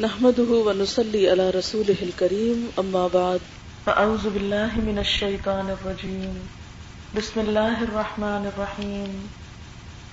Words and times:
نحمده 0.00 0.42
ونصلي 0.42 1.30
على 1.30 1.50
رسوله 1.50 1.96
الكريم، 2.02 2.68
أما 2.78 3.08
بعد. 3.08 3.40
فأعوذ 3.86 4.30
بالله 4.30 4.70
من 4.76 4.98
الشيطان 4.98 5.70
الرجيم. 5.70 6.48
بسم 7.16 7.40
الله 7.40 7.82
الرحمن 7.82 8.52
الرحيم. 8.52 9.28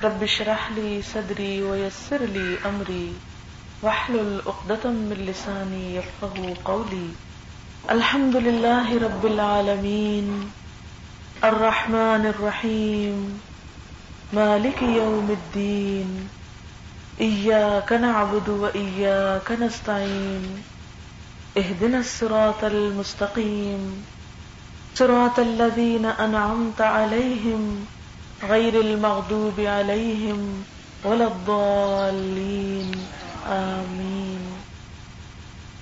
رب 0.03 0.23
اشرح 0.23 0.71
لي 0.71 1.01
صدري 1.01 1.63
ويسر 1.63 2.21
لي 2.21 2.57
أمري. 2.65 3.13
واحلل 3.81 4.41
عقدة 4.47 4.89
من 4.89 5.25
لساني 5.27 5.95
يفقهوا 5.95 6.55
قولي. 6.65 7.07
الحمد 7.91 8.35
لله 8.35 9.03
رب 9.03 9.25
العالمين. 9.25 10.51
الرحمن 11.43 12.25
الرحيم. 12.25 13.41
مالك 14.33 14.81
يوم 14.81 15.27
الدين. 15.31 16.29
إياك 17.21 17.93
نعبد 17.93 18.49
وإياك 18.49 19.51
نستعين 19.51 20.61
اهدنا 21.55 21.97
الصراط 21.97 22.63
المستقيم 22.63 24.01
صراط 24.95 25.39
الذين 25.39 26.05
أنعمت 26.19 26.81
عليهم 26.81 27.83
غير 28.49 28.73
المغضوب 28.73 29.59
عليهم 29.59 30.61
ولا 31.03 31.25
الضالين، 31.25 32.91
آمين۔ 33.45 34.55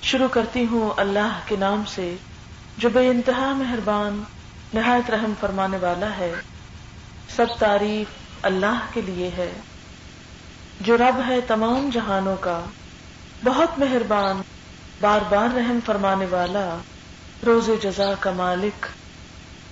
شروع 0.02 0.28
کرتی 0.28 0.66
ہوں 0.66 1.00
اللہ 1.00 1.40
کے 1.46 1.56
نام 1.56 1.84
سے، 1.88 2.16
جو 2.78 2.90
بے 2.90 3.08
انتہا 3.08 3.54
مہربان، 3.54 4.24
نہایت 4.74 5.10
رحم 5.10 5.34
فرمانے 5.40 5.78
والا 5.78 6.18
ہے۔ 6.18 6.34
سب 7.36 7.46
تعریف 7.60 8.08
اللہ 8.46 8.86
کے 8.94 9.02
لیے 9.02 9.30
ہے۔ 9.38 9.52
جو 10.82 10.98
رب 10.98 11.22
ہے 11.28 11.42
تمام 11.42 11.90
جہانوں 11.94 12.36
کا، 12.40 12.62
بہت 13.44 13.80
مہربان 13.80 14.42
بار 15.02 15.20
بار 15.30 15.56
رحم 15.56 15.80
فرمانے 15.86 16.26
والا، 16.30 16.78
روز 17.46 17.70
جزا 17.82 18.14
کا 18.20 18.32
مالک 18.32 18.86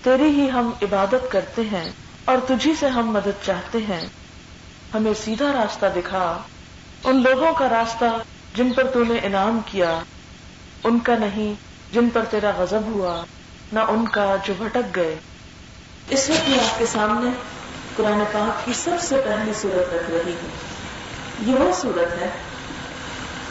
تیری 0.03 0.23
ہی 0.23 0.52
ہم 0.52 0.72
عبادت 0.81 1.31
کرتے 1.31 1.61
ہیں 1.61 1.89
اور 2.25 2.38
تجھی 2.48 2.73
سے 2.80 2.88
ہم 2.88 3.09
مدد 3.09 3.45
چاہتے 3.45 3.78
ہیں۔ 3.78 4.08
ہمیں 4.94 5.14
سیدھا 5.23 5.52
راستہ 5.53 5.86
دکھا، 5.95 6.38
ان 7.03 7.23
لوگوں 7.23 7.53
کا 7.53 7.70
راستہ 7.70 8.05
جن 8.55 8.73
پر 8.73 8.88
تو 8.88 9.03
نے 9.03 9.20
انعام 9.23 9.59
کیا۔ 9.66 10.00
ان 10.83 11.00
کا 11.00 11.16
نہیں، 11.20 11.53
جن 11.94 12.09
پر 12.14 12.22
تیرا 12.30 12.52
غضب 12.58 12.81
ہوا، 12.86 13.23
نہ 13.73 13.80
ان 13.80 14.08
کا 14.08 14.36
جو 14.45 14.53
بھٹک 14.58 14.95
گئے۔ 14.95 15.16
اس 16.09 16.30
وقت 16.30 16.50
میں 16.50 16.59
آپ 16.59 16.80
کے 16.80 16.86
سامنے 16.86 17.30
قرآن 17.95 18.23
پاک 18.31 18.66
کی 18.66 18.73
سب 18.73 19.02
سے 19.02 19.22
پہلی 19.26 19.52
صورت 19.53 19.94
رکھ 19.94 20.11
رہی 20.11 20.33
ہوں۔ 20.33 20.69
یہ 21.42 21.54
وہ 21.54 21.72
صورت 21.76 22.22
ہے 22.22 22.30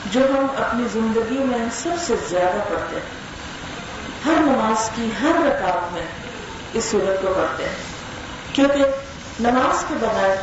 جو 0.06 0.20
ہم 0.20 0.46
اپنی 0.56 0.84
زندگی 0.92 1.38
میں 1.38 1.58
سب 1.72 1.90
سے 2.06 2.14
زیادہ 2.28 2.58
پڑھتے 2.68 2.96
ہیں۔ 2.96 3.18
ہر 4.26 4.42
نماز 4.42 4.90
کی 4.94 5.10
ہر 5.22 5.46
رکعت 5.46 5.92
میں 5.92 6.02
اس 6.74 6.84
صورت 6.84 7.22
کو 7.22 7.32
پڑھتے 7.36 7.64
ہیں۔ 7.64 7.76
کیونکہ 8.52 8.84
نماز 9.40 9.84
کے 9.88 9.94
بغیر 10.00 10.36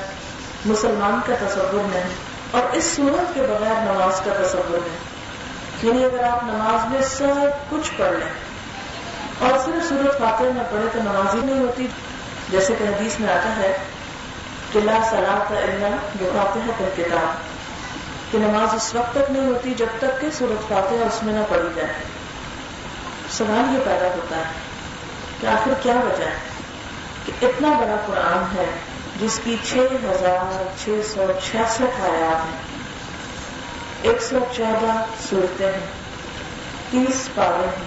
مسلمان 0.66 1.20
کا 1.26 1.36
تصور 1.48 1.84
نہیں 1.84 2.14
اور 2.52 2.76
اس 2.76 2.84
صورت 2.84 3.36
کے 3.36 3.42
بغیر 3.42 3.94
نماز 3.94 4.22
کا 4.26 4.34
تصور 4.44 4.78
نہیں۔ 4.88 5.16
یعنی 5.84 6.06
اگر 6.06 6.24
آپ 6.24 6.44
نماز 6.44 6.94
میں 6.94 7.02
سب 7.02 7.70
کچھ 7.70 7.92
پڑھ 7.98 8.12
لیں 8.12 8.30
اور 9.40 9.60
صرف 9.66 9.90
صورت 9.90 10.20
فاتح 10.20 10.44
نہ 10.44 10.62
پڑھے 10.72 10.88
تو 10.94 11.00
نماز 11.02 11.36
ہی 11.36 11.40
نہیں 11.44 11.60
ہوتی۔ 11.60 11.88
جیسے 12.50 12.74
کہ 12.80 12.84
حدیث 12.84 13.20
میں 13.20 13.34
آتا 13.34 13.56
ہے 13.56 13.78
کہ 14.76 14.82
لا 14.82 15.00
سلاد 15.10 15.52
اللہ 15.52 15.96
جو 16.16 16.32
کتاب 16.96 17.34
کہ 18.32 18.38
نماز 18.38 18.76
اس 18.76 18.96
وقت 18.96 19.12
تک 19.12 19.32
نہیں 19.32 19.46
ہوتی 19.48 19.74
جب 19.74 19.86
تک 19.98 20.22
کہ 20.22 20.28
صورت 20.38 20.70
فاتحہ 20.70 21.06
اس 21.06 21.24
میں 21.24 21.34
نہ 21.34 21.40
پڑھی 21.50 21.70
جائے۔ 21.76 21.94
سوال 23.30 23.76
یہ 23.76 23.80
پیدا 23.86 24.08
ہوتا 24.08 24.38
ہے 24.38 24.44
کہ 25.42 25.48
آخر 25.48 25.72
کیا 25.84 25.94
وجہ 25.94 26.24
ہے؟ 26.24 26.36
کہ 27.26 27.46
اتنا 27.46 27.68
بڑا 27.68 27.96
قرآن 28.06 28.58
ہے 28.58 28.66
جس 29.20 29.40
کی 29.44 29.56
چھ 29.64 29.78
ہزار 30.04 30.64
چھ 30.84 30.90
سو 31.14 31.26
چھیاسٹھ 31.50 32.02
آیات 32.02 32.46
ہیں۔ 32.46 32.78
ایک 34.02 34.22
سو 34.22 34.40
چودہ 34.56 35.06
صورتیں 35.30 35.72
ہیں۔ 35.72 35.86
تیس 36.92 37.30
پارے 37.36 37.66
ہیں۔ 37.66 37.86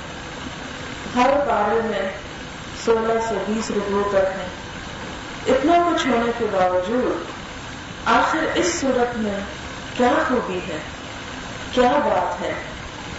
ہر 1.14 1.30
پارے 1.48 1.80
میں 1.84 2.10
سولہ 2.84 3.28
سے 3.28 3.34
بیس 3.48 3.70
روپئے 3.70 4.20
تک 4.20 4.38
ہیں۔ 4.40 4.47
اتنا 5.46 5.90
کچھ 5.90 6.06
ہونے 6.06 6.32
کے 6.38 6.46
باوجود 6.52 7.24
آخر 8.04 8.38
اس 8.54 8.74
صورت 8.80 9.18
میں 9.18 9.38
کیا 9.96 10.12
خوبی 10.28 10.58
ہے؟ 10.68 10.78
کیا 11.72 11.92
بات 11.92 12.42
ہے 12.42 12.52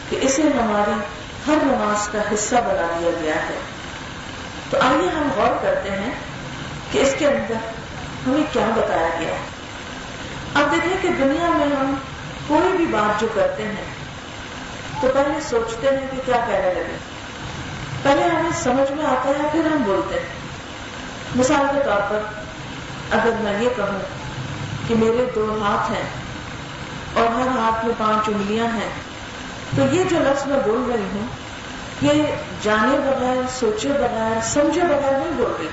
کہ 0.10 0.18
اسے 0.22 0.42
ہماری 0.42 1.00
ہر 1.48 1.58
نماز 1.64 2.08
کا 2.08 2.20
حصہ 2.34 2.56
بنا 2.56 2.98
دیا 3.00 3.10
گیا 3.22 3.36
ہے؟ 3.36 3.60
تو 4.70 4.78
آئیے 4.82 5.10
ہم 5.10 5.30
غور 5.36 5.56
کرتے 5.62 5.90
ہیں 5.90 6.12
کہ 6.92 7.00
اس 7.00 7.16
کے 7.18 7.28
اندر 7.28 7.54
ہمیں 8.28 8.44
کیا 8.54 8.70
بتایا 8.76 9.10
گیا 9.20 9.34
اب 10.54 10.72
دیکھیں 10.72 10.98
کہ 11.02 11.08
دنیا 11.08 11.50
میں 11.50 11.76
ہم 11.76 11.96
کوئی 12.48 12.78
بھی 12.78 12.86
بات 12.86 13.22
جو 13.22 13.28
کرتے 13.34 13.64
ہیں، 13.64 13.86
تو 15.02 15.08
پہلے 15.14 15.42
سوچتے 15.50 15.88
ہیں 15.88 16.08
کہ 16.12 16.18
کیا 16.26 16.38
کہنے 16.48 16.74
لگے؟ 16.74 16.98
پہلے 18.04 18.24
ہمیں 18.24 18.52
سمجھ 18.64 18.92
میں 18.92 19.06
آتا 19.06 19.30
ہے 19.30 19.50
پھر 19.52 19.66
ہم 19.66 19.84
بولتے 19.86 20.20
ہیں۔ 20.20 20.39
مثال 21.36 21.66
کے 21.72 21.80
طور 21.86 22.00
پر 22.10 22.20
اگر 23.12 23.32
میں 23.40 23.64
یہ 23.64 23.70
کہوں 23.76 24.00
کہ 24.88 24.96
میرے 24.96 25.26
دو 25.36 25.58
ہاتھ 25.62 25.92
ہیں 25.92 26.10
اور 27.14 27.26
ہر 27.26 27.48
ہاتھ 27.48 27.86
میں 27.86 27.94
پانچ 27.98 28.30
انگلیاں 28.30 28.66
ہیں، 28.66 28.90
تو 29.76 29.82
یہ 29.92 30.04
جو 30.10 30.20
لفظ 30.20 30.48
میں 30.48 30.60
بول 30.66 30.92
رہی 30.92 31.08
ہوں، 31.14 31.28
یہ 32.02 32.24
جانے 32.62 32.98
بغیر، 32.98 33.42
سوچے 33.60 33.90
بغیر، 33.90 34.40
سمجھے 34.44 34.82
بغیر 34.82 35.12
نہیں 35.12 35.38
بول 35.38 35.54
رہی۔ 35.60 35.68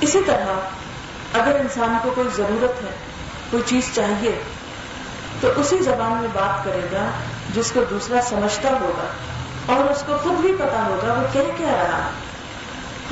اسی 0.00 0.20
طرح 0.26 1.38
اگر 1.38 1.60
انسان 1.60 1.96
کو 2.02 2.10
کوئی 2.14 2.28
ضرورت 2.36 2.84
ہے، 2.84 2.90
کوئی 3.50 3.62
چیز 3.66 3.90
چاہیے، 3.94 4.40
تو 5.40 5.48
اسی 5.56 5.78
زبان 5.78 6.12
میں 6.12 6.28
بات 6.32 6.64
کرے 6.64 6.86
گا 6.92 7.10
جس 7.54 7.72
کو 7.72 7.80
دوسرا 7.90 8.20
سمجھتا 8.28 8.68
ہوگا 8.68 9.06
اور 9.66 9.90
اس 9.90 10.02
کو 10.06 10.16
خود 10.22 10.32
بھی 10.32 10.52
پتا 10.58 10.86
ہوگا 10.88 11.12
وہ 11.12 11.26
کیا 11.32 11.42
کہہ 11.58 11.66
رہا 11.66 12.10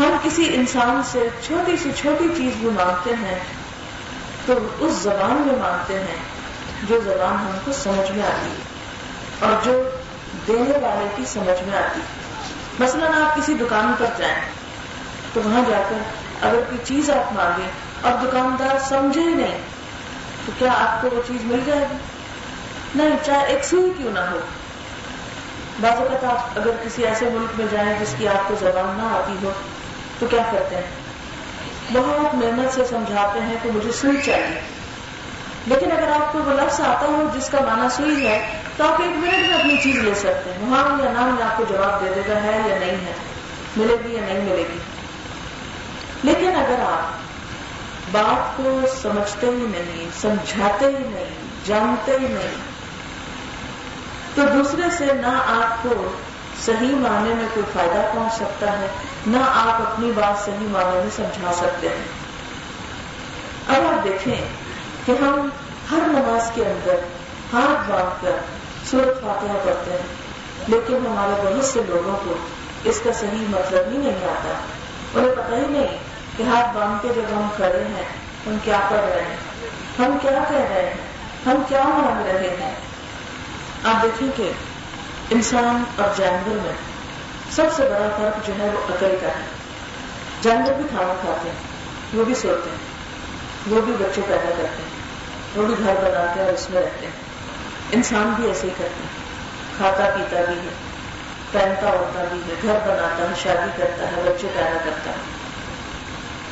ہم 0.01 0.17
کسی 0.23 0.55
انسان 0.55 1.03
سے 1.11 1.29
چھوٹی 1.47 1.77
سی 1.77 1.91
چھوٹی 1.97 2.29
چیز 2.37 2.53
بھی 2.61 2.69
مانگتے 2.71 3.11
ہیں، 3.23 3.39
تو 4.47 4.53
اس 4.79 4.93
زبان 4.93 5.43
میں 5.47 5.57
مانگتے 5.59 5.95
ہیں 5.95 6.17
جو 6.89 7.01
زبان 7.05 7.33
ہم 7.33 7.59
کو 7.65 7.73
سمجھ 7.73 8.11
میں 8.11 8.23
آتی 8.23 8.51
ہے 8.51 9.47
اور 9.47 9.65
جو 9.65 9.83
دینے 10.47 10.79
والے 10.79 11.09
کی 11.17 11.25
سمجھ 11.27 11.69
میں 11.69 11.79
آتی 11.79 12.01
ہے۔ 12.01 12.07
مثلا 12.79 13.07
آپ 13.07 13.37
کسی 13.37 13.55
دکان 13.55 13.93
پر 13.99 14.07
جائیں 14.19 14.41
تو 15.33 15.41
وہاں 15.45 15.63
جا 15.69 15.83
کر 15.89 15.97
اگر 16.43 16.57
کوئی 16.57 16.79
چیز 16.85 17.11
آپ 17.11 17.33
مانگے 17.33 17.71
اور 18.03 18.13
دکاندار 18.27 18.79
سمجھے 18.89 19.21
ہی 19.21 19.35
نہیں، 19.35 19.59
تو 20.47 20.53
کیا 20.59 20.73
آپ 20.73 21.03
کو 21.03 21.09
وہ 21.13 21.21
چیز 21.29 21.45
مل 21.45 21.61
جائے 21.67 21.87
گی؟ 21.91 21.97
نہیں، 22.95 23.17
چاہے 23.27 23.47
ایک 23.47 23.65
سوئی 23.65 23.91
کیوں 23.97 24.13
نہ 24.13 24.19
ہو۔ 24.19 24.39
بعض 25.81 25.93
اوقات 25.93 26.25
آپ 26.25 26.59
اگر 26.59 26.71
کسی 26.83 27.07
ایسے 27.07 27.29
ملک 27.33 27.59
میں 27.59 27.67
جائیں 27.71 27.99
جس 28.01 28.15
کی 28.19 28.29
آپ 28.29 28.49
کو 28.49 28.55
زبان 28.61 28.97
نہ 28.97 29.03
آتی 29.03 29.37
ہو 29.43 29.53
تو 30.21 30.27
کیا 30.27 30.43
کرتے 30.53 30.77
ہیں؟ 30.77 30.83
بہت 31.93 32.35
محنت 32.35 32.75
سے 32.75 32.85
سمجھاتے 32.85 33.41
ہیں 33.41 33.57
کہ 33.63 33.71
مجھے 33.71 33.93
سوئی 33.93 34.17
چاہیے۔ 34.25 34.61
لیکن 35.67 35.93
اگر 35.93 36.13
آپ 36.13 36.33
کو 36.33 36.39
وہ 36.39 36.53
لفظ 36.53 36.81
آتا 36.81 37.07
ہو 37.07 37.29
جس 37.35 37.49
کا 37.49 37.59
مانا 37.61 37.89
سوئی 37.89 38.29
ہے، 38.29 38.63
تو 38.77 38.85
آپ 38.85 39.01
ایک 39.01 39.11
منٹ 39.11 39.49
میں 39.49 39.59
اپنی 39.59 39.77
چیز 39.77 39.97
لے 39.97 40.15
سکتے 40.15 40.53
ہیں۔ 40.53 40.71
وہاں 40.71 41.03
یا 41.03 41.13
نام 41.13 41.37
آپ 41.43 41.57
کو 41.57 41.65
جواب 41.69 42.05
دے 42.05 42.11
دے 42.17 42.21
گا، 42.29 42.43
ہے 42.43 42.63
یا 42.69 42.79
نہیں 42.79 42.91
ہے۔ 42.91 43.13
ملے 43.77 43.97
گی 44.05 44.15
یا 44.15 44.21
نہیں 44.21 44.39
ملے 44.39 44.65
گی۔ 44.73 44.79
لیکن 46.23 46.57
اگر 46.57 46.81
آپ 46.83 47.21
بات 48.13 48.57
کو 48.57 48.81
سمجھتے 49.03 49.47
ہی 49.47 49.67
نہیں، 49.69 50.09
سمجھاتے 50.21 50.87
ہی 50.87 51.09
نہیں، 51.09 51.31
جانتے 51.67 52.13
ہی 52.13 52.29
نہیں، 52.29 52.55
تو 54.35 54.43
دوسرے 54.55 54.83
سے 54.99 55.05
نہ 55.05 55.63
آپ 55.63 55.83
کو 55.83 56.13
صحیح 56.65 56.95
معنی 56.95 57.35
میں 57.35 57.47
کوئی 57.55 57.67
فائدہ 57.73 58.01
پہنچ 58.15 58.35
سکتا 58.35 58.79
ہے، 58.79 58.87
نہ 59.27 59.37
آپ 59.37 59.81
اپنی 59.83 60.11
بات 60.15 60.45
صحیح 60.45 60.67
معنی 60.71 60.97
میں 60.97 61.11
سمجھا 61.17 61.53
سکتے 61.53 61.89
ہیں۔ 61.89 62.05
اب 63.69 63.87
آپ 63.87 64.05
دیکھیں 64.05 64.35
کہ 65.07 65.13
ہم 65.13 65.49
ہر 65.91 66.09
نماز 66.09 66.51
کے 66.55 66.63
اندر 66.63 66.95
ہاتھ 67.53 67.91
باندھ 67.91 68.23
کر 68.23 68.37
سورت 68.91 69.21
فاتحہ 69.23 69.59
پڑھتے 69.65 69.91
ہیں، 69.91 70.07
لیکن 70.69 71.07
ہمارے 71.07 71.41
بہت 71.43 71.65
سے 71.65 71.81
لوگوں 71.89 72.17
کو 72.25 72.35
اس 72.85 73.01
کا 73.05 73.11
صحیح 73.21 73.45
مطلب 73.49 73.93
ہی 73.93 73.99
نہیں 73.99 74.25
آتا۔ 74.25 74.55
انہیں 75.15 75.33
پتہ 75.37 75.55
ہی 75.55 75.67
نہیں 75.69 75.97
کہ 76.37 76.43
ہاتھ 76.43 76.77
باندھ 76.77 77.03
کے 77.03 77.09
جب 77.15 77.37
ہم 77.37 77.49
کھڑے 77.57 77.83
ہیں، 77.97 78.05
ہم 78.47 78.57
کیا 78.65 78.81
پڑھ 78.89 79.01
رہے 79.01 79.23
ہیں؟ 79.23 79.37
ہم 79.99 80.19
کیا 80.23 80.31
کہہ 80.31 80.67
رہے 80.71 80.83
ہیں؟ 80.83 80.95
ہم 81.47 81.63
کیا 81.69 81.83
مانگ 81.85 82.27
رہے 82.27 82.57
ہیں؟ 82.61 82.75
آپ 83.85 84.03
دیکھیں 84.03 84.29
کہ 84.37 84.53
انسان 85.31 85.85
اور 85.97 86.09
جانور 86.17 86.59
میں 86.63 86.73
سب 87.51 87.65
سے 87.77 87.83
بڑا 87.83 88.09
فرق 88.17 88.47
جو 88.47 88.53
ہے 88.59 88.69
وہ 88.75 88.95
عقل 88.95 89.17
کا 89.21 89.29
ہے۔ 89.29 89.47
جانور 90.43 90.73
بھی 90.73 90.85
کھانا 90.91 91.15
کھاتے 91.21 91.49
ہیں، 91.49 91.57
وہ 92.15 92.25
بھی 92.25 92.35
سوتے 92.35 92.71
ہیں، 92.71 92.79
وہ 93.67 93.81
بھی 93.81 93.93
بچے 93.93 94.21
پیدا 94.29 94.51
کرتے 94.59 94.83
ہیں، 94.83 94.91
وہ 95.55 95.67
بھی 95.67 95.75
گھر 95.79 95.95
بناتے 95.95 96.41
ہیں 96.41 96.47
اور 96.47 96.55
اس 96.55 96.71
میں 96.71 96.83
رہتے 96.83 97.07
ہیں۔ 97.07 97.13
انسان 97.93 98.33
بھی 98.37 98.49
ایسے 98.49 98.67
ہی 98.67 98.73
کرتا 98.79 99.05
ہے 99.05 99.21
کھاتا 99.77 100.17
پیتا 100.17 100.53
بھی 100.53 100.59
ہے، 100.59 100.75
پہنتا 101.53 101.89
اڑتا 101.89 102.25
بھی 102.33 102.41
ہے، 102.41 102.55
گھر 102.63 102.79
بناتا 102.87 103.23
ہے، 103.23 103.35
شادی 103.43 103.71
کرتا 103.77 104.17
ہے، 104.17 104.23
بچے 104.25 104.49
پیدا 104.55 104.79
کرتا 104.85 105.11
ہے۔ 105.11 105.41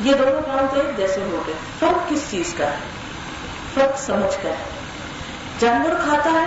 یہ 0.01 0.13
دونوں 0.13 0.41
کام 0.41 0.67
تو 0.73 0.79
ایک 0.79 0.97
جیسے 0.97 1.21
ہو 1.21 1.43
گئے۔ 1.47 1.55
فرق 1.79 2.09
کس 2.09 2.19
چیز 2.29 2.55
کا 2.57 2.65
ہے؟ 2.65 2.77
فرق 3.73 3.99
سمجھ 3.99 4.43
کر 4.43 4.49
ہے۔ 4.49 4.79
جانور 5.59 5.95
کھاتا 6.03 6.29
ہے، 6.31 6.45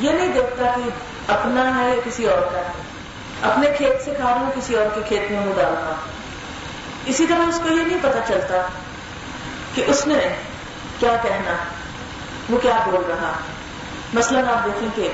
یہ 0.00 0.10
نہیں 0.10 0.28
دیکھتا 0.28 0.64
کہ 0.76 0.90
اپنا 1.28 1.80
ہے 1.80 1.88
یا 1.88 1.94
کسی 2.04 2.28
اور 2.28 2.52
کا 2.52 2.58
ہے؟ 2.58 2.72
اپنے 3.42 3.70
کھیت 3.76 4.04
سے 4.04 4.12
کھا 4.16 4.24
رہا 4.24 4.40
ہوں 4.40 4.50
کسی 4.54 4.74
اور 4.74 4.86
کے 4.94 5.00
کھیت 5.08 5.30
میں 5.30 5.40
منہ 5.40 5.52
ڈال 5.56 5.72
رہا 5.72 5.94
اسی 7.06 7.26
طرح 7.26 7.48
اس 7.48 7.60
کو 7.62 7.68
یہ 7.68 7.82
نہیں 7.82 7.98
پتا 8.02 8.18
چلتا 8.28 8.56
کہ 9.74 9.84
اس 9.86 10.06
نے 10.06 10.14
کیا 11.00 11.16
کہنا، 11.22 11.56
وہ 12.50 12.58
کیا 12.58 12.78
بول 12.84 13.02
رہا؟ 13.08 13.32
مثلاً 14.14 14.44
آپ 14.48 14.64
دیکھیں 14.64 14.88
کہ 14.94 15.08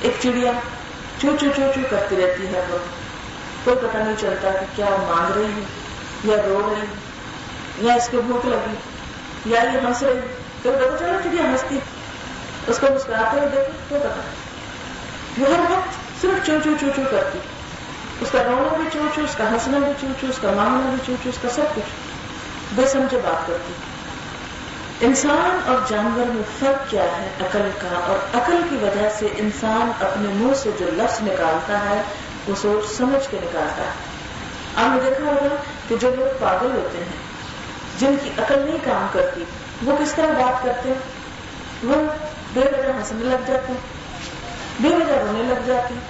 ایک 0.00 0.14
چڑیا 0.22 0.52
چو 1.20 1.28
چو 1.40 1.46
چو 1.56 1.62
چو 1.74 1.80
کرتی 1.90 2.16
رہتی 2.16 2.46
ہے 2.46 2.60
وہ۔ 2.70 2.78
کوئی 3.64 3.76
پتہ 3.76 3.96
نہیں 3.96 4.16
چلتا 4.18 4.50
کہ 4.50 4.66
کیا 4.76 4.86
مانگ 4.86 5.36
رہی 5.36 5.44
ہے، 5.44 5.62
یا 6.24 6.42
رو 6.46 6.74
رہی 6.74 7.86
یا 7.86 7.94
اس 7.94 8.08
کو 8.12 8.20
بھوک 8.26 8.46
لگی، 8.46 8.74
یا 9.46 9.62
یہ 9.62 9.86
ہنس 9.86 10.02
رہی 10.02 10.20
تو 10.62 10.72
پتا 10.72 10.98
چلا 10.98 11.18
چڑیا 11.24 11.42
ہنستی، 11.42 11.78
اس 12.66 12.78
کو 12.78 12.86
مسکراتے 12.94 13.36
ہوئے 13.36 13.48
دیکھو 13.52 13.72
تو 13.88 13.98
پتا 13.98 14.20
وہ 15.38 15.46
ہر 15.46 15.60
وقت 15.60 16.22
صرف 16.22 16.46
چو 16.46 16.52
چو 16.64 16.70
چو 16.80 16.86
چو 16.96 17.02
کرتی۔ 17.10 17.38
اس 18.20 18.28
کا 18.32 18.42
رونا 18.44 18.76
بھی 18.76 18.84
چو 18.92 19.02
چو 19.14 19.22
اس 19.22 19.34
کا 19.36 19.50
ہنسنا 19.50 19.78
بھی 19.78 19.92
چو 20.00 20.06
چو 20.20 20.26
اس 20.30 20.38
کا 20.42 20.52
مانگنا 20.56 20.90
بھی 20.90 20.98
چو 21.06 21.12
چو 21.22 21.28
اس 21.28 21.38
کا 21.42 21.48
سب 21.48 21.74
کچھ۔ 21.74 21.84
بے 22.72 22.86
سمجھے 22.86 23.18
بات 23.24 23.46
کرتی۔ 23.46 23.72
انسان 25.06 25.58
اور 25.66 25.76
جانور 25.88 26.26
میں 26.26 26.42
فرق 26.58 26.90
کیا 26.90 27.02
ہے 27.02 27.30
عقل 27.40 27.70
کا؟ 27.78 28.00
اور 28.06 28.36
عقل 28.36 28.60
کی 28.70 28.76
وجہ 28.76 29.08
سے 29.18 29.28
انسان 29.38 30.04
اپنے 30.04 30.28
منہ 30.28 30.54
سے 30.54 30.70
جو 30.78 30.86
لفظ 30.92 31.22
نکالتا 31.22 31.90
ہے، 31.90 32.02
وہ 32.48 32.54
سوچ 32.56 32.96
سمجھ 32.96 33.30
کے 33.30 33.36
نکالتا 33.42 33.84
ہے۔ 33.84 33.90
آپ 34.76 34.90
نے 34.90 35.10
دیکھا 35.10 35.24
ہوگا 35.24 35.54
کہ 35.88 35.96
جو 36.00 36.14
لوگ 36.14 36.36
پاگل 36.40 36.70
ہوتے 36.74 36.98
ہیں، 36.98 37.12
جن 37.98 38.16
کی 38.24 38.30
عقل 38.38 38.58
نہیں 38.58 38.78
کام 38.84 39.06
کرتی، 39.12 39.44
وہ 39.82 39.96
کس 40.00 40.12
طرح 40.12 40.26
بات 40.26 40.64
کرتے 40.64 40.88
ہیں؟ 40.88 40.98
وہ 41.82 41.94
بے 42.54 42.60
وجہ 42.60 42.98
ہنسنے 42.98 43.24
لگ 43.24 43.44
جاتے 43.46 43.72
ہیں۔ 43.72 43.97
بے 44.80 44.88
وجہ 44.88 45.12
رونے 45.12 45.42
لگ 45.42 45.66
جاتے 45.66 45.94
ہیں۔ 45.94 46.00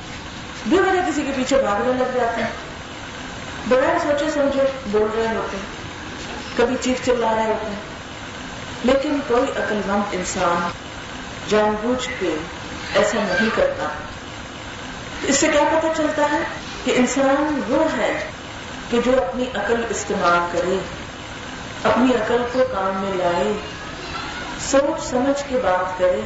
بے 0.67 0.81
وجہ 0.81 1.01
کسی 1.09 1.23
کے 1.23 1.33
پیچھے 1.37 1.63
بھاگنے 1.63 1.93
لگ 1.93 2.19
جاتے 2.19 2.43
ہیں۔ 2.43 2.51
بغیر 3.69 3.99
سوچے 4.03 4.31
سمجھے 4.31 4.63
بول 4.87 5.09
رہے 5.17 5.37
ہوتے 5.37 5.57
ہیں۔ 5.57 5.65
کبھی 6.57 6.77
چیخ 6.81 7.07
چلا 7.07 7.35
رہے 7.35 7.47
ہوتے 7.47 7.67
ہیں۔ 7.67 7.99
لیکن 8.85 9.21
کوئی 9.29 9.43
عقل 9.43 9.81
مند 9.87 10.03
انسان 10.13 10.69
جان 11.49 11.75
بوجھ 11.83 12.09
کے 12.19 12.35
ایسا 12.95 13.19
نہیں 13.19 13.49
کرتا۔ 13.55 13.89
اس 15.23 15.37
سے 15.37 15.49
کیا 15.53 15.63
پتہ 15.73 15.87
چلتا 15.97 16.23
ہے 16.33 16.39
کہ 16.85 16.93
انسان 16.97 17.61
وہ 17.69 17.99
ہے 17.99 18.31
کہ 18.91 19.01
جو 19.05 19.13
اپنی 19.23 19.45
عقل 19.55 19.85
استعمال 19.91 20.47
کرے، 20.53 20.79
اپنی 21.85 22.15
عقل 22.15 22.43
کو 22.53 22.59
کام 22.73 23.01
میں 23.01 23.15
لائے، 23.15 23.53
سوچ 24.61 25.05
سمجھ 25.05 25.43
کے 25.49 25.57
بات 25.57 25.99
کرے۔ 25.99 26.21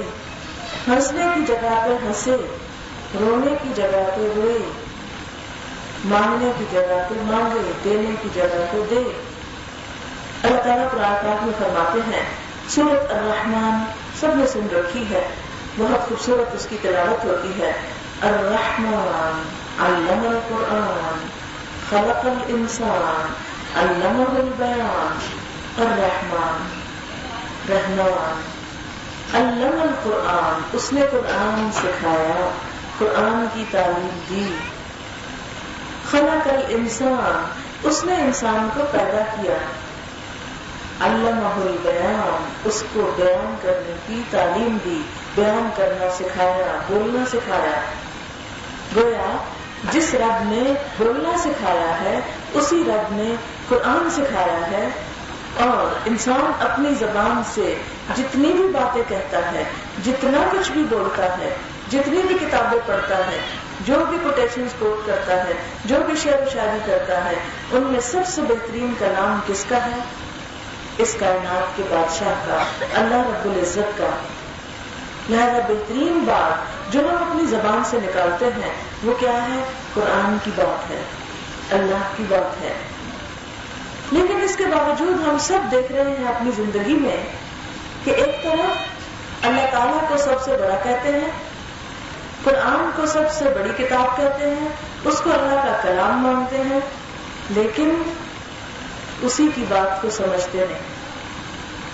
ہنسنے 0.88 1.26
کی 1.34 1.40
جگہ 1.46 1.86
پہ 1.86 2.06
ہنسے، 2.06 2.36
رونے 3.20 3.54
کی 3.62 3.68
جگہ 3.76 4.10
پہ 4.16 4.32
روئے، 4.36 4.58
مانگنے 6.04 6.52
کی 6.58 6.64
جگہ 6.72 7.06
پہ 7.08 7.14
مانگے، 7.22 7.72
دینے 7.84 8.14
کی 8.22 8.28
جگہ 8.34 8.64
پہ 8.72 8.78
دے۔ 8.90 9.02
اللہ 10.42 10.62
تعالیٰ 10.62 10.90
پاک 10.90 11.42
میں 11.42 11.52
فرماتے 11.58 11.98
ہیں 12.12 12.22
سورت 12.68 13.12
الرحمن 13.12 13.84
سب 14.20 14.28
نے 14.34 14.46
سن 14.46 14.66
رکھی 14.76 15.04
ہے، 15.10 15.28
بہت 15.78 16.08
خوبصورت 16.08 16.54
اس 16.54 16.66
کی 16.70 16.76
تلاوت 16.82 17.24
ہوتی 17.24 17.62
ہے۔ 17.62 17.72
الرحمن، 18.22 19.42
علم 19.84 20.26
القرآن، 20.28 21.26
خلق 21.90 22.26
الانسان 22.26 23.32
علمہ 23.78 24.40
البیان 24.40 25.18
الرحمن 25.78 26.68
رہنوان 27.68 28.51
علم 29.34 29.82
القرآن، 29.82 30.60
اس 30.72 30.92
نے 30.92 31.00
قرآن 31.10 31.70
سکھایا، 31.74 32.50
قرآن 32.98 33.46
کی 33.54 33.64
تعلیم 33.70 34.08
دی۔ 34.30 34.54
خلق 36.10 36.48
الانسان، 36.48 37.44
اس 37.82 38.04
نے 38.04 38.14
انسان 38.14 38.68
کو 38.74 38.84
پیدا 38.92 39.42
کیا۔ 39.42 39.54
علمہ 41.06 41.68
البیان، 41.68 42.50
اس 42.64 42.84
کو 42.92 43.12
بیان 43.16 43.56
کرنے 43.62 43.94
کی 44.06 44.22
تعلیم 44.30 44.78
دی، 44.84 45.02
بیان 45.34 45.70
کرنا 45.76 46.10
سکھایا، 46.18 46.78
بولنا 46.88 47.24
سکھایا۔ 47.26 47.80
گویا، 48.96 49.36
جس 49.92 50.14
رب 50.14 50.52
نے 50.52 50.74
بولنا 50.98 51.38
سکھایا 51.38 52.00
ہے، 52.00 52.20
اسی 52.54 52.82
رب 52.86 53.16
نے 53.16 53.34
قرآن 53.68 54.10
سکھایا 54.10 54.70
ہے۔ 54.70 54.88
اور 55.60 56.08
انسان 56.08 56.70
اپنی 56.70 56.94
زبان 56.98 57.42
سے 57.54 57.74
جتنی 58.16 58.52
بھی 58.52 58.68
باتیں 58.68 59.02
کہتا 59.08 59.52
ہے، 59.52 59.64
جتنا 60.04 60.38
کچھ 60.52 60.72
بھی 60.72 60.84
بولتا 60.90 61.38
ہے، 61.38 61.56
جتنی 61.90 62.22
بھی 62.28 62.38
کتابیں 62.40 62.78
پڑھتا 62.86 63.18
ہے، 63.18 63.38
جو 63.80 63.94
بھی 64.08 64.18
کوٹیشن 64.22 64.66
کوٹ 64.78 65.06
کرتا 65.06 65.44
ہے، 65.44 65.52
جو 65.84 65.96
بھی 66.06 66.14
شعر 66.16 66.42
و 66.42 66.50
شاعری 66.52 66.78
کرتا 66.86 67.24
ہے، 67.24 67.34
ان 67.72 67.82
میں 67.82 68.00
سب 68.00 68.20
سے 68.26 68.42
بہترین 68.42 68.94
کا 68.98 69.06
نام 69.06 69.40
کس 69.46 69.64
کا 69.68 69.76
ہے؟ 69.76 69.98
اس 70.98 71.16
کائنات 71.20 71.76
کے 71.76 71.82
بادشاہ 71.90 72.34
کا، 72.46 72.62
اللہ 73.00 73.14
رب 73.14 73.44
العزت 73.44 73.98
کا۔ 73.98 74.10
لہذا 75.30 75.58
بہترین 75.68 76.24
بات 76.26 76.92
جو 76.92 77.00
ہم 77.00 77.30
اپنی 77.30 77.46
زبان 77.46 77.82
سے 77.84 77.98
نکالتے 78.02 78.44
ہیں، 78.44 78.72
وہ 79.02 79.12
کیا 79.20 79.32
ہے؟ 79.32 79.64
قرآن 79.94 80.36
کی 80.44 80.50
بات 80.56 80.90
ہے، 80.90 81.02
اللہ 81.70 82.10
کی 82.16 82.24
بات 82.28 82.62
ہے۔ 82.62 82.72
لیکن 84.12 84.40
اس 84.42 84.56
کے 84.56 84.64
باوجود 84.64 85.28
ہم 85.28 85.36
سب 85.40 85.58
دیکھ 85.70 85.92
رہے 85.92 86.02
ہیں 86.02 86.28
اپنی 86.28 86.50
زندگی 86.56 86.94
میں 86.94 87.16
کہ 88.04 88.10
ایک 88.10 88.42
طرف 88.42 88.76
اللہ 89.42 89.60
تعالیٰ 89.70 90.08
کو 90.08 90.16
سب 90.16 90.42
سے 90.44 90.50
بڑا 90.50 90.76
کہتے 90.82 91.08
ہیں، 91.08 91.28
قرآن 92.44 92.90
کو 92.96 93.06
سب 93.06 93.32
سے 93.32 93.44
بڑی 93.44 93.84
کتاب 93.84 94.16
کہتے 94.16 94.50
ہیں، 94.50 94.68
اس 95.04 95.20
کو 95.24 95.30
اللہ 95.32 95.54
کا 95.54 95.80
کلام 95.82 96.20
مانتے 96.20 96.56
ہیں، 96.56 96.80
لیکن 97.50 98.02
اسی 99.22 99.48
کی 99.54 99.64
بات 99.68 100.02
کو 100.02 100.10
سمجھتے 100.10 100.58
نہیں۔ 100.70 100.78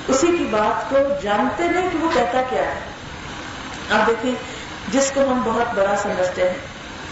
اسی 0.08 0.26
کی 0.26 0.44
بات 0.50 0.90
کو 0.90 0.96
جانتے 1.22 1.68
نہیں 1.68 1.88
کہ 1.92 1.98
وہ 1.98 2.08
کہتا 2.14 2.42
کیا 2.50 2.62
ہے۔ 2.62 2.80
آپ 3.90 4.06
دیکھیں، 4.06 4.32
جس 4.88 5.12
کو 5.14 5.20
ہم 5.20 5.42
بہت 5.44 5.74
بڑا 5.74 5.96
سمجھتے 6.02 6.48
ہیں۔ 6.48 6.58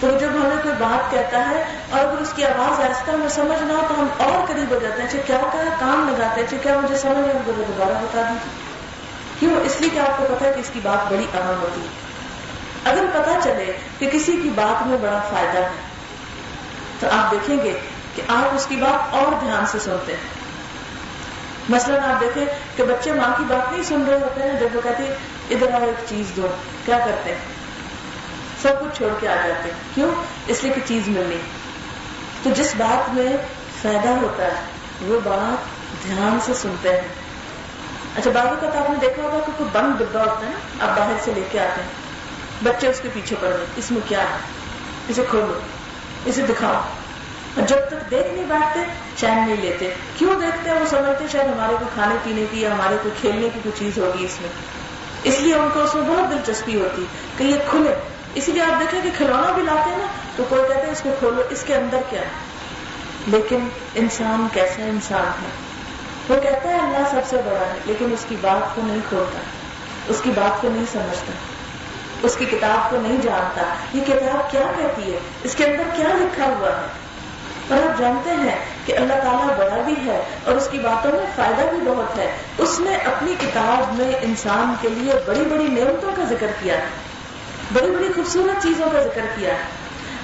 تو 0.00 0.10
جب 0.20 0.28
ہمیں 0.28 0.56
کوئی 0.62 0.74
بات 0.78 1.10
کہتا 1.10 1.48
ہے 1.48 1.64
اور 1.90 2.00
اگر 2.00 2.18
اس 2.20 2.32
کی 2.36 2.44
آواز 2.44 2.80
ایسا 2.80 3.16
میں 3.16 3.28
سمجھ 3.28 3.62
نہ 3.62 3.72
ہو 3.72 3.82
تو 3.88 3.94
ہم 4.00 4.06
اور 4.18 4.46
قریب 4.46 4.70
ہو 4.70 4.78
جاتے 4.82 5.02
ہیں 5.02 5.08
اچھا، 5.08 5.18
کیا 5.26 5.38
کہا 5.52 5.62
کام 5.80 6.08
لگاتے 6.08 6.40
ہیں 6.40 6.46
اچھا، 6.46 6.56
کیا 6.62 6.80
مجھے 6.82 6.96
سمجھ 6.96 7.18
ہے 7.18 7.32
مجھے 7.46 7.62
دوبارہ 7.68 7.92
بتا 7.92 8.22
دیجیے 8.22 8.66
کیوں؟ 9.40 9.60
اس 9.64 9.80
لیے 9.80 9.90
کہ 9.94 9.98
آپ 9.98 10.18
کو 10.18 10.24
پتا 10.24 10.46
ہے 10.46 10.52
کہ 10.54 10.60
اس 10.60 10.70
کی 10.72 10.80
بات 10.82 11.12
بڑی 11.12 11.26
اہم 11.34 11.54
ہوتی 11.62 11.80
ہے۔ 11.80 12.06
اگر 12.84 13.04
پتا 13.12 13.38
چلے 13.42 13.72
کہ 13.98 14.10
کسی 14.12 14.40
کی 14.42 14.50
بات 14.54 14.86
میں 14.86 14.98
بڑا 14.98 15.20
فائدہ 15.30 15.58
ہے، 15.58 15.68
تو 17.00 17.06
آپ 17.12 17.30
دیکھیں 17.30 17.56
گے 17.64 17.78
کہ 18.14 18.22
آپ 18.28 18.54
اس 18.54 18.66
کی 18.66 18.76
بات 18.76 19.14
اور 19.14 19.32
دھیان 19.40 19.66
سے 19.66 19.78
سنتے 19.78 20.12
ہیں۔ 20.12 20.20
مثلاً 21.68 22.10
آپ 22.10 22.20
دیکھیں 22.20 22.44
کہ 22.76 22.84
بچے 22.84 23.12
ماں 23.12 23.34
کی 23.38 23.44
بات 23.48 23.72
نہیں 23.72 23.82
سن 23.82 24.04
رہے 24.08 24.18
ہوتے 24.18 24.42
ہیں، 24.42 24.60
جب 24.60 24.68
وہ 24.72 24.80
کہتے 24.84 25.02
ہیں، 25.02 25.14
ادھر 25.50 25.74
آؤ، 25.74 25.84
ایک 25.84 26.04
چیز 26.08 26.36
دو۔ 26.36 26.46
کیا 26.84 26.98
کرتے 26.98 27.30
ہیں؟ 27.30 27.55
سب 28.66 28.80
کچھ 28.80 28.96
چھوڑ 28.96 29.08
کے 29.20 29.28
آ 29.28 29.34
جاتے 29.34 29.62
ہیں۔ 29.62 29.94
کیوں؟ 29.94 30.10
اس 30.46 30.64
لیے 30.64 30.72
کہ 30.72 30.80
چیز 30.86 31.08
ملنی۔ 31.08 31.36
تو 32.42 32.50
جس 32.50 32.74
بات 32.76 33.14
میں 33.14 33.36
فائدہ 33.82 34.08
ہوتا 34.08 34.42
ہے، 34.42 34.54
وہ 35.00 35.20
بات 35.24 35.64
دھیان 36.04 36.38
سے 36.42 36.54
سنتے 36.54 36.92
ہیں۔ 36.92 37.08
اچھا 38.16 38.30
بابو 38.34 38.54
کا 38.60 38.70
تو 38.70 38.78
آپ 38.78 38.90
نے 38.90 38.96
دیکھا 39.00 39.22
ہوگا 39.22 39.38
کہ 39.46 39.52
کوئی 39.56 39.70
بند 39.72 39.98
ڈبا 39.98 40.20
ہوتا 40.20 40.46
ہے 40.46 40.50
نا، 40.50 40.84
آپ 40.84 40.98
باہر 40.98 41.12
سے 41.24 41.32
لے 41.34 41.40
کے 41.50 41.60
آتے 41.60 41.82
ہیں۔ 41.82 41.88
بچے 42.64 42.88
اس 42.88 43.00
کے 43.00 43.08
پیچھے 43.12 43.36
پڑ 43.40 43.48
رہے 43.48 43.64
اس 43.76 43.90
میں 43.90 44.00
کیا 44.08 44.22
ہے؟ 44.22 44.36
اسے 45.08 45.24
کھولو، 45.30 45.58
اسے 46.24 46.42
دکھاؤ۔ 46.42 46.80
اور 47.56 47.66
جب 47.66 47.78
تک 47.88 48.10
دیکھ 48.10 48.34
نہیں 48.34 48.46
بیٹھتے، 48.48 48.80
چین 49.16 49.38
نہیں 49.46 49.56
لیتے۔ 49.60 49.94
کیوں 50.16 50.40
دیکھتے 50.40 50.70
ہیں؟ 50.70 50.80
وہ 50.80 50.86
سمجھتے 50.86 51.24
شاید 51.32 51.46
ہمارے 51.46 51.74
کو 51.80 51.84
کھانے 51.94 52.14
پینے 52.24 52.44
کی 52.50 52.62
یا 52.62 52.74
ہمارے 52.74 52.96
کو 53.02 53.08
کھیلنے 53.20 53.48
کی 53.54 53.60
کوئی 53.62 53.72
چیز 53.78 53.98
ہوگی 53.98 54.24
اس 54.24 54.40
میں۔ 54.40 54.50
اس 55.22 55.40
لیے 55.40 55.54
ان 55.54 55.68
کو 55.74 55.82
اس 55.82 55.94
میں 55.94 56.02
بہت 56.02 56.30
دلچسپی 56.30 56.80
ہوتی 56.80 57.04
کہ 57.36 57.44
یہ 57.44 57.56
کھلے۔ 57.70 57.94
اسی 58.36 58.52
لیے 58.52 58.62
آپ 58.62 58.80
دیکھیں 58.80 59.00
کہ 59.02 59.10
کھلونا 59.16 59.52
بھی 59.54 59.62
لاتے 59.62 59.90
ہیں 59.90 59.98
نا، 59.98 60.06
تو 60.36 60.44
کوئی 60.48 60.62
کہتے 60.68 60.80
ہیں 60.80 60.92
اس 60.92 61.00
کو 61.00 61.10
کھولو، 61.18 61.42
اس 61.50 61.64
کے 61.66 61.74
اندر 61.74 61.98
کیا 62.10 62.20
ہے؟ 62.20 62.26
لیکن 63.26 63.68
انسان 63.94 64.46
کیسا 64.52 64.82
انسان 64.82 65.42
ہے؟ 65.42 65.48
وہ 66.28 66.40
کہتا 66.42 66.68
ہے 66.68 66.78
اللہ 66.78 66.98
سب 67.10 67.20
سے 67.26 67.36
بڑا 67.36 67.66
ہے، 67.66 67.74
لیکن 67.86 68.12
اس 68.12 68.24
کی 68.28 68.36
بات 68.40 68.74
کو 68.74 68.82
نہیں 68.84 69.00
کھولتا، 69.08 69.38
اس 70.08 70.20
کی 70.22 70.30
بات 70.34 70.62
کو 70.62 70.68
نہیں 70.68 70.84
سمجھتا، 70.92 71.32
اس 72.22 72.36
کی 72.36 72.44
کتاب 72.44 72.90
کو 72.90 72.96
نہیں 73.00 73.16
جانتا۔ 73.22 73.62
یہ 73.94 74.00
کتاب 74.06 74.50
کیا 74.50 74.72
کہتی 74.76 75.14
ہے؟ 75.14 75.18
اس 75.42 75.54
کے 75.54 75.64
اندر 75.64 75.82
کیا 75.96 76.08
لکھا 76.14 76.46
ہوا 76.46 76.68
ہے؟ 76.68 76.86
اور 77.70 77.90
آپ 77.90 77.98
جانتے 77.98 78.30
ہیں 78.30 78.64
کہ 78.86 78.96
اللہ 78.96 79.14
تعالیٰ 79.24 79.56
بڑا 79.56 79.82
بھی 79.86 79.94
ہے 80.06 80.24
اور 80.44 80.54
اس 80.54 80.68
کی 80.70 80.78
باتوں 80.78 81.12
میں 81.12 81.26
فائدہ 81.36 81.62
بھی 81.70 81.78
بہت 81.86 82.18
ہے۔ 82.18 82.36
اس 82.58 82.80
نے 82.80 82.96
اپنی 82.96 83.34
کتاب 83.40 83.94
میں 83.94 84.12
انسان 84.22 84.74
کے 84.80 84.88
لیے 84.88 85.12
بڑی 85.26 85.40
بڑی 85.40 85.68
نعمتوں 85.68 86.10
کا 86.16 86.24
ذکر 86.24 86.46
کیا۔ 86.62 86.74
ہے 86.74 87.05
بڑی 87.72 87.90
بڑی 87.90 88.12
خوبصورت 88.14 88.62
چیزوں 88.62 88.90
کا 88.90 89.02
ذکر 89.02 89.20
کیا 89.36 89.54
ہے۔ 89.54 89.62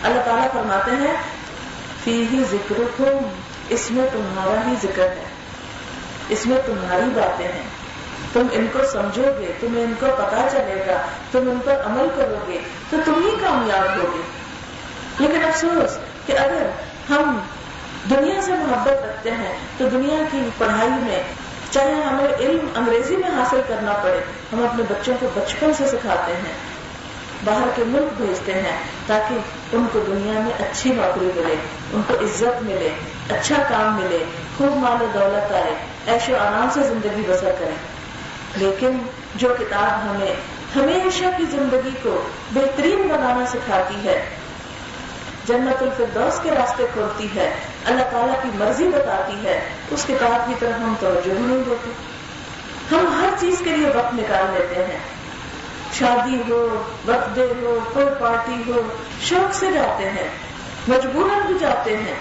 اللہ 0.03 0.21
تعالیٰ 0.25 0.53
فرماتے 0.53 0.91
ہیں 0.91 1.15
فی 2.05 2.25
ہی 2.33 2.45
ذکر 2.51 3.03
اس 3.69 3.91
میں 3.91 4.07
تمہارا 4.13 4.71
ہی 4.71 4.75
ذکر 4.83 5.03
ہے۔ 5.03 5.25
اس 6.29 6.47
میں 6.47 6.57
تمہاری 6.67 7.11
باتیں 7.15 7.49
ہیں۔ 7.49 7.63
تم 8.33 8.47
ان 8.53 8.67
کو 8.73 8.79
سمجھو 8.93 9.23
گے 9.23 9.53
تمہیں 9.61 9.85
ان 9.85 9.95
کو 10.01 10.07
پتا 10.07 10.49
چلے 10.53 10.85
گا، 10.89 10.97
تم 11.33 11.39
ان 11.39 11.59
پر 11.65 11.75
عمل 11.85 12.07
کرو 12.17 12.35
گے، 12.49 12.59
تو 12.91 12.97
تم 13.05 13.15
ہی 13.15 13.37
کامیاب 13.41 13.97
ہوگے۔ 13.97 14.23
لیکن 15.19 15.45
افسوس 15.45 15.99
کہ 16.27 16.39
اگر 16.39 16.67
ہم 17.11 17.39
دنیا 18.11 18.43
سے 18.43 18.53
محبت 18.53 19.05
رکھتے 19.09 19.31
ہیں، 19.31 19.59
تو 19.79 19.89
دنیا 19.89 20.23
کی 20.33 20.49
پڑھائی 20.59 20.91
میں 20.91 21.23
چاہے 21.71 21.93
ہمیں 21.93 22.35
علم 22.39 22.67
انگریزی 22.75 23.17
میں 23.17 23.31
حاصل 23.31 23.61
کرنا 23.69 23.93
پڑے، 23.93 24.21
ہم 24.53 24.67
اپنے 24.71 24.85
بچوں 24.91 25.15
کو 25.21 25.29
بچپن 25.35 25.73
سے 25.73 25.87
سکھاتے 25.87 26.33
ہیں۔ 26.33 26.72
باہر 27.45 27.69
کے 27.77 27.85
ملک 27.87 28.23
بھیجتے 28.23 28.53
ہیں 28.53 28.79
تاکہ 29.07 29.35
ان 29.73 29.87
کو 29.93 30.01
دنیا 30.07 30.41
میں 30.41 30.53
اچھی 30.61 30.93
نوکری 30.93 31.31
ملے، 31.37 31.55
ان 31.93 32.03
کو 32.07 32.15
عزت 32.15 32.63
ملے 32.63 32.89
اچھا 33.31 33.55
کام 33.69 33.97
ملے، 33.97 34.25
خوب 34.59 34.77
مال 34.77 35.03
و 35.03 35.07
دولت 35.15 35.53
آئے 35.53 35.75
ایش 36.07 36.29
و 36.29 36.37
آرام 36.37 36.69
سے 36.75 36.83
زندگی 36.83 37.23
بسر 37.29 37.53
کریں۔ 37.59 37.75
لیکن 38.57 38.99
جو 39.35 39.55
کتاب 39.59 40.11
ہمیں 40.11 40.35
ہمیشہ 40.77 41.25
کی 41.37 41.45
زندگی 41.51 41.91
کو 42.03 42.23
بہترین 42.55 43.03
بنانا 43.03 43.47
سکھاتی 43.47 44.09
ہے، 44.09 44.25
جنت 45.45 45.83
الفردوس 45.83 46.41
کے 46.43 46.51
راستے 46.51 46.87
کھولتی 46.93 47.29
ہے، 47.37 47.55
اللہ 47.85 48.03
تعالیٰ 48.11 48.43
کی 48.43 48.49
مرضی 48.55 48.89
بتاتی 48.89 49.47
ہے، 49.47 49.61
اس 49.91 50.05
کتاب 50.09 50.49
کی 50.49 50.55
طرف 50.59 50.81
ہم 50.81 50.95
توجہ 51.01 51.33
نہیں 51.33 51.63
دیتے۔ 51.67 51.91
ہم 52.91 53.21
ہر 53.21 53.29
چیز 53.41 53.63
کے 53.65 53.71
لیے 53.71 53.89
وقت 53.89 54.15
نکال 54.15 54.45
لیتے 54.55 54.85
ہیں۔ 54.85 55.22
شادی 55.93 56.53
ہو 56.53 56.83
برتھ 57.07 57.29
ڈے 57.35 57.47
ہو 57.63 57.79
کوئی 57.93 58.07
پارٹی 58.19 58.73
ہو، 58.73 58.83
شوق 59.21 59.55
سے 59.55 59.67
جاتے 59.75 60.11
ہیں 60.11 60.29
مجبور 60.89 61.47
بھی 61.47 61.55
جاتے 61.61 61.97
ہیں۔ 61.97 62.15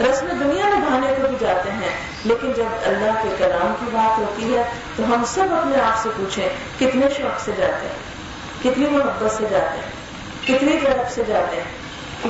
رسم 0.00 0.26
دنیا 0.26 0.68
نبھانے 0.68 1.14
کو 1.16 1.28
بھی 1.28 1.36
جاتے 1.40 1.70
ہیں، 1.70 1.88
لیکن 2.24 2.52
جب 2.52 2.64
اللہ 2.84 3.10
کے 3.22 3.28
کلام 3.38 3.74
کی 3.80 3.86
بات 3.92 4.18
ہوتی 4.18 4.56
ہے، 4.56 4.62
تو 4.96 5.02
ہم 5.02 5.24
سب 5.26 5.42
اپنے 5.42 5.82
آپ 5.82 6.02
سے 6.02 6.08
پوچھیں، 6.16 6.48
کتنے 6.78 7.06
شوق 7.16 7.40
سے 7.40 7.52
جاتے 7.56 7.86
ہیں؟ 7.86 8.12
کتنی 8.62 8.86
محبت 8.86 9.32
سے 9.32 9.44
جاتے 9.50 9.78
ہیں؟ 9.78 9.92
کتنی 10.46 10.78
طرف 10.82 11.14
سے 11.14 11.22
جاتے 11.26 11.56
ہیں؟ 11.56 11.82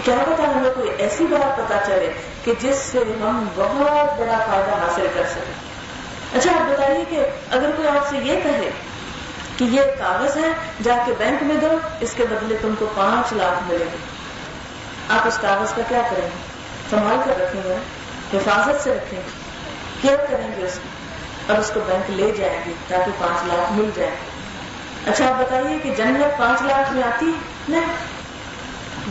کیا 0.04 0.14
پتا 0.26 0.42
ہمیں 0.54 0.70
کوئی 0.74 0.90
ایسی 0.98 1.26
بات 1.30 1.56
پتا 1.56 1.78
چلے 1.86 2.12
کہ 2.44 2.52
جس 2.60 2.76
سے 2.76 2.98
ہم 2.98 3.48
بہت 3.54 4.20
بڑا 4.20 4.38
فائدہ 4.46 4.72
حاصل 4.72 5.06
کر 5.14 5.22
سکیں۔ 5.30 5.72
اچھا 6.38 6.50
آپ 6.52 6.70
بتائیے 6.70 7.04
کہ 7.10 7.24
اگر 7.50 7.70
کوئی 7.76 7.88
آپ 7.88 8.10
سے 8.10 8.16
یہ 8.16 8.40
کہے 8.42 8.70
کہ 9.56 9.64
یہ 9.64 9.80
کاغذ 9.98 10.36
ہے، 10.36 10.48
جا 10.82 10.96
کے 11.06 11.12
بینک 11.18 11.42
میں 11.42 11.56
دو، 11.56 11.78
اس 12.00 12.14
کے 12.16 12.24
بدلے 12.30 12.56
تم 12.60 12.74
کو 12.78 12.86
پانچ 12.96 13.32
لاکھ 13.32 13.72
ملے 13.72 13.84
گی 13.92 13.96
آپ 15.08 15.26
اس 15.26 15.38
کاغذ 15.40 15.72
کا 15.76 15.82
کیا 15.88 16.02
کریں 16.10 16.22
گے؟ 16.22 16.52
سنبھال 16.90 17.16
کر 17.24 17.40
رکھیں 17.40 17.62
گے، 17.64 17.76
حفاظت 18.36 18.84
سے 18.84 18.94
رکھیں 18.94 19.20
گے۔ 19.20 19.42
کیا 20.02 20.16
کریں 20.30 20.48
گے 20.56 20.66
اس 20.66 20.78
کو؟ 20.82 20.88
اور 21.52 21.60
اس 21.60 21.70
کو 21.74 21.80
بینک 21.86 22.10
لے 22.10 22.32
جائیں 22.36 22.60
گے 22.66 22.72
تاکہ 22.88 23.10
پانچ 23.18 23.44
لاکھ 23.46 23.72
مل 23.72 23.90
جائے 23.94 24.10
اچھا 25.06 25.28
آپ 25.28 25.34
بتائیے 25.38 25.78
کہ 25.82 25.94
جنت 25.96 26.38
پانچ 26.38 26.62
لاکھ 26.62 26.92
میں 26.92 27.02
آتی؟ 27.02 27.32
نہیں۔ 27.68 27.96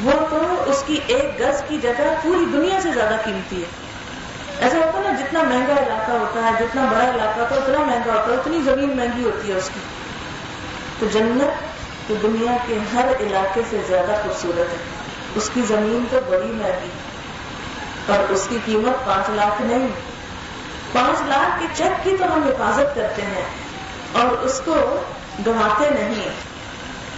وہ 0.03 0.11
تو 0.29 0.63
اس 0.67 0.83
کی 0.87 0.99
ایک 1.07 1.39
گز 1.39 1.63
کی 1.67 1.77
جگہ 1.81 2.15
پوری 2.23 2.45
دنیا 2.53 2.81
سے 2.81 2.89
زیادہ 2.93 3.15
قیمتی 3.25 3.63
ہے۔ 3.63 3.67
ایسا 4.59 4.77
ہوتا 4.77 4.97
ہے 4.97 5.03
نا، 5.03 5.19
جتنا 5.19 5.43
مہنگا 5.43 5.73
علاقہ 5.73 6.11
ہوتا 6.11 6.41
ہے، 6.41 6.51
جتنا 6.59 6.85
بڑا 6.91 7.03
علاقہ 7.09 7.39
ہوتا 7.39 7.55
ہے، 7.55 7.61
اتنا 7.61 7.85
مہنگا 7.85 8.13
ہوتا 8.13 8.33
ہے، 8.33 8.37
اتنی 8.37 8.61
زمین 8.65 8.97
مہنگی 8.97 9.23
ہوتی 9.23 9.51
ہے 9.51 9.57
اس 9.57 9.69
کی۔ 9.73 9.79
تو 11.01 11.07
جنت 11.13 12.07
تو 12.07 12.15
دنیا 12.21 12.55
کے 12.67 12.77
ہر 12.93 13.07
علاقے 13.19 13.61
سے 13.69 13.77
زیادہ 13.87 14.11
خوبصورت 14.23 14.71
ہے۔ 14.71 14.77
اس 15.35 15.49
کی 15.53 15.61
زمین 15.67 16.03
تو 16.09 16.19
بڑی 16.29 16.51
مہنگی، 16.51 16.89
اور 18.07 18.31
اس 18.31 18.45
کی 18.49 18.57
قیمت 18.65 19.05
پانچ 19.05 19.29
لاکھ 19.29 19.61
نہیں۔ 19.61 19.87
پانچ 20.91 21.21
لاکھ 21.27 21.59
کے 21.59 21.67
چیک 21.73 22.03
کی 22.03 22.15
تو 22.19 22.25
ہم 22.25 22.43
حفاظت 22.43 22.95
کرتے 22.95 23.21
ہیں، 23.21 23.45
اور 24.13 24.25
اس 24.25 24.61
کو 24.65 24.75
گواتے 25.45 25.89
نہیں۔ 25.89 26.29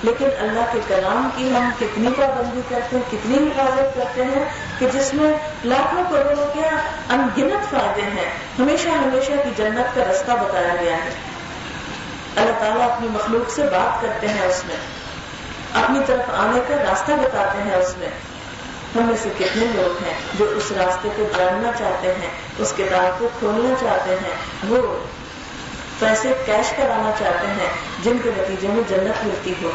لیکن 0.03 0.29
اللہ 0.39 0.71
کے 0.71 0.79
کلام 0.87 1.29
کی 1.35 1.49
ہم 1.49 1.69
کتنی 1.79 2.09
پابندی 2.17 2.61
کرتے 2.69 2.95
ہیں، 2.95 3.03
کتنی 3.11 3.37
حفاظت 3.37 3.95
کرتے 3.95 4.23
ہیں 4.23 4.45
کہ 4.79 4.87
جس 4.93 5.13
میں 5.13 5.33
لاکھوں 5.63 6.03
کروڑوں 6.09 6.47
کے 6.53 6.67
انگنت 7.09 7.69
فائدے 7.71 8.01
ہیں۔ 8.01 8.29
ہمیشہ 8.59 8.89
ہمیشہ 8.89 9.31
کی 9.43 9.49
جنت 9.57 9.95
کا 9.95 10.03
رستہ 10.11 10.31
بتایا 10.31 10.75
گیا 10.81 10.97
ہے۔ 11.05 11.09
اللہ 12.35 12.59
تعالیٰ 12.59 12.91
اپنی 12.91 13.07
مخلوق 13.07 13.51
سے 13.51 13.63
بات 13.63 14.01
کرتے 14.01 14.27
ہیں 14.27 14.41
اس 14.41 14.63
میں۔ 14.65 14.75
اپنی 15.83 15.99
طرف 16.07 16.29
آنے 16.29 16.59
کا 16.67 16.75
راستہ 16.75 17.11
بتاتے 17.11 17.63
ہیں 17.63 17.75
اس 17.75 17.97
میں۔ 17.97 18.07
ہم 18.95 19.03
میں 19.03 19.15
سے 19.23 19.29
کتنے 19.37 19.65
لوگ 19.75 20.03
ہیں 20.03 20.13
جو 20.39 20.45
اس 20.45 20.71
راستے 20.71 21.09
کو 21.15 21.23
جاننا 21.37 21.71
چاہتے 21.79 22.07
ہیں، 22.07 22.29
اس 22.57 22.73
کتاب 22.77 23.19
کو 23.19 23.29
کھولنا 23.39 23.75
چاہتے 23.79 24.11
ہیں۔ 24.11 24.35
وہ 24.67 25.05
پیسے 25.99 26.33
کیش 26.45 26.73
کرانا 26.77 27.11
چاہتے 27.19 27.47
ہیں، 27.47 27.69
جن 28.03 28.17
کے 28.23 28.31
نتیجے 28.37 28.67
میں 28.67 28.83
جنت 28.89 29.25
ملتی 29.25 29.53
ہو۔ 29.61 29.71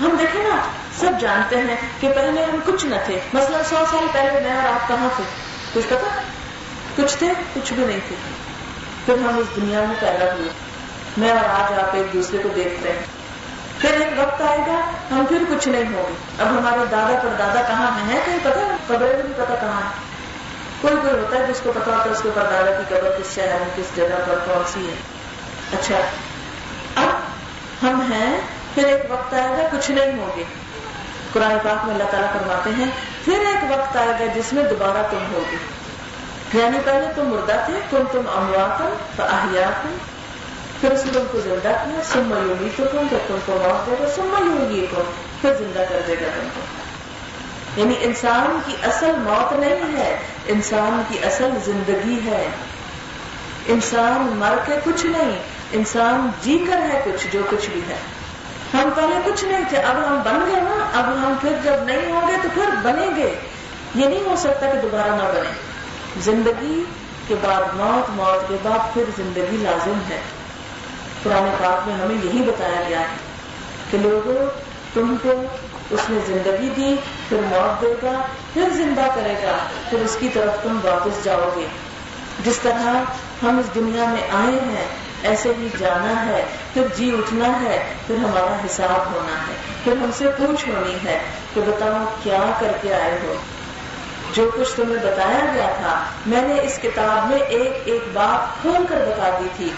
ہم 0.00 0.16
دیکھیں 0.18 0.44
نا، 0.44 0.56
سب 1.00 1.12
جانتے 1.20 1.56
ہیں 1.56 1.76
کہ 2.00 2.12
پہلے 2.12 2.44
ہم 2.44 2.56
کچھ 2.64 2.86
نہ 2.86 2.94
تھے۔ 3.06 3.20
مثلا 3.32 3.58
سو 3.70 3.76
سال 3.90 4.06
پہلے 4.12 4.40
میں 4.40 4.56
اور 4.56 4.72
آپ 4.72 4.88
کہاں 4.88 5.08
تھے؟ 5.16 5.24
کچھ 5.74 5.86
پتا؟ 5.88 6.22
کچھ 6.96 7.16
تھے، 7.16 7.26
کچھ 7.54 7.72
بھی 7.72 7.86
نہیں 7.86 8.00
تھے۔ 8.08 8.16
پھر 9.06 9.14
ہم 9.14 9.38
اس 9.38 9.56
دنیا 9.56 9.78
میں 9.78 9.96
پیدا 10.00 10.34
ہوئے۔ 10.34 10.48
میں 11.16 11.30
اور 11.30 11.62
آج 11.62 11.78
آپ 11.78 11.94
ایک 11.94 12.12
دوسرے 12.12 12.38
کو 12.42 12.48
دیکھتے 12.54 12.92
ہیں۔ 12.92 12.98
پھر 13.78 13.90
ایک 13.90 14.20
وقت 14.20 14.42
آئے 14.42 14.58
گا، 14.58 14.90
ہم 15.10 15.24
پھر 15.28 15.42
کچھ 15.48 15.68
نہیں 15.68 15.84
ہوں 15.84 16.02
گے 16.08 16.42
اب 16.42 16.46
ہمارے 16.48 16.84
دادا 16.90 17.18
پر 17.22 17.28
دادا 17.38 17.62
کہاں 17.68 18.08
ہیں؟ 18.08 18.20
کہیں 18.24 18.38
پتا 18.42 18.76
قبریں 18.86 19.22
بھی 19.22 19.32
پتا 19.36 19.54
کہاں 19.54 19.80
ہے 19.80 20.10
کوئی 20.80 20.96
کوئی 21.02 21.12
ہوتا 21.12 21.36
ہے 21.36 21.46
جس 21.46 21.60
کو 21.62 21.72
پتا 21.72 21.92
ہوتا 21.92 22.04
ہے، 22.04 22.10
اس 22.10 22.22
کے 22.22 22.28
پر 22.34 22.42
دادا 22.42 22.70
کی 22.70 22.94
قبر 22.94 23.10
کس 23.18 23.34
شہر 23.34 23.56
میں، 23.60 23.76
کس 23.76 23.96
جگہ 23.96 24.20
پر، 24.28 24.34
کون 24.44 24.62
سی 24.66 24.90
ہے۔ 24.90 24.94
اچھا۔ 25.72 25.96
اب 26.94 27.08
ہم 27.82 28.12
ہیں، 28.12 28.40
پھر 28.74 28.84
ایک 28.86 29.12
وقت 29.12 29.34
آئے 29.34 29.48
گا، 29.48 29.68
کچھ 29.72 29.90
نہیں 29.90 30.18
ہوگے۔ 30.18 30.44
قرآن 31.32 31.58
پاک 31.62 31.84
میں 31.84 31.94
اللہ 31.94 32.10
تعالیٰ 32.10 32.32
فرماتے 32.32 32.70
ہیں، 32.78 32.86
پھر 33.24 33.38
ایک 33.38 33.70
وقت 33.70 33.96
آئے 33.96 34.08
گا 34.08 34.24
جس 34.34 34.52
میں 34.52 34.64
دوبارہ 34.64 35.06
تم 35.10 35.18
ہوگی 35.32 35.56
یعنی 36.58 36.78
پہلے 36.84 37.06
تم 37.16 37.28
مردہ 37.28 37.62
تھے، 37.66 37.80
تم 37.90 37.98
تم 38.12 38.20
اموات 38.36 38.82
تو 39.16 39.22
احیات 39.22 39.86
پھر 40.80 40.90
اس 40.90 41.04
نے 41.06 41.12
تم 41.12 41.24
کو 41.32 41.40
زندہ 41.40 41.72
کیا 41.84 42.02
سم 42.12 42.32
یوگی 42.46 42.68
تو 42.76 42.84
تم 42.92 43.06
جب 43.10 43.26
تم 43.26 43.38
کو 43.46 43.58
موت 43.58 43.86
دے 43.86 43.94
گا 44.00 44.08
سم 44.16 44.34
یوگی 44.46 44.86
کو 44.90 45.02
پھر 45.40 45.54
زندہ 45.58 45.84
کر 45.88 46.00
دے 46.06 46.14
گا 46.20 46.28
تم 46.34 46.48
کو 46.54 46.60
یعنی 47.76 47.94
انسان 48.00 48.58
کی 48.66 48.76
اصل 48.82 49.18
موت 49.18 49.52
نہیں 49.52 49.96
ہے 49.96 50.16
انسان 50.46 51.02
کی 51.08 51.18
اصل 51.22 51.58
زندگی 51.64 52.18
ہے 52.24 52.46
انسان 53.66 54.32
مر 54.38 54.56
کے 54.66 54.76
کچھ 54.84 55.06
نہیں 55.06 55.36
انسان 55.72 56.28
جی 56.42 56.58
کر 56.70 56.88
ہے 56.88 57.00
کچھ 57.04 57.26
جو 57.32 57.42
کچھ 57.50 57.68
بھی 57.70 57.80
ہے 57.88 57.98
ہم 58.74 58.90
پہلے 58.96 59.20
کچھ 59.24 59.44
نہیں 59.44 59.64
تھے 59.68 59.78
اب 59.82 59.96
ہم 60.08 60.20
بن 60.24 60.46
گئے 60.46 60.60
نا 60.60 60.88
اب 60.92 61.12
ہم 61.16 61.34
پھر 61.40 61.56
جب 61.62 61.82
نہیں 61.82 62.12
ہوں 62.12 62.28
گے 62.28 62.36
تو 62.42 62.48
پھر 62.54 62.74
بنیں 62.82 63.16
گے 63.16 63.34
یہ 63.94 64.06
نہیں 64.06 64.28
ہو 64.28 64.34
سکتا 64.38 64.70
کہ 64.70 64.80
دوبارہ 64.82 65.14
نہ 65.16 65.30
بنے 65.34 65.52
زندگی 66.20 66.82
کے 67.26 67.34
بعد 67.40 67.74
موت 67.74 68.10
موت 68.10 68.48
کے 68.48 68.56
بعد 68.62 68.94
پھر 68.94 69.02
زندگی 69.16 69.56
لازم 69.56 69.98
ہے 70.08 70.20
پرانے 71.22 71.50
پاک 71.64 71.88
میں 71.88 71.96
ہمیں 71.96 72.14
یہی 72.14 72.42
بتایا 72.42 72.82
گیا 72.88 73.00
ہے 73.00 73.16
کہ 73.90 73.98
لوگوں، 73.98 74.50
تم 74.94 75.16
کو 75.22 75.42
اس 75.90 76.00
نے 76.10 76.18
زندگی 76.26 76.68
دی، 76.76 76.96
پھر 77.28 77.36
موت 77.36 77.82
دے 77.82 77.94
گا، 78.02 78.20
پھر 78.54 78.68
زندہ 78.70 79.06
کرے 79.14 79.34
گا، 79.42 79.58
پھر 79.90 79.98
اس 79.98 80.16
کی 80.20 80.28
طرف 80.34 80.62
تم 80.62 80.78
واپس 80.84 81.24
جاؤ 81.24 81.50
گے۔ 81.56 81.66
جس 82.44 82.58
طرح 82.62 82.86
ہم 83.42 83.58
اس 83.58 83.74
دنیا 83.74 84.04
میں 84.04 84.22
آئے 84.30 84.58
ہیں، 84.66 84.86
ایسے 85.22 85.52
ہی 85.58 85.68
جانا 85.78 86.26
ہے، 86.26 86.44
پھر 86.74 86.82
جی 86.96 87.16
اٹھنا 87.18 87.60
ہے، 87.62 87.84
پھر 88.06 88.16
ہمارا 88.16 88.56
حساب 88.66 89.14
ہونا 89.14 89.32
ہے۔ 89.32 89.52
پھر 89.84 89.92
ہم 89.92 90.10
سے 90.18 90.28
پوچھ 90.36 90.68
ہونی 90.68 90.96
ہے 91.04 91.18
کہ 91.54 91.60
بتاؤ 91.66 92.04
کیا 92.22 92.52
کر 92.60 92.72
کے 92.82 92.94
آئے 92.94 93.18
ہو۔ 93.22 93.34
جو 94.32 94.50
کچھ 94.54 94.76
تمہیں 94.76 95.02
بتایا 95.02 95.52
گیا 95.54 95.72
تھا، 95.76 96.04
میں 96.26 96.42
نے 96.42 96.54
اس 96.62 96.78
کتاب 96.82 97.30
میں 97.30 97.38
ایک 97.38 97.82
ایک 97.84 98.00
بات 98.12 98.62
کھول 98.62 98.86
کر 98.88 98.96
بتا 98.96 99.36
دی 99.40 99.48
تھی۔ 99.56 99.68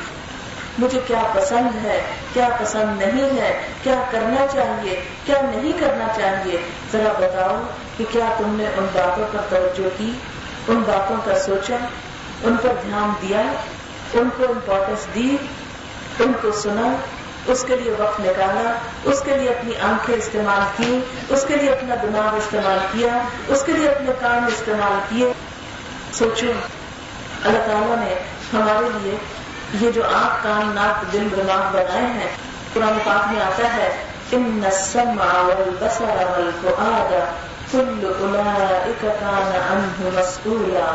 مجھے 0.78 1.00
کیا 1.06 1.22
پسند 1.34 1.84
ہے، 1.84 2.00
کیا 2.32 2.48
پسند 2.60 3.02
نہیں 3.02 3.40
ہے، 3.40 3.60
کیا 3.82 3.94
کرنا 4.10 4.46
چاہیے، 4.52 5.00
کیا 5.24 5.36
نہیں 5.42 5.72
کرنا 5.80 6.06
چاہیے؟ 6.16 6.56
ذرا 6.92 7.12
بتاؤ 7.18 7.62
کہ 7.98 8.04
کیا 8.12 8.28
تم 8.38 8.54
نے 8.58 8.66
ان 8.66 8.86
باتوں 8.92 9.24
پر 9.32 9.40
توجہ 9.48 9.88
کی؟ 9.98 10.12
ان 10.68 10.82
باتوں 10.86 11.16
کا 11.24 11.38
سوچا؟ 11.38 11.76
ان 12.44 12.56
پر 12.62 12.68
دھیان 12.82 13.12
دیا؟ 13.22 13.42
ان 14.14 14.28
کو 14.36 14.44
امپورٹینس 14.48 15.14
دی؟ 15.14 15.36
ان 16.20 16.32
کو 16.42 16.52
سنا؟ 16.52 16.94
اس 17.46 17.64
کے 17.68 17.76
لیے 17.76 17.92
وقت 17.98 18.20
نکالا؟ 18.20 18.72
اس 19.04 19.22
کے 19.24 19.36
لیے 19.36 19.48
اپنی 19.48 19.72
آنکھیں 19.82 20.16
استعمال 20.16 20.62
کی؟ 20.76 20.98
اس 21.28 21.44
کے 21.48 21.56
لیے 21.56 21.72
اپنا 21.72 21.94
دماغ 22.02 22.36
استعمال 22.36 22.78
کیا؟ 22.92 23.18
اس 23.48 23.62
کے 23.66 23.72
لیے 23.72 23.88
اپنے 23.88 24.10
کام 24.20 24.46
استعمال 24.46 24.98
کیے؟ 25.08 25.32
سوچو، 26.12 26.46
اللہ 27.44 27.58
تعالیٰ 27.58 27.96
نے 27.96 28.14
ہمارے 28.52 28.98
لیے 29.02 29.16
یہ 29.80 29.90
جو 29.90 30.02
آنکھ 30.04 30.42
کان 30.42 30.74
ناک 30.74 31.12
دل 31.12 31.28
دماغ 31.36 31.72
بنائے 31.72 32.06
ہیں، 32.14 32.32
قرآن 32.72 32.98
پاک 33.04 33.32
میں 33.32 33.40
آتا 33.42 33.74
ہے 33.74 33.88
ان 34.32 34.60
السمع 34.64 35.30
والبصر 35.46 36.16
والفؤاد 36.36 37.12
كل 37.72 38.04
اولئك 38.04 39.02
كان 39.20 39.52
عنه 39.70 40.10
مسؤولا 40.16 40.90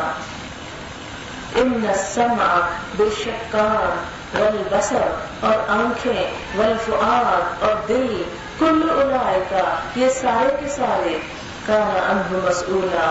ان 1.62 1.86
السمع 1.88 2.48
بے 2.96 3.08
شک 3.18 3.52
کان 3.52 3.96
والبصر، 4.34 5.06
اور 5.46 5.70
آنکھیں 5.76 6.22
والفؤاد، 6.56 7.62
اور 7.64 7.74
دل 7.88 8.22
کل 8.58 8.88
اولئک 8.90 9.52
یہ 9.98 10.08
سارے 10.20 10.56
کے 10.60 10.68
سارے 10.76 11.18
کان 11.66 11.96
عنه 11.98 12.42
مسؤولا 12.48 13.10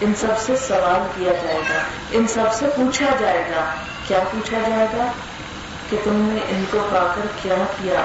ان 0.00 0.14
سب 0.14 0.38
سے 0.38 0.56
سوال 0.56 1.08
کیا 1.14 1.32
جائے 1.32 1.60
گا۔ 1.70 1.78
ان 2.10 2.26
سب 2.26 2.54
سے 2.54 2.66
پوچھا 2.76 3.06
جائے 3.18 3.44
گا۔ 3.56 3.64
کیا 4.08 4.18
پوچھا 4.30 4.58
جائے 4.68 4.86
گا 4.98 5.04
کہ 5.90 5.96
تم 6.04 6.28
نے 6.32 6.40
ان 6.48 6.64
کو 6.70 6.78
پا 6.92 7.12
کر 7.14 7.26
کیا 7.42 7.54
کیا؟ 7.82 8.00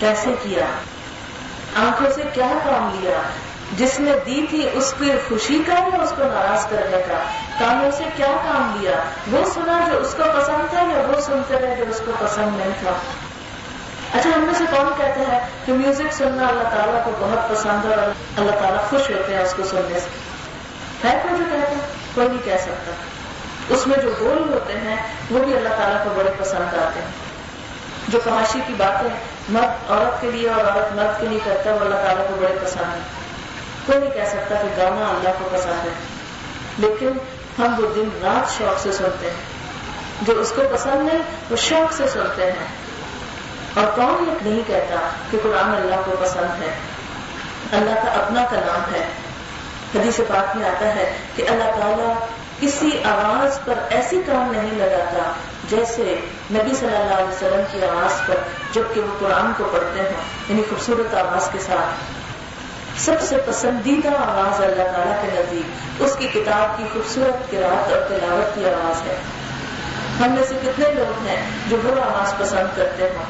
کیسے 0.00 0.30
کیا؟ 0.42 0.64
آنکھوں 1.74 2.10
سے 2.14 2.22
کیا 2.34 2.46
کام 2.64 3.00
لیا؟ 3.00 3.18
جس 3.76 4.00
نے 4.00 4.12
دی 4.26 4.46
تھی 4.50 4.68
اس 4.72 4.94
کی 4.98 5.12
خوشی 5.28 5.62
کا 5.66 5.72
یا 5.72 6.02
اس 6.02 6.10
کو 6.10 6.22
ناراض 6.24 6.66
کرنے 6.66 7.02
کا؟ 7.08 7.22
کانوں 7.58 7.90
سے 7.90 8.04
کیا 8.16 8.26
کام 8.26 8.76
لیا؟ 8.80 8.96
وہ 9.32 9.44
سنا 9.54 9.88
جو 9.90 9.98
اس 9.98 10.14
کو 10.16 10.22
پسند 10.36 10.70
تھا 10.70 10.80
یا 10.80 11.02
وہ 11.08 11.20
سنتے 11.20 11.58
رہے 11.58 11.74
جو 11.74 11.84
اس 11.90 12.00
کو 12.06 12.12
پسند 12.18 12.56
نہیں 12.56 12.70
تھا؟ 12.80 12.92
اچھا 14.18 14.30
ہم 14.34 14.40
میں 14.40 14.54
سے 14.58 14.64
کون 14.70 14.88
کہتے 14.98 15.20
ہیں 15.20 15.40
کہ 15.66 15.72
میوزک 15.72 16.12
سننا 16.12 16.46
اللہ 16.46 16.62
تعالیٰ 16.62 17.04
کو 17.04 17.10
بہت 17.18 17.50
پسند 17.50 17.84
ہے 17.84 17.94
اور 17.94 18.08
اللہ 18.36 18.50
تعالیٰ 18.50 18.88
خوش 18.90 19.10
ہوتے 19.10 19.36
ہیں 19.36 19.42
اس 19.42 19.54
کو 19.56 19.62
سننے 19.64 20.00
سے؟ 20.00 20.27
ہے 21.04 21.20
کوئی 21.22 21.38
جو 21.38 21.44
کہتا 21.52 21.74
کوئی 22.14 22.28
نہیں 22.28 22.44
کہہ 22.44 22.58
سکتا۔ 22.62 22.92
اس 23.68 23.86
میں 23.86 23.98
جو 23.98 24.12
بول 24.18 24.52
ہوتے 24.54 24.72
ہیں، 24.72 24.96
وہ 25.30 25.44
بھی 25.44 25.56
اللہ 25.56 25.68
تعالیٰ 25.68 26.04
کو 26.04 26.10
بڑے 26.16 26.30
پسند 26.38 26.74
آتے 26.74 27.00
ہیں۔ 27.00 27.28
جو 28.08 28.18
فحاشی 28.24 28.60
کی 28.66 28.74
باتیں 28.76 29.10
مرد، 29.48 29.90
عورت 29.90 30.20
کے 30.20 30.30
لیے 30.30 30.48
اور 30.48 30.64
عورت 30.64 30.96
مرد 30.96 31.20
کے 31.20 31.26
لیے 31.26 31.38
کرتا 31.44 31.70
ہے، 31.70 31.74
وہ 31.74 31.80
اللہ 31.80 31.94
تعالیٰ 31.94 32.28
کو 32.28 32.36
بڑے 32.36 32.58
پسند 32.64 32.94
ہے 32.94 32.98
کوئی 33.86 33.98
نہیں 33.98 34.10
کہہ 34.10 34.28
سکتا 34.28 34.54
کہ 34.54 34.68
گانا 34.76 35.06
اللہ 35.06 35.28
کو 35.38 35.48
پسند 35.52 35.86
ہے۔ 35.86 35.92
لیکن 36.78 37.12
ہم 37.58 37.84
وہ 37.84 37.94
دن 37.94 38.08
رات 38.22 38.58
شوق 38.58 38.80
سے 38.80 38.92
سنتے 38.92 39.26
ہیں۔ 39.26 39.58
جو 40.22 40.40
اس 40.40 40.52
کو 40.56 40.62
پسند 40.72 41.08
ہے، 41.12 41.18
وہ 41.50 41.56
شوق 41.56 41.92
سے 41.92 42.08
سنتے 42.08 42.44
ہیں۔ 42.44 42.66
اور 43.74 43.96
کون 43.96 44.24
یہ 44.28 44.50
نہیں 44.50 44.62
کہتا 44.66 45.08
کہ 45.30 45.38
قرآن 45.42 45.70
اللہ 45.70 45.96
کو 46.04 46.12
پسند 46.20 46.62
ہے؟ 46.62 46.74
اللہ 47.72 47.94
کا 47.94 48.10
اپنا 48.10 48.46
کلام 48.50 48.94
ہے۔ 48.94 49.06
حدیث 49.94 50.20
پاک 50.28 50.56
میں 50.56 50.68
آتا 50.68 50.94
ہے 50.94 51.12
کہ 51.36 51.44
اللہ 51.48 51.70
تعالیٰ 51.80 52.14
کسی 52.60 52.90
آواز 53.04 53.58
پر 53.64 53.74
ایسی 53.90 54.22
کام 54.26 54.52
نہیں 54.52 54.78
لگاتا 54.78 55.32
جیسے 55.68 56.20
نبی 56.50 56.74
صلی 56.74 56.96
اللہ 56.96 57.14
علیہ 57.14 57.28
وسلم 57.28 57.60
کی 57.72 57.84
آواز 57.84 58.26
پر، 58.26 58.34
جبکہ 58.72 59.00
وہ 59.00 59.16
قرآن 59.18 59.52
کو 59.56 59.64
پڑھتے 59.72 60.00
ہیں 60.00 60.12
یعنی 60.48 60.62
خوبصورت 60.70 61.14
آواز 61.14 61.48
کے 61.52 61.58
ساتھ۔ 61.66 62.18
سب 63.00 63.14
سے 63.20 63.36
پسندیدہ 63.46 64.08
آواز 64.08 64.60
اللہ 64.60 64.96
تعالیٰ 64.96 65.22
کے 65.22 65.28
نزدیک، 65.32 66.02
اس 66.02 66.16
کی 66.18 66.28
کتاب 66.32 66.78
کی 66.78 66.84
خوبصورت 66.92 67.50
قرآت 67.50 67.92
اور 67.92 68.00
تلاوت 68.08 68.54
کی 68.54 68.64
آواز 68.64 69.02
ہے۔ 69.08 69.16
ہم 70.20 70.32
میں 70.32 70.42
سے 70.48 70.54
کتنے 70.62 70.94
لوگ 70.94 71.26
ہیں 71.26 71.42
جو 71.68 71.76
وہ 71.84 72.00
آواز 72.00 72.38
پسند 72.38 72.76
کرتے 72.76 73.02
ہیں 73.02 73.24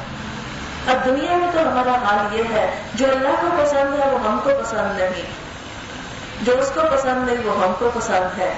اب 0.86 1.04
دنیا 1.04 1.36
میں 1.36 1.48
تو 1.52 1.60
ہمارا 1.60 1.90
حال 1.90 2.36
یہ 2.36 2.42
ہے، 2.52 2.70
جو 2.94 3.06
اللہ 3.10 3.28
کو 3.40 3.62
پسند 3.62 4.00
ہے، 4.00 4.10
وہ 4.10 4.18
ہم 4.18 4.38
کو 4.44 4.50
پسند 4.62 4.98
نہیں۔ 4.98 5.47
جو 6.42 6.52
اس 6.58 6.70
کو 6.74 6.80
پسند 6.90 7.28
نہیں، 7.28 7.36
وہ 7.44 7.64
ہم 7.64 7.72
کو 7.78 7.90
پسند 7.94 8.38
ہے۔ 8.38 8.54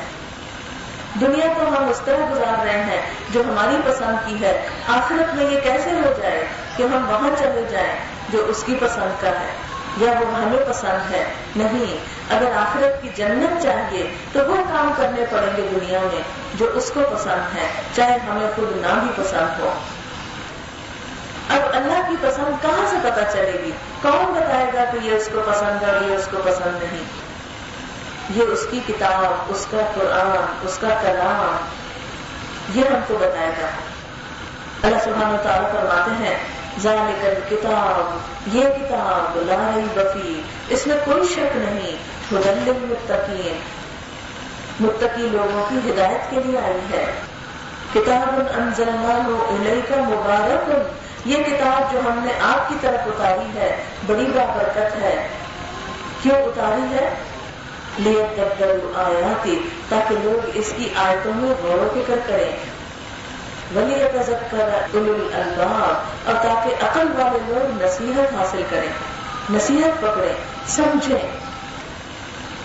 دنیا 1.20 1.46
کو 1.56 1.62
ہم 1.68 1.88
اس 1.88 2.00
طرح 2.04 2.32
گزار 2.32 2.64
رہے 2.64 2.82
ہیں 2.82 3.02
جو 3.30 3.40
ہماری 3.40 3.92
پسند 3.92 4.16
کی 4.26 4.40
ہے۔ 4.40 4.66
آخرت 4.88 5.34
میں 5.34 5.50
یہ 5.50 5.60
کیسے 5.60 5.92
ہو 5.92 6.12
جائے 6.22 6.44
کہ 6.76 6.82
ہم 6.82 7.10
وہاں 7.10 7.30
چلے 7.38 7.62
جائیں 7.70 7.96
جو 8.28 8.44
اس 8.48 8.62
کی 8.66 8.76
پسند 8.80 9.22
کا 9.22 9.28
ہے؟ 9.28 9.52
یا 9.96 10.10
وہ 10.10 10.34
ہمیں 10.34 10.68
پسند 10.68 11.14
ہے؟ 11.14 11.24
نہیں۔ 11.56 11.96
اگر 12.34 12.56
آخرت 12.56 13.02
کی 13.02 13.08
جنت 13.16 13.62
چاہیے 13.62 14.14
تو 14.32 14.40
وہ 14.46 14.56
کام 14.56 14.92
کرنے 14.96 15.24
پڑیں 15.30 15.56
گے 15.56 15.68
دنیا 15.72 15.98
میں 16.00 16.22
جو 16.54 16.70
اس 16.74 16.90
کو 16.94 17.00
پسند 17.16 17.56
ہے، 17.56 17.66
چاہے 17.96 18.18
ہمیں 18.30 18.50
خود 18.56 18.76
نہ 18.76 18.86
بھی 18.86 19.24
پسند 19.24 19.60
ہو۔ 19.60 19.72
اب 21.48 21.60
اللہ 21.72 22.08
کی 22.08 22.16
پسند 22.20 22.62
کہاں 22.62 22.90
سے 22.90 22.96
پتا 23.02 23.32
چلے 23.32 23.58
گی؟ 23.64 23.70
کون 24.02 24.32
بتائے 24.32 24.66
گا 24.74 24.84
کہ 24.92 24.98
یہ 25.02 25.16
اس 25.16 25.28
کو 25.32 25.40
پسند 25.46 25.82
ہے 25.82 26.08
یہ 26.08 26.16
اس 26.16 26.28
کو 26.30 26.36
پسند 26.44 26.82
نہیں؟ 26.82 27.29
یہ 28.34 28.42
اس 28.42 28.66
کی 28.70 28.80
کتاب، 28.88 29.42
اس 29.48 29.66
کا 29.70 29.76
قرآن، 29.94 30.66
اس 30.66 30.78
کا 30.78 30.88
کلام، 30.88 31.56
یہ 32.78 32.84
ہم 32.84 33.00
کو 33.06 33.14
بتائے 33.20 33.50
گا 33.62 33.66
اللہ 34.82 34.96
سبحانہ 35.04 35.36
تعالیٰ 35.42 35.72
فرماتے 35.72 36.24
ہیں، 36.24 36.36
ذالک 36.80 37.50
کتاب 37.50 38.18
یہ 38.54 38.62
کتاب 38.62 39.36
لائی 39.36 39.86
بفی 39.94 40.42
اس 40.68 40.86
میں 40.86 40.96
کوئی 41.04 41.24
شک 41.24 41.56
نہیں 41.56 41.96
ہدل 42.32 42.72
متقین 42.82 43.58
متقی 44.80 45.28
لوگوں 45.32 45.66
کی 45.68 45.90
ہدایت 45.90 46.30
کے 46.30 46.40
لیے 46.44 46.58
آئی 46.58 46.80
ہے۔ 46.92 47.12
کتاب 47.94 48.40
انزلناہ 48.54 49.26
الیک 49.26 49.92
مبارک، 49.92 50.70
یہ 51.24 51.36
کتاب 51.36 51.92
جو 51.92 51.98
ہم 51.98 52.20
نے 52.24 52.32
آپ 52.40 52.68
کی 52.68 52.74
طرف 52.80 53.06
اتاری 53.06 53.58
ہے، 53.58 53.84
بڑی 54.06 54.26
بابرکت 54.34 55.02
ہے۔ 55.02 55.28
کیوں 56.22 56.36
اتاری 56.36 56.94
ہے؟ 56.94 57.14
آیاتی 58.94 59.68
تاکہ 59.88 60.14
لوگ 60.22 60.50
اس 60.54 60.72
کی 60.76 60.88
آیتوں 60.94 61.32
میں 61.34 61.50
غور 61.50 61.78
و 61.78 61.88
فکر 61.94 62.16
کریں۔ 62.26 62.52
ولی 63.74 63.94
الباب 65.34 66.02
اور 66.24 66.34
تاکہ 66.34 66.84
عقل 66.84 67.08
والے 67.18 67.38
لوگ 67.46 67.82
نصیحت 67.82 68.34
حاصل 68.34 68.62
کریں۔ 68.70 68.88
نصیحت 69.50 70.00
پکڑیں، 70.00 70.34
سمجھیں، 70.66 71.28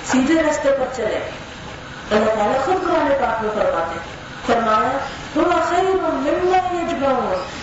سیدھے 0.05 0.43
راستے 0.43 0.71
پر 0.79 0.85
چلیں۔ 0.95 1.31
اللہ 2.11 2.25
تعالیٰ 2.25 2.65
خود 2.65 2.75
قرآن 2.81 3.11
پاک 3.21 3.43
میں 3.43 3.51
فرماتے 3.55 3.99
فرمایا 4.45 4.97
تھوڑا 5.33 5.63
خیر 5.69 5.85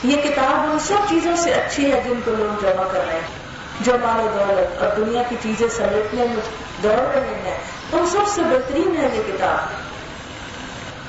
یہ 0.03 0.17
کتاب 0.23 0.71
ان 0.73 0.79
سب 0.79 1.09
چیزوں 1.09 1.37
سے 1.37 1.55
اچھی 1.55 1.93
ہے 1.93 2.01
جن 2.05 2.21
کو 2.25 2.31
لوگ 2.39 2.63
جمع 2.63 2.85
کر 2.93 3.01
رہے 3.07 3.15
ہیں۔ 3.15 3.42
جو 3.81 3.93
مال 4.03 4.27
دولت 4.35 4.83
اور 4.83 4.91
دنیا 4.97 5.23
کی 5.29 5.37
چیزیں 5.43 5.69
سمیٹنے 5.69 6.25
میں 6.25 6.43
دوڑ 6.83 7.15
رہے 7.15 7.43
ہیں 7.45 7.59
ان 7.93 8.07
سب 8.07 8.29
سے 8.35 8.43
بہترین 8.43 8.97
ہے 8.97 9.09
یہ 9.13 9.33
کتاب۔ 9.33 9.59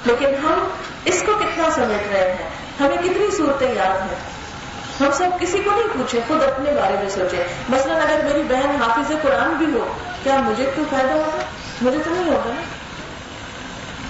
لیکن 0.07 0.25
ہم 0.25 0.67
اس 1.05 1.23
کو 1.25 1.31
کتنا 1.31 1.69
سمیٹ 1.75 2.13
رہے 2.13 2.31
ہیں؟ 2.31 2.49
ہمیں 2.79 2.97
کتنی 2.97 3.35
صورتیں 3.37 3.75
یاد 3.75 4.01
ہیں؟ 4.01 4.33
ہم 4.99 5.11
سب 5.13 5.27
کسی 5.39 5.57
کو 5.63 5.71
نہیں 5.71 5.89
پوچھے 5.93 6.19
خود 6.27 6.43
اپنے 6.43 6.71
بارے 6.71 6.95
میں 7.01 7.09
سوچے 7.09 7.43
مثلا 7.69 7.93
اگر 7.93 8.19
میری 8.23 8.41
بہن 8.41 8.81
حافظ 8.81 9.11
قرآن 9.21 9.49
بھی 9.53 9.65
ہو، 9.65 9.93
کیا 10.23 10.37
مجھے 10.37 10.71
کوئی 10.75 10.87
فائدہ 10.89 11.11
ہوگا؟ 11.11 11.43
مجھے 11.81 11.99
تو 12.03 12.09
نہیں 12.09 12.25
ہوگا 12.25 12.51
نا۔ 12.55 12.61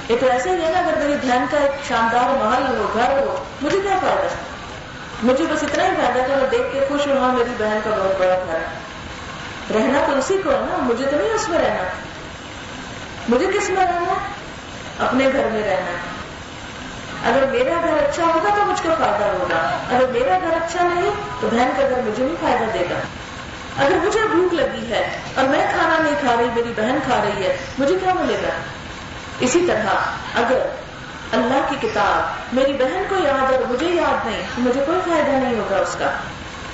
یہ 0.10 0.18
تو 0.20 0.28
ایسا 0.28 0.50
ہی 0.50 0.64
ہے 0.64 0.72
نا، 0.72 0.80
اگر 0.80 0.98
میری 0.98 1.14
بہن 1.24 1.46
کا 1.52 1.58
ایک 1.58 1.88
شاندار 1.88 2.44
محل 2.44 2.78
ہو، 2.78 2.88
گھر 2.94 3.10
ہو، 3.10 3.44
مجھے 3.62 3.80
کیا 3.84 3.98
فائدہ؟ 4.02 4.53
مجھے 5.24 5.46
بس 5.50 5.64
اتنا 5.64 5.84
ہی 5.84 5.90
فائدہ 5.98 6.28
کہ 6.28 6.36
میں 6.36 6.48
دیکھ 6.52 6.74
کے 6.74 6.86
خوش 6.88 7.08
ہوں 7.08 7.18
ہاں 7.18 7.34
میری 7.34 7.54
بہن 7.58 7.80
کا 7.84 7.90
بہت 7.90 8.20
بڑا 8.20 8.36
گھر 8.48 8.60
رہنا 9.76 10.00
تو 10.08 10.18
اسی 10.18 10.38
کو 10.44 10.52
ہے 10.52 10.58
نا، 10.60 10.78
مجھے 10.78 11.06
تو 11.12 11.18
نہیں 11.18 11.34
اس 11.34 11.50
میں 11.50 11.60
رہنا۔ 11.60 11.84
مجھے 13.30 13.46
کس 13.46 13.70
میں 13.70 13.86
رہنا 13.86 14.14
اپنے 15.00 15.26
گھر 15.34 15.48
میں 15.52 15.64
رہنا۔ 15.64 15.92
اگر 17.30 17.46
میرا 17.52 17.74
گھر 17.84 18.10
اچھا 18.10 18.24
ہوگا 18.24 18.50
تو 18.56 18.66
مجھ 18.66 18.84
کو 18.84 18.90
فائدہ 19.00 19.26
ہوگا۔ 19.26 19.80
اگر 19.96 20.06
میرا 20.12 20.38
گھر 20.38 20.54
اچھا 20.54 20.84
نہیں 20.84 21.12
تو 21.40 21.48
بہن 21.52 21.70
کا 21.78 21.90
گھر 21.90 22.02
مجھے 22.06 22.24
نہیں 22.24 22.36
فائدہ 22.42 22.72
دے 22.74 22.86
گا۔ 22.90 23.00
اگر 23.86 23.96
مجھے 24.06 24.20
بھوک 24.32 24.54
لگی 24.54 24.90
ہے 24.90 25.20
اور 25.36 25.46
میں 25.46 25.68
کھانا 25.74 25.98
نہیں 26.00 26.16
کھا 26.20 26.36
رہی، 26.40 26.48
میری 26.56 26.74
بہن 26.76 26.98
کھا 27.04 27.22
رہی 27.24 27.44
ہے، 27.44 27.58
مجھے 27.78 27.96
کیا 28.04 28.14
ملے 28.14 28.38
گا؟ 28.44 28.50
اسی 29.40 29.66
طرح 29.68 29.90
اگر 30.36 30.60
اللہ 31.34 31.70
کی 31.70 31.88
کتاب، 31.88 32.56
میری 32.56 32.74
بہن 32.74 33.04
کو 33.10 33.16
یاد 33.16 33.52
اور 33.52 33.72
مجھے 33.72 33.88
یاد 33.88 34.28
نہیں 34.28 34.42
تو 34.56 34.62
مجھے 34.62 34.84
کوئی 34.86 35.00
فائدہ 35.10 35.32
نہیں 35.32 35.60
ہوگا 35.60 35.78
اس 35.78 35.96
کا۔ 36.00 36.12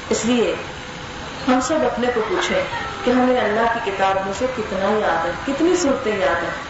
اس 0.10 0.26
لیے 0.26 0.56
ہم 1.48 1.60
سب 1.62 1.76
اپنے 1.86 2.08
کو 2.16 2.22
پوچھیں 2.30 2.64
کہ 3.04 3.12
ہمیں 3.12 3.42
اللہ 3.42 3.74
کی 3.74 3.92
کتاب 3.92 4.16
میں 4.16 4.34
سے 4.40 4.46
کتنا 4.58 5.08
یاد 5.08 5.26
ہے، 5.26 5.32
کتنی 5.48 5.76
صورتیں 5.76 6.18
یاد 6.18 6.44
ہیں۔ 6.44 6.70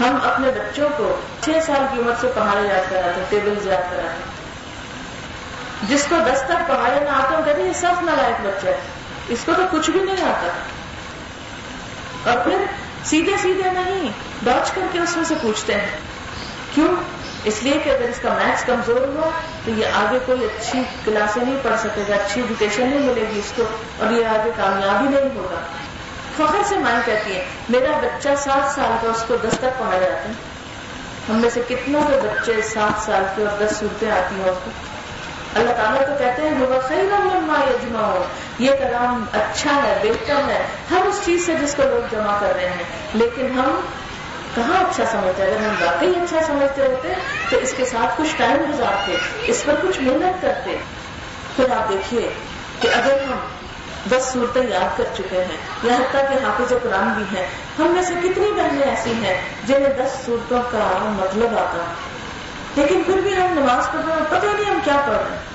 ہم 0.00 0.18
اپنے 0.22 0.48
بچوں 0.48 0.88
کو 0.96 1.20
چھ 1.40 1.50
سال 1.66 1.86
کی 1.94 2.00
عمر 2.00 2.12
سے 2.20 2.28
پہاڑے 2.34 2.68
یاد 2.68 2.90
کراتے 2.90 3.24
ٹیبل 3.28 3.54
یاد 3.62 3.90
کراتے 3.90 4.34
جس 5.88 6.06
کو 6.08 6.16
دس 6.32 6.38
تک 6.40 6.68
پہاڑے 6.68 7.00
نہ 7.00 7.08
آتے 7.08 7.42
کہتے 7.46 7.62
یہ 7.62 7.72
سب 7.72 7.92
نالائق 8.02 8.46
بچہ 8.46 8.66
ہے 8.66 8.76
اس 9.28 9.38
کو 9.44 9.52
تو 9.56 9.62
کچھ 9.70 9.90
بھی 9.90 10.00
نہیں 10.00 10.24
آتا۔ 10.24 10.48
اور 12.30 12.44
پھر 12.44 12.56
سیدھے 13.04 13.32
سیدھے 13.42 13.70
نہیں، 13.70 14.12
ڈاچ 14.42 14.70
کر 14.70 14.80
کے 14.92 14.98
اس 14.98 15.16
میں 15.16 15.24
سے 15.24 15.34
پوچھتے 15.42 15.74
ہیں۔ 15.74 16.13
کیوں؟ 16.74 16.88
اس 17.44 17.62
لیے 17.62 17.78
کہ 17.84 17.90
اگر 17.90 18.08
اس 18.08 18.18
کا 18.22 18.34
میتھس 18.34 18.64
کمزور 18.64 19.00
ہوا 19.00 19.30
تو 19.64 19.70
یہ 19.70 19.86
آگے 19.86 20.18
کوئی 20.26 20.44
اچھی 20.44 20.82
کلاسیں 21.04 21.44
نہیں 21.44 21.58
پڑھ 21.62 21.80
سکے 21.80 22.02
گا، 22.08 22.14
اچھی 22.14 22.40
ایجوکیشن 22.40 22.86
نہیں 22.86 22.98
ملے 22.98 23.24
گی 23.34 23.38
اس 23.38 23.52
کو، 23.56 23.64
اور 23.98 24.12
یہ 24.12 24.26
آگے 24.26 24.50
کامیابی 24.56 25.08
نہیں 25.08 25.36
ہوگا۔ 25.36 25.60
فخر 26.36 26.62
سے 26.64 26.78
مائن 26.78 27.00
کہتی 27.04 27.36
ہے 27.36 27.44
میرا 27.68 27.98
بچہ 27.98 28.28
سات 28.38 28.74
سال 28.74 28.96
کا 29.02 29.08
اس 29.10 29.24
کو 29.28 29.36
دس 29.36 29.54
تک 29.58 29.78
پڑھا 29.78 29.98
جاتے 29.98 30.26
ہیں۔ 30.26 30.54
ہم 31.28 31.34
میں 31.34 31.50
سے 31.50 31.60
کتنا 31.68 31.98
کے 32.10 32.16
بچے 32.22 32.62
سات 32.62 33.02
سال 33.02 33.24
کے 33.36 33.44
اور 33.44 33.64
دس 33.64 33.76
صورتیں 33.76 34.10
آتی 34.10 34.34
ہیں 34.34 34.50
اس 34.50 34.58
کو۔ 34.64 34.70
اللہ 35.54 35.72
تعالیٰ 35.72 36.06
تو 36.06 36.12
کہتے 36.18 36.42
ہیں 36.42 36.66
وہ 36.66 36.80
خیر 36.88 37.04
مما 37.20 37.64
یجما 37.70 38.00
ہو 38.00 38.24
یہ 38.58 38.70
کلام 38.78 39.24
اچھا 39.32 39.76
ہے، 39.76 40.00
بہتر 40.02 40.34
ہے۔ 40.34 40.66
ہر 40.90 41.06
اس 41.06 41.20
چیز 41.24 41.46
سے 41.46 41.54
جس 41.54 41.74
کو 41.74 41.82
لوگ 41.82 42.14
جمع 42.14 42.38
کر 42.40 42.52
رہے 42.56 42.68
ہیں۔ 42.68 42.82
لیکن 43.14 43.46
ہم 43.46 43.80
کہاں 44.54 44.84
اچھا 44.84 45.04
سمجھتے 45.06 45.42
اگر 45.42 45.56
ہم 45.56 45.74
واقعی 45.80 46.08
اچھا 46.08 46.38
سمجھتے 46.46 46.82
ہوتے 46.82 47.14
تو 47.50 47.56
اس 47.56 47.74
کے 47.76 47.84
ساتھ 47.84 48.14
کچھ 48.16 48.36
ٹائم 48.36 48.72
گزارتے، 48.72 49.16
اس 49.42 49.62
پر 49.64 49.74
کچھ 49.82 50.00
محنت 50.00 50.42
کرتے۔ 50.42 50.76
پھر 51.56 51.64
آپ 51.70 51.88
دیکھیے 51.88 52.32
کہ 52.80 52.88
اگر 52.88 53.12
ہم 53.12 53.38
دس 54.10 54.30
صورتیں 54.32 54.62
یاد 54.62 54.98
کر 54.98 55.04
چکے 55.14 55.44
ہیں 55.44 55.56
یا 55.82 55.94
حتیٰ 55.94 56.28
کہ 56.28 56.44
حافظ 56.44 56.72
قرآن 56.82 57.08
بھی 57.08 57.36
ہیں 57.36 57.46
ہم 57.78 57.86
میں 57.86 58.02
سے 58.02 58.14
کتنی 58.22 58.52
بہنیں 58.52 58.82
ایسی 58.82 59.12
ہیں 59.12 59.40
جنہیں 59.66 59.88
دس 59.88 60.26
صورتوں 60.26 60.62
کا 60.62 60.98
مطلب 61.00 61.58
آتا۔ 61.58 61.84
لیکن 62.76 63.02
پھر 63.06 63.14
بھی 63.14 63.36
ہم 63.36 63.58
نماز 63.58 63.92
پڑھ 63.92 64.06
رہے 64.06 64.12
ہیں، 64.12 64.24
پتہ 64.28 64.46
نہیں 64.46 64.70
ہم 64.70 64.78
کیا 64.84 64.96
پڑھ 64.96 65.16
رہے 65.16 65.36
ہیں۔ 65.36 65.54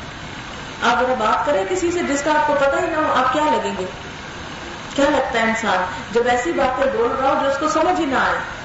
آپ 0.84 0.98
اگر 0.98 1.14
بات 1.20 1.46
کریں، 1.46 1.66
کسی 1.70 1.92
سے 1.92 2.00
جس 2.00 2.22
کا 2.22 2.32
آپ 2.40 2.48
کو 2.48 2.54
پتہ 2.54 2.76
ہی 2.82 2.90
نہ 2.90 2.96
ہو، 2.96 3.14
آپ 3.14 3.34
کیا 3.34 3.44
لگیں 3.44 3.74
گے؟ 3.80 3.86
کیا 4.96 5.06
لگتا 5.10 5.40
ہے 5.40 5.44
انسان؟ 5.44 5.78
جب 6.12 6.22
ایسی 6.28 6.52
باتیں 6.52 6.98
بول 6.98 7.16
رہا 7.20 7.30
ہو 7.30 7.40
جو 7.44 7.50
اس 7.52 7.58
کو 7.58 7.70
سمجھ 7.70 8.02
ہی 8.02 8.06
نہ 8.06 8.16
آئے۔ 8.16 8.59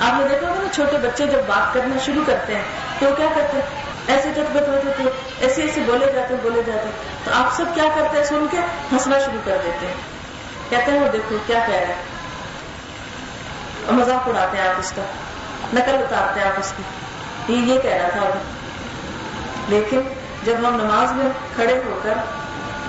آپ 0.00 0.20
نے 0.20 0.28
دیکھا 0.28 0.48
ہوگا 0.48 0.60
نا 0.60 0.72
چھوٹے 0.72 0.96
بچے 0.96 1.26
جب 1.26 1.38
بات 1.46 1.74
کرنا 1.74 1.98
شروع 1.98 2.22
کرتے 2.26 2.54
ہیں 2.54 2.62
تو 2.98 3.06
کیا 3.16 3.26
کرتے 3.34 3.58
ہیں؟ 3.58 3.64
ایسے 4.06 4.30
جذبت 4.36 4.68
ہوتے 4.68 4.90
تھے 4.96 5.04
ایسے 5.40 5.62
ایسے 5.62 5.80
بولے 5.86 6.12
جاتے 6.12 6.34
بولے 6.42 6.62
جاتے 6.66 6.90
تو 7.24 7.30
آپ 7.34 7.56
سب 7.56 7.64
کیا 7.74 7.84
کرتے 7.94 8.18
ہیں؟ 8.18 8.24
سن 8.24 8.46
کے 8.50 8.56
ہنسنا 8.92 9.18
شروع 9.18 9.40
کر 9.44 9.56
دیتے 9.64 9.86
ہیں۔ 9.86 9.94
کہتے 10.68 10.92
ہیں، 10.92 11.00
وہ 11.00 11.08
دیکھو 11.12 11.36
کیا 11.46 11.58
کہہ 11.66 11.74
رہے 11.74 11.86
ہیں 11.86 11.94
مذاق 13.90 14.28
اڑاتے 14.28 14.56
ہیں 14.56 14.68
آپ 14.68 14.74
اس 14.78 14.92
کا۔ 14.96 15.02
نقل 15.74 15.94
اتارتے 15.94 16.40
ہیں 16.40 16.46
آپ 16.46 16.58
اس 16.58 16.72
کی۔ 16.76 17.54
یہ 17.54 17.80
کہہ 17.80 17.90
رہا 17.90 18.08
تھا 18.08 18.20
ابھی۔ 18.20 18.40
لیکن 19.68 20.00
جب 20.44 20.54
ہم 20.58 20.74
نماز 20.74 21.12
میں 21.12 21.28
کھڑے 21.54 21.78
ہو 21.86 21.98
کر 22.02 22.12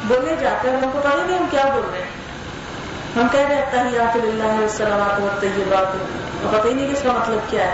بولے 0.04 0.36
جاتے 0.40 0.70
ہیں، 0.70 0.78
ہم 0.78 0.90
کو 0.92 1.00
پتا 1.00 1.10
نہیں 1.26 1.38
ہم 1.38 1.46
کیا 1.52 1.64
بول 1.74 1.90
رہے 1.92 2.02
ہیں۔ 2.02 2.10
ہم 3.16 3.28
کہہ 3.32 3.40
رہے 3.40 3.56
ہیں، 3.56 3.66
تحیات 3.72 4.16
اللہ 4.16 4.44
السلامات 4.44 5.20
و 5.20 5.28
طیبات 5.40 5.96
پتہ 6.48 6.68
ہی 6.68 6.74
نہیں 6.74 6.88
کہ 6.88 6.92
اس 6.92 7.02
کا 7.04 7.12
مطلب 7.12 7.52
کیا 7.52 7.68
ہے۔ 7.68 7.74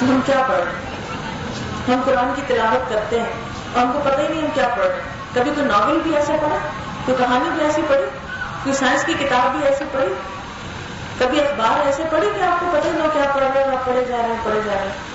تو 0.00 0.06
ہم 0.06 0.20
کیا 0.26 0.42
پڑھ 0.48 0.56
رہے 0.56 0.64
ہیں؟ 0.64 0.94
ہم 1.94 2.00
قرآن 2.04 2.32
کی 2.36 2.42
تلاوت 2.46 2.90
کرتے 2.90 3.20
ہیں 3.20 3.32
اور 3.72 3.86
ہم 3.86 3.92
کو 3.92 4.00
پتہ 4.04 4.20
ہی 4.20 4.28
نہیں 4.28 4.42
ہم 4.42 4.48
کیا 4.54 4.68
پڑھ 4.68 4.86
رہے 4.86 4.94
ہیں۔ 4.94 5.00
کبھی 5.34 5.50
کوئی 5.54 5.66
ناول 5.66 6.00
بھی 6.02 6.16
ایسا 6.16 6.36
پڑھا؟ 6.42 6.56
کوئی 7.04 7.18
کہانی 7.18 7.50
بھی 7.50 7.64
ایسی 7.64 7.82
پڑھی؟ 7.88 8.04
کوئی 8.62 8.72
سائنس 8.72 9.04
کی 9.04 9.14
کتاب 9.20 9.56
بھی 9.56 9.66
ایسی 9.66 9.84
پڑھی؟ 9.92 10.14
کبھی 11.18 11.40
اخبار 11.40 11.86
ایسے 11.86 12.02
پڑھی 12.10 12.30
کہ 12.36 12.42
آپ 12.42 12.60
کو 12.60 12.66
پتہ 12.72 12.86
ہی 12.86 12.92
نہ 12.92 13.08
کیا 13.12 13.24
پڑھ 13.34 13.44
رہے 13.54 13.64
ہیں، 13.64 13.76
آپ 13.76 13.84
پڑھے 13.84 14.04
جا 14.08 14.16
رہے 14.16 14.24
ہیں، 14.24 14.44
پڑھے 14.44 14.60
جا 14.64 14.72
رہے 14.74 14.82
ہیں۔ 14.82 15.14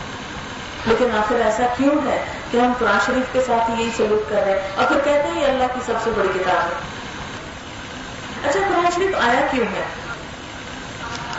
لیکن 0.85 1.17
آخر 1.17 1.35
ایسا 1.35 1.63
کیوں 1.77 2.07
ہے 2.07 2.23
کہ 2.51 2.57
ہم 2.57 2.73
قرآن 2.79 2.97
شریف 3.05 3.33
کے 3.33 3.41
ساتھ 3.41 3.71
یہی 3.71 3.89
سلوک 3.97 4.29
کر 4.29 4.41
رہے 4.43 4.51
ہیں؟ 4.51 4.59
اور 4.75 4.87
پھر 4.87 4.95
کہتے 4.95 5.27
ہیں 5.27 5.41
یہ 5.41 5.47
اللہ 5.47 5.63
کی 5.73 5.79
سب 5.85 5.93
سے 6.03 6.09
بڑی 6.15 6.27
کتاب 6.35 6.55
ہے۔ 6.55 6.89
اچھا 8.49 8.59
قرآن 8.67 8.91
شریف 8.95 9.15
آیا 9.15 9.47
کیوں 9.51 9.65
ہے؟ 9.65 9.83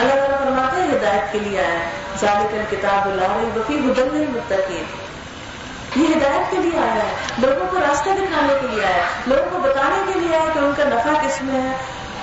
اللہ 0.00 0.14
تعالیٰ 0.14 0.38
فرماتے 0.38 0.80
ہیں 0.80 0.88
ہدایت 0.88 1.32
کے 1.32 1.38
لیے 1.38 1.58
آیا 1.58 1.78
ہے۔ 1.78 1.90
کتاب 2.70 3.08
اللہ 3.08 3.58
وفی 3.58 3.76
بدل 3.76 4.24
متقین 4.28 4.84
یہ 5.96 6.06
ہدایت 6.16 6.50
کے 6.50 6.56
لیے 6.56 6.78
آیا 6.78 6.94
ہے۔ 6.94 7.14
لوگوں 7.38 7.66
کو 7.70 7.76
راستہ 7.88 8.10
دکھانے 8.10 8.54
کے 8.60 8.66
لیے 8.70 8.84
آیا 8.84 8.94
ہے۔ 8.94 9.02
لوگوں 9.26 9.50
کو 9.50 9.58
بتانے 9.58 10.12
کے 10.12 10.20
لیے 10.20 10.36
آیا 10.36 10.44
کہ 10.54 10.58
ان 10.58 10.72
کا 10.76 10.84
نفع 10.84 11.26
کس 11.26 11.42
میں 11.42 11.62
ہے 11.62 11.76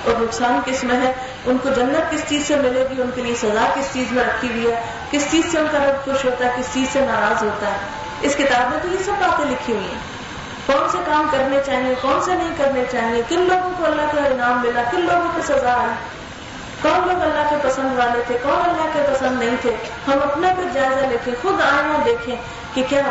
اور 0.04 0.22
نقصان 0.22 0.60
کس 0.64 0.84
میں 0.84 0.96
ہے۔ 0.96 1.12
ان 1.46 1.58
کو 1.62 1.68
جنت 1.68 2.10
کس 2.10 2.22
چیز 2.28 2.46
سے 2.46 2.56
ملے 2.56 2.88
گی؟ 2.90 3.02
ان 3.02 3.10
کے 3.14 3.22
لیے 3.22 3.34
سزا 3.34 3.66
کس 3.74 3.84
چیز 3.92 4.12
میں 4.12 4.24
رکھی 4.24 4.48
ہوئی 4.52 4.70
ہے؟ 4.70 4.80
کس 5.10 5.26
چیز 5.30 5.52
سے 5.52 5.58
ان 5.58 5.66
کا 5.72 5.78
رب 5.78 6.04
خوش 6.04 6.24
ہوتا 6.24 6.44
ہے؟ 6.44 6.50
کس 6.56 6.74
چیز 6.74 6.92
سے 6.92 7.00
ناراض 7.00 7.42
ہوتا 7.42 7.66
ہے؟ 7.66 7.76
اس 8.20 8.34
کتاب 8.36 8.70
میں 8.70 8.78
تو 8.82 8.88
یہ 8.88 8.98
سب 9.04 9.12
باتیں 9.20 9.44
لکھی 9.44 9.72
ہوئی 9.72 9.84
ہیں۔ 9.84 10.18
کون 10.66 10.88
سے 10.88 10.98
کام 11.06 11.28
کرنے 11.32 11.58
چاہیے؟ 11.66 11.94
کون 12.00 12.20
سے 12.22 12.34
نہیں 12.34 12.54
کرنے 12.58 12.84
چاہیے؟ 12.90 13.22
کن 13.28 13.40
لوگوں 13.40 13.70
کو 13.78 13.84
اللہ 13.84 14.02
کا 14.02 14.24
انعام 14.24 14.62
ملا؟ 14.62 14.82
کن 14.90 15.00
لوگوں 15.00 15.30
کو 15.34 15.42
سزا 15.42 15.72
آئی؟ 15.72 16.17
کون 16.82 17.08
لوگ 17.08 17.22
اللہ 17.22 17.46
کے 17.50 17.56
پسند 17.62 17.98
والے 17.98 18.22
تھے؟ 18.26 18.38
کون 18.42 18.70
اللہ 18.70 18.86
کے 18.92 19.14
پسند 19.14 19.38
نہیں 19.38 19.56
تھے؟ 19.60 19.70
ہم 20.06 20.18
اپنا 20.22 20.48
پھر 20.56 20.64
جائزہ 20.72 21.06
لے 21.06 21.16
کے 21.24 21.30
خود 21.42 21.60
آئے 21.60 21.82
ہیں 21.82 22.04
دیکھیں 22.04 22.36
کہ 22.74 22.82
کیا 22.88 23.02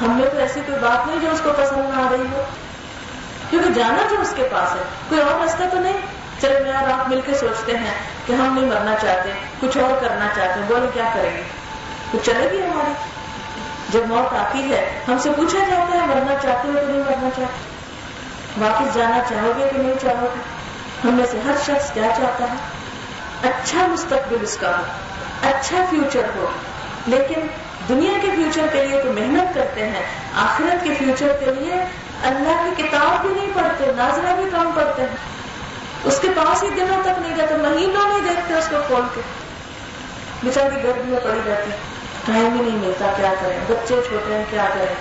ہم 0.00 0.10
میں 0.10 0.28
تو 0.32 0.38
ایسی 0.38 0.60
کوئی 0.66 0.78
بات 0.78 1.06
نہیں 1.06 1.18
جو 1.20 1.30
اس 1.30 1.40
کو 1.44 1.50
پسند 1.58 1.78
نہ 1.78 2.00
آ 2.00 2.08
رہی 2.10 2.26
ہو۔ 2.32 2.42
کیونکہ 3.50 3.70
جانا 3.70 4.06
جو 4.10 4.20
اس 4.20 4.32
کے 4.36 4.48
پاس 4.52 4.74
ہے، 4.74 4.82
کوئی 5.08 5.20
اور 5.20 5.40
راستہ 5.40 5.62
تو 5.72 5.78
نہیں؟ 5.78 5.96
چلے 6.40 6.60
میں 6.60 6.72
اور 6.72 6.88
آپ 6.88 7.08
مل 7.08 7.20
کے 7.26 7.34
سوچتے 7.34 7.78
ہیں 7.78 7.94
کہ 8.26 8.32
ہم 8.32 8.58
نہیں 8.58 8.70
مرنا 8.70 8.94
چاہتے، 9.02 9.32
کچھ 9.60 9.78
اور 9.78 10.00
کرنا 10.00 10.28
چاہتے 10.36 10.60
ہیں۔ 10.60 10.68
بولے 10.68 10.86
کیا 10.94 11.10
کریں 11.14 11.36
گے؟ 11.36 11.42
کچھ 12.12 12.26
چلے 12.26 12.50
گی 12.52 12.62
ہماری؟ 12.62 12.92
جب 13.90 14.00
موت 14.08 14.34
آتی 14.34 14.72
ہے، 14.72 15.00
ہم 15.08 15.18
سے 15.18 15.30
پوچھا 15.36 15.58
جاتا 15.58 15.94
ہے، 15.94 16.06
مرنا 16.06 16.34
چاہتے 16.42 16.68
ہو 16.68 16.74
کہ 16.74 16.86
نہیں 16.86 16.98
مرنا 16.98 17.28
چاہتے؟ 17.36 17.76
واپس 18.64 18.94
جانا 18.94 19.18
چاہو 19.28 19.52
گے 19.58 19.68
کہ 19.72 19.78
نہیں 19.78 19.94
چاہو 20.02 20.26
گے؟ 20.34 20.40
ہم 21.08 21.14
میں 21.14 21.26
سے 21.30 21.38
ہر 21.46 21.52
شخص 21.66 21.92
کیا 21.92 22.08
چاہتا 22.16 22.44
ہے؟ 22.44 22.75
اچھا 23.46 23.86
مستقبل 23.86 24.36
اس 24.42 24.56
کا 24.60 24.78
ہو 24.78 24.82
اچھا 25.42 25.84
فیوچر 25.90 26.22
ہو۔ 26.36 26.50
لیکن 27.06 27.40
دنیا 27.88 28.12
کے 28.22 28.30
فیوچر 28.36 28.66
کے 28.72 28.86
لیے 28.86 29.02
تو 29.02 29.12
محنت 29.12 29.54
کرتے 29.54 29.88
ہیں، 29.88 30.02
آخرت 30.34 30.84
کے 30.84 30.94
فیوچر 30.98 31.28
کے 31.40 31.46
لیے 31.58 31.74
اللہ 32.24 32.70
کی 32.76 32.82
کتاب 32.82 33.20
بھی 33.20 33.30
نہیں 33.30 33.50
پڑھتے، 33.54 33.92
ناظرہ 33.96 34.36
بھی 34.36 34.44
کام 34.52 34.70
پڑھتے 34.74 35.02
ہیں۔ 35.02 35.16
اس 36.04 36.18
کے 36.22 36.28
پاس 36.36 36.62
ہی 36.62 36.68
دنوں 36.68 37.02
تک 37.02 37.26
نہیں 37.26 37.36
جاتے، 37.36 37.54
مہینوں 37.54 38.08
نہیں 38.08 38.28
دیکھتے 38.28 38.54
اس 38.54 38.68
کو 38.70 38.76
کھول 38.86 39.02
کے۔ 39.14 39.20
بچاری 40.44 40.82
گرمی 40.84 41.10
میں 41.10 41.20
پڑی 41.20 41.40
جاتی 41.44 41.70
ٹائم 42.24 42.54
ہی 42.54 42.70
نہیں 42.70 42.86
ملتا 42.86 43.12
کیا 43.16 43.34
کریں۔ 43.40 43.58
بچے 43.66 44.00
چھوٹے 44.08 44.34
ہیں، 44.34 44.44
کیا 44.50 44.66
کریں؟ 44.74 44.94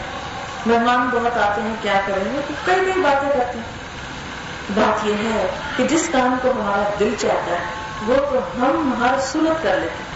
مہمان 0.66 1.10
بہت 1.14 1.38
آتے 1.38 1.62
ہیں، 1.62 1.76
کیا 1.82 2.02
کریں؟ 2.06 2.34
گے 2.34 2.40
کئی 2.66 2.76
کئی 2.76 3.02
باتیں 3.02 3.30
کرتے 3.30 3.58
ہیں۔ 3.58 3.86
بات 4.76 5.08
یہ 5.08 5.14
ہے 5.14 5.48
کہ 5.78 5.88
جس 5.88 6.10
کام 6.12 6.38
کو 6.42 6.52
ہمارا 6.52 6.90
دل 7.00 7.14
چاہتا 7.18 7.52
ہے 7.52 7.85
وہ 8.06 8.16
تو 8.16 8.40
ہم 8.60 8.94
ہر 9.00 9.16
سلط 9.22 9.64
کر 9.64 9.76
لیتے 9.76 10.04
ہیں۔ 10.04 10.16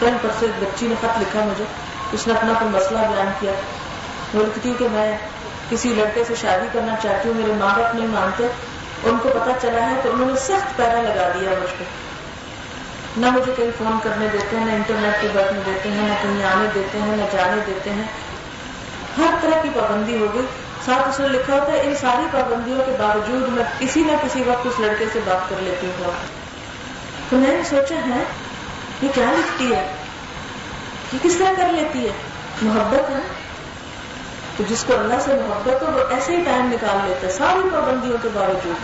کل 0.00 0.16
پرسوں 0.22 0.48
ایک 0.48 0.62
بچی 0.62 0.86
نے 0.86 0.94
خط 1.00 1.18
لکھا 1.20 1.40
مجھے، 1.44 1.64
اس 2.12 2.26
نے 2.26 2.34
اپنا 2.34 2.52
کوئی 2.58 2.70
مسئلہ 2.70 2.98
بیان 2.98 3.26
کیا۔ 3.40 3.52
وہ 4.34 4.42
لکھتی 4.42 4.74
کہ 4.78 4.86
میں 4.92 5.18
کسی 5.70 5.94
لڑکے 5.94 6.24
سے 6.24 6.34
شادی 6.34 6.66
کرنا 6.72 6.94
چاہتی 7.02 7.28
ہوں، 7.28 7.36
میرے 7.36 7.52
ماں 7.52 7.78
باپ 7.78 7.94
نہیں 7.94 8.06
مانتے، 8.06 8.46
ان 9.04 9.18
کو 9.22 9.28
پتا 9.28 9.50
چلا 9.62 9.90
ہے 9.90 10.00
تو 10.02 10.10
انہوں 10.12 10.26
نے 10.26 10.36
سخت 10.36 10.76
پیرا 10.76 11.00
لگا 11.00 11.28
دیا 11.40 11.50
مجھ 11.50 11.74
پہ۔ 11.78 11.84
نہ 13.16 13.26
مجھے 13.30 13.52
کہیں 13.56 13.70
فون 13.78 13.98
کرنے 14.02 14.26
دیتے 14.32 14.56
ہیں، 14.56 14.64
نہ 14.64 14.72
انٹرنیٹ 14.72 15.22
پہ 15.22 15.26
بیٹھنے 15.32 15.60
دیتے 15.66 15.88
ہیں، 15.88 16.08
نہ 16.08 16.14
کہیں 16.22 16.44
آنے 16.44 16.66
دیتے 16.74 16.98
ہیں، 16.98 17.16
نہ 17.16 17.22
جانے 17.32 17.60
دیتے 17.66 17.90
ہیں۔ 17.90 18.04
ہر 19.18 19.34
طرح 19.40 19.62
کی 19.62 19.68
پابندی 19.74 20.18
ہو 20.18 20.26
گئی۔ 20.34 20.46
ساتھ 20.84 21.08
اس 21.08 21.20
نے 21.20 21.28
لکھا 21.28 21.54
ہوتا 21.54 21.72
ہے، 21.72 21.80
ان 21.80 21.94
ساری 22.00 22.26
پابندیوں 22.32 22.78
کے 22.86 22.92
باوجود 22.98 23.48
میں 23.48 23.64
کسی 23.78 24.00
نہ 24.00 24.12
کسی 24.22 24.42
وقت 24.46 24.66
اس 24.66 24.80
لڑکے 24.80 25.04
سے 25.12 25.20
بات 25.24 25.50
کر 25.50 25.56
لیتی 25.60 25.86
ہوں۔ 25.86 26.43
تو 27.34 27.38
میں 27.38 27.56
نے 27.56 27.62
سوچا 27.64 27.94
ہے، 27.94 28.22
یہ 29.02 29.08
کیا 29.14 29.32
لکھتی 29.32 29.74
ہے؟ 29.74 29.92
یہ 31.12 31.18
کس 31.22 31.36
طرح 31.38 31.52
کر 31.56 31.72
لیتی 31.72 32.06
ہے؟ 32.06 32.12
محبت 32.62 33.10
ہے۔ 33.10 33.18
تو 34.56 34.64
جس 34.68 34.84
کو 34.86 34.94
اللہ 34.94 35.14
سے 35.20 35.34
محبت 35.34 35.82
ہو، 35.82 35.92
وہ 35.92 36.14
ایسے 36.14 36.36
ہی 36.36 36.42
ٹائم 36.44 36.66
نکال 36.72 37.08
لیتا 37.08 37.26
ہے، 37.26 37.32
ساری 37.32 37.68
پابندیوں 37.72 38.18
کے 38.22 38.28
باوجود۔ 38.32 38.74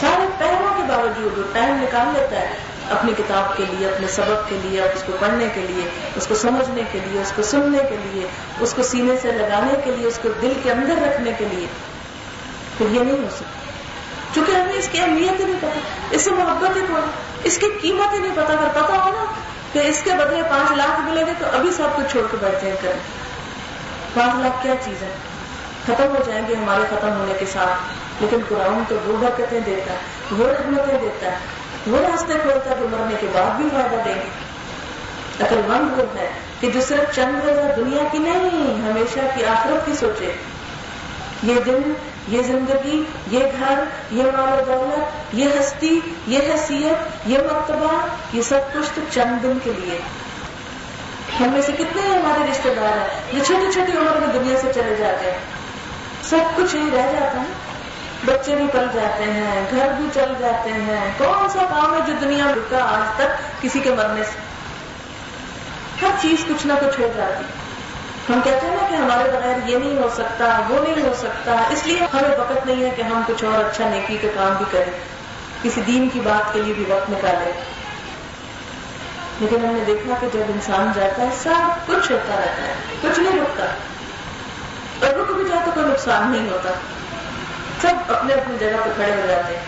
سارے 0.00 0.26
پیروں 0.38 0.74
کے 0.76 0.82
باوجود 0.88 1.38
وہ 1.38 1.42
ٹائم 1.52 1.74
نکال 1.74 2.06
لیتا 2.12 2.40
ہے، 2.40 2.54
اپنی 2.90 3.12
کتاب 3.18 3.56
کے 3.56 3.64
لیے، 3.70 3.88
اپنے 3.88 4.06
سبق 4.08 4.48
کے 4.48 4.58
لیے، 4.62 4.82
اس 4.82 5.02
کو 5.06 5.12
پڑھنے 5.20 5.46
کے 5.54 5.60
لیے، 5.60 5.88
اس 6.16 6.26
کو 6.26 6.34
سمجھنے 6.34 6.82
کے 6.92 6.98
لیے، 7.04 7.20
اس 7.20 7.32
کو 7.36 7.42
سننے 7.42 7.78
کے 7.88 7.96
لیے، 8.00 8.26
اس 8.60 8.74
کو 8.74 8.82
سینے 8.82 9.14
سے 9.22 9.32
لگانے 9.32 9.80
کے 9.84 9.90
لیے، 9.96 10.06
اس 10.06 10.18
کو 10.22 10.28
دل 10.42 10.52
کے 10.62 10.72
اندر 10.72 11.08
رکھنے 11.08 11.32
کے 11.38 11.44
لیے۔ 11.50 11.66
پھر 12.78 12.86
یہ 12.90 13.00
نہیں 13.00 13.18
ہو 13.18 13.28
سکتا۔ 13.36 13.59
چونکہ 14.34 14.52
ہمیں 14.52 14.72
اس 14.72 14.88
کی 14.92 15.00
اہمیت 15.00 15.40
ہی 15.40 15.44
نہیں 15.44 15.56
پتا، 15.58 15.80
اس 16.10 16.22
سے 16.22 16.30
محبت 16.30 16.76
ہی 16.76 16.80
کون 16.80 17.10
اس 17.44 17.58
کی 17.58 17.66
قیمت 17.82 18.12
ہی 18.12 18.18
نہیں 18.18 18.32
پتا۔ 18.32 18.52
اگر 18.52 18.68
پتا 18.70 19.04
ہو 19.04 19.10
نا 19.10 19.24
کہ 19.72 19.78
اس 19.78 20.00
کے 20.04 20.10
بدلے 20.10 20.42
پانچ 20.50 20.72
لاکھ 20.72 21.00
ملے 21.00 21.26
گے 21.26 21.32
تو 21.38 21.44
ابھی 21.52 21.70
سب 21.72 21.88
کچھ 21.96 22.06
چھوڑ 22.10 22.26
کے 22.30 22.36
بیٹھ 22.40 22.62
جائیں 22.62 22.76
کریں۔ 22.82 23.00
پانچ 24.14 24.34
لاکھ 24.40 24.62
کیا 24.62 24.74
چیز 24.84 25.02
ہے؟ 25.02 25.14
ختم 25.86 26.08
ہو 26.08 26.22
جائیں 26.26 26.48
گے 26.48 26.54
ہمارے 26.54 26.82
ختم 26.90 27.08
ہونے 27.08 27.34
کے 27.38 27.46
ساتھ۔ 27.52 27.92
لیکن 28.20 28.36
قرآن 28.48 28.82
تو 28.88 28.96
وہ 29.04 29.16
برکتیں 29.20 29.60
دیتا 29.60 29.92
ہے 29.92 29.98
وہ 30.30 30.48
رحمتیں 30.48 30.98
دیتا 31.00 31.32
ہے۔ 31.32 31.36
وہ 31.86 31.98
راستے 31.98 32.32
کھولتا 32.42 32.70
ہے 32.70 32.74
جو 32.80 32.86
مرنے 32.90 33.14
کے 33.20 33.26
بعد 33.32 33.50
بھی 33.56 33.68
فائدہ 33.72 33.96
دیں 34.04 34.14
گے۔ 34.14 34.50
اگر 35.44 35.60
مند 35.68 36.00
وہ 36.00 36.18
ہے 36.18 36.30
کہ 36.60 36.70
جو 36.70 36.80
صرف 36.80 37.16
چند 37.16 37.48
روزہ 37.48 37.80
دنیا 37.80 38.02
کی 38.12 38.18
نہیں، 38.18 38.90
ہمیشہ 38.90 39.20
کی 39.34 39.44
آخرت 39.44 39.86
کی 39.86 39.92
سوچے۔ 39.94 40.32
یہ 41.42 41.54
دن 41.66 41.92
یہ 42.28 42.42
زندگی، 42.42 43.04
یہ 43.30 43.38
گھر، 43.38 43.84
یہ 44.10 44.22
مال 44.22 44.60
و 44.60 44.62
دولت، 44.66 45.34
یہ 45.34 45.48
ہستی، 45.60 46.00
یہ 46.26 46.38
حیثیت، 46.38 47.28
یہ 47.28 47.38
مرتبہ، 47.38 48.06
یہ 48.32 48.42
سب 48.42 48.60
کچھ 48.74 48.90
تو 48.94 49.00
چند 49.10 49.42
دن 49.42 49.58
کے 49.64 49.72
لیے۔ 49.78 49.98
ہم 51.40 51.48
میں 51.52 51.62
سے 51.62 51.72
کتنے 51.72 52.02
ہمارے 52.02 52.50
رشتے 52.50 52.74
دار 52.74 52.98
ہیں؟ 52.98 53.32
جو 53.32 53.44
چھوٹی 53.44 53.72
چھوٹی 53.72 53.92
عمر 53.92 54.16
میں 54.16 54.28
دنیا 54.28 54.60
سے 54.60 54.72
چلے 54.74 54.96
جاتے 54.98 55.30
ہیں۔ 55.30 55.38
سب 56.22 56.56
کچھ 56.56 56.74
ہی 56.74 56.90
رہ 56.92 57.12
جاتا 57.12 57.40
ہے۔ 57.40 57.70
بچے 58.24 58.56
بھی 58.56 58.64
پل 58.72 58.86
جاتے 58.92 59.24
ہیں، 59.24 59.64
گھر 59.70 59.88
بھی 59.96 60.08
چل 60.14 60.32
جاتے 60.38 60.70
ہیں۔ 60.70 61.12
کون 61.18 61.48
سا 61.48 61.64
کام 61.70 61.94
ہے 61.94 62.00
جو 62.06 62.12
دنیا 62.20 62.44
رکا 62.44 62.78
آج 62.78 63.16
تک 63.16 63.62
کسی 63.62 63.80
کے 63.80 63.90
مرنے 63.90 64.24
سے؟ 64.24 64.38
ہر 66.02 66.10
چیز 66.20 66.44
کچھ 66.48 66.66
نہ 66.66 66.72
کچھ 66.72 67.00
ہو 67.00 67.12
جاتی۔ 67.16 67.59
ہم 68.34 68.40
کہتے 68.44 68.66
ہیں 68.66 68.76
نا 68.76 68.86
کہ 68.90 68.94
ہمارے 68.94 69.30
بغیر 69.30 69.68
یہ 69.68 69.78
نہیں 69.78 69.96
ہو 69.96 70.08
سکتا، 70.14 70.60
وہ 70.68 70.84
نہیں 70.84 71.02
ہو 71.02 71.14
سکتا، 71.18 71.52
اس 71.70 71.86
لیے 71.86 71.98
ہمیں 71.98 72.38
وقت 72.38 72.66
نہیں 72.66 72.84
ہے 72.84 72.90
کہ 72.96 73.02
ہم 73.02 73.22
کچھ 73.26 73.44
اور 73.44 73.64
اچھا 73.64 73.88
نیکی 73.88 74.18
کے 74.20 74.28
کام 74.34 74.54
بھی 74.56 74.64
کریں، 74.70 74.98
کسی 75.62 75.80
دین 75.86 76.08
کی 76.12 76.20
بات 76.20 76.52
کے 76.52 76.62
لیے 76.62 76.74
بھی 76.74 76.84
وقت 76.88 77.10
نکالیں۔ 77.10 77.52
لیکن 79.40 79.56
ہم 79.56 79.74
نے 79.74 79.84
دیکھا 79.84 80.14
کہ 80.20 80.26
جب 80.32 80.40
انسان 80.48 80.92
جاتا 80.94 81.22
ہے، 81.22 81.28
سب 81.42 81.86
کچھ 81.86 82.12
ہوتا 82.12 82.36
رہتا 82.36 82.62
ہے، 82.62 82.74
کچھ 83.00 83.20
نہیں 83.20 83.40
رکتا 83.40 83.64
اور 85.06 85.14
رک 85.14 85.32
بھی 85.32 85.44
جائے 85.48 85.62
تو 85.64 85.70
کوئی 85.74 85.86
نقصان 85.86 86.30
نہیں 86.30 86.50
ہوتا۔ 86.50 86.70
سب 87.82 88.12
اپنے 88.12 88.34
اپنی 88.34 88.56
جگہ 88.60 88.76
پہ 88.84 88.90
کھڑے 88.94 89.12
ہو 89.12 89.26
جاتے 89.28 89.56
ہیں۔ 89.56 89.64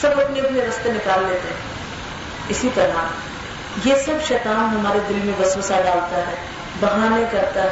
سب 0.00 0.10
اپنے 0.20 0.40
اپنے 0.40 0.60
رستے 0.60 0.92
نکال 0.92 1.24
لیتے 1.28 1.48
ہیں۔ 1.48 1.60
اسی 2.48 2.68
طرح 2.74 3.04
یہ 3.84 3.94
سب 3.94 4.26
شیطان 4.28 4.80
ہمارے 4.80 4.98
دل 5.08 5.14
میں 5.14 5.40
وسوسہ 5.40 5.72
ڈالتا 5.72 6.16
ہے۔ 6.16 6.59
بہانے 6.80 7.24
کرتا 7.30 7.62
ہے 7.62 7.70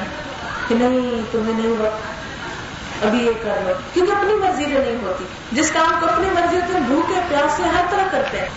کہ 0.68 0.74
نہیں، 0.74 1.32
تمہیں 1.32 1.54
نہیں 1.54 1.82
وقت 1.82 2.18
ابھی 3.04 3.18
یہ 3.26 3.32
کر 3.42 3.58
لو۔ 3.64 3.72
کیونکہ 3.92 4.12
اپنی 4.12 4.34
مرضی 4.34 4.66
میں 4.66 4.84
نہیں 4.84 5.02
ہوتی۔ 5.02 5.24
جس 5.52 5.70
کام 5.70 5.94
کو 6.00 6.06
اپنی 6.06 6.30
مرضی 6.30 6.56
ہوتی 6.56 6.74
ہے 6.74 6.80
بھوکے 6.80 7.20
پیاس 7.28 7.52
سے 7.56 7.62
ہر 7.62 7.84
طرح 7.90 8.02
کرتے 8.10 8.38
ہیں۔ 8.38 8.48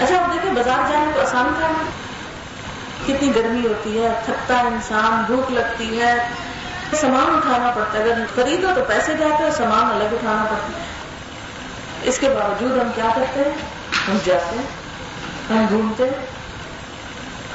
اچھا 0.00 0.22
آپ 0.22 0.32
دیکھیں، 0.32 0.52
بازار 0.52 0.92
جانے 0.92 1.12
تو 1.14 1.20
آسان 1.20 1.52
کام 1.60 1.70
ہے۔ 1.70 1.90
کتنی 3.06 3.34
گرمی 3.34 3.66
ہوتی 3.66 4.02
ہے، 4.02 4.08
تھکتا 4.24 4.58
ہے 4.58 4.66
انسان، 4.66 5.22
بھوک 5.26 5.52
لگتی 5.52 6.00
ہے۔ 6.00 6.28
سامان 7.00 7.36
اٹھانا 7.36 7.70
پڑتا 7.74 7.98
ہے۔ 7.98 8.04
اگر 8.04 8.24
خریدو 8.34 8.68
تو 8.74 8.80
پیسے 8.88 9.14
جاتے 9.14 9.44
ہیں 9.44 9.50
سامان 9.50 9.84
الگ 9.84 10.14
اٹھانا 10.14 10.44
پڑتا 10.50 10.78
ہے۔ 10.78 10.84
اس 12.02 12.18
کے 12.18 12.28
باوجود 12.28 12.72
ہم 12.72 12.90
کیا 12.94 13.08
کرتے 13.14 13.40
ہیں؟ 13.40 13.52
ہم 14.10 14.18
جاتے 14.24 14.56
ہیں، 14.56 14.66
ہم 15.50 15.66
گھومتے 15.68 16.04
ہیں۔ 16.04 16.39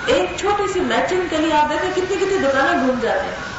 ایک 0.06 0.40
چھوٹی 0.40 0.74
سی 0.74 0.80
میچنگ 0.80 1.22
کے 1.30 1.38
لیے 1.38 1.54
آپ 1.54 1.70
دیکھیں 1.70 1.92
کتنی 1.92 2.18
کتنی 2.18 2.38
دکانیں 2.38 2.86
گھوم 2.86 3.00
جاتے 3.02 3.24
ہیں۔ 3.24 3.56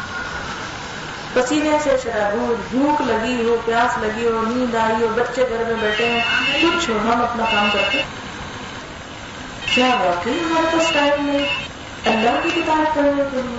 پسینے 1.34 1.70
سے 1.82 1.96
شرابور 2.02 2.54
بھوک 2.70 3.00
لگی 3.00 3.44
ہو، 3.44 3.56
پیاس 3.64 3.98
لگی 4.02 4.26
ہو، 4.26 4.42
نیند 4.46 4.74
آئی 4.74 5.02
ہو، 5.02 5.08
بچے 5.14 5.46
گھر 5.50 5.64
میں 5.64 5.74
بیٹھے 5.80 6.06
ہیں، 6.06 6.20
کچھ 6.62 6.90
ہو 6.90 6.98
ہم 7.04 7.24
اپنا 7.24 7.44
کام 7.52 7.68
کرتے 7.72 8.02
کیا 9.74 9.86
واقعی 9.86 10.32
ہمارے 10.32 10.76
پاس 10.78 10.90
ٹائم 10.92 11.26
نہیں؟ 11.26 11.46
اللہ 12.04 12.30
کی 12.42 12.50
کتاب 12.54 12.94
پڑھنے 12.94 13.22
کے 13.32 13.40
لیے۔ 13.44 13.58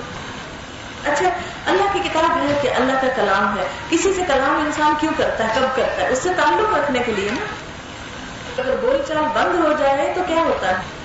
اچھا 1.11 1.29
اللہ 1.65 1.93
کی 1.93 1.99
کتاب 1.99 2.37
ہے 2.37 2.59
کہ 2.61 2.67
اللہ 2.67 2.91
کا 2.91 3.07
کلام 3.15 3.57
ہے۔ 3.57 3.67
کسی 3.89 4.13
سے 4.13 4.21
کلام 4.27 4.63
انسان 4.65 4.93
کیوں 4.99 5.11
کرتا 5.17 5.47
ہے؟ 5.47 5.53
کب 5.55 5.75
کرتا 5.75 6.03
ہے؟ 6.03 6.07
اس 6.07 6.19
سے 6.19 6.29
تعلق 6.37 6.77
رکھنے 6.77 6.99
کے 7.05 7.11
لیے 7.11 7.29
نا۔ 7.31 7.45
اگر 8.61 8.75
بول 8.81 8.97
چال 9.07 9.17
بند 9.17 9.65
ہو 9.65 9.73
جائے 9.79 10.13
تو 10.15 10.21
کیا 10.27 10.37
ہوتا 10.37 10.69
ہے؟ 10.69 10.96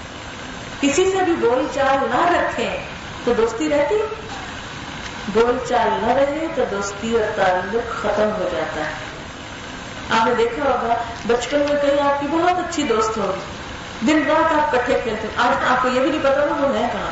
کسی 0.83 1.11
سے 1.11 1.25
بھی 1.25 1.33
بول 1.33 1.67
چال 1.75 1.97
نہ 2.11 2.39
رکھیں 2.39 2.77
تو 3.25 3.33
دوستی 3.33 3.69
رہتی؟ 3.69 3.95
بول 5.29 5.59
چال 5.69 5.89
نہ 6.03 6.13
رہے 6.13 6.47
تو 6.55 6.65
دوستی 6.71 7.17
اور 7.17 7.37
تعلق 7.37 8.03
ختم 8.03 8.31
ہو 8.39 8.49
جاتا 8.53 8.81
ہے۔ 8.81 8.93
آپ 10.11 10.27
نے 10.27 10.35
دیکھا 10.39 10.65
ہوگا، 10.65 10.95
بچپن 11.27 11.59
میں 11.59 11.83
کہیں 11.83 12.03
آپ 12.03 12.21
کی 12.21 12.27
بہت 12.31 12.59
اچھی 12.59 12.83
دوست 12.83 13.17
ہوگی 13.17 13.41
دن 14.07 14.23
رات 14.29 14.53
آپ 14.53 14.73
کٹھے 14.73 15.01
کھیلتے 15.03 15.29
آج 15.37 15.65
آپ 15.69 15.83
کو 15.83 15.89
یہ 15.89 16.01
بھی 16.01 16.11
نہیں 16.11 16.21
پتا 16.21 16.45
نا 16.51 16.67
وہ 16.67 16.75
ہے 16.75 16.89
کہاں 16.93 17.11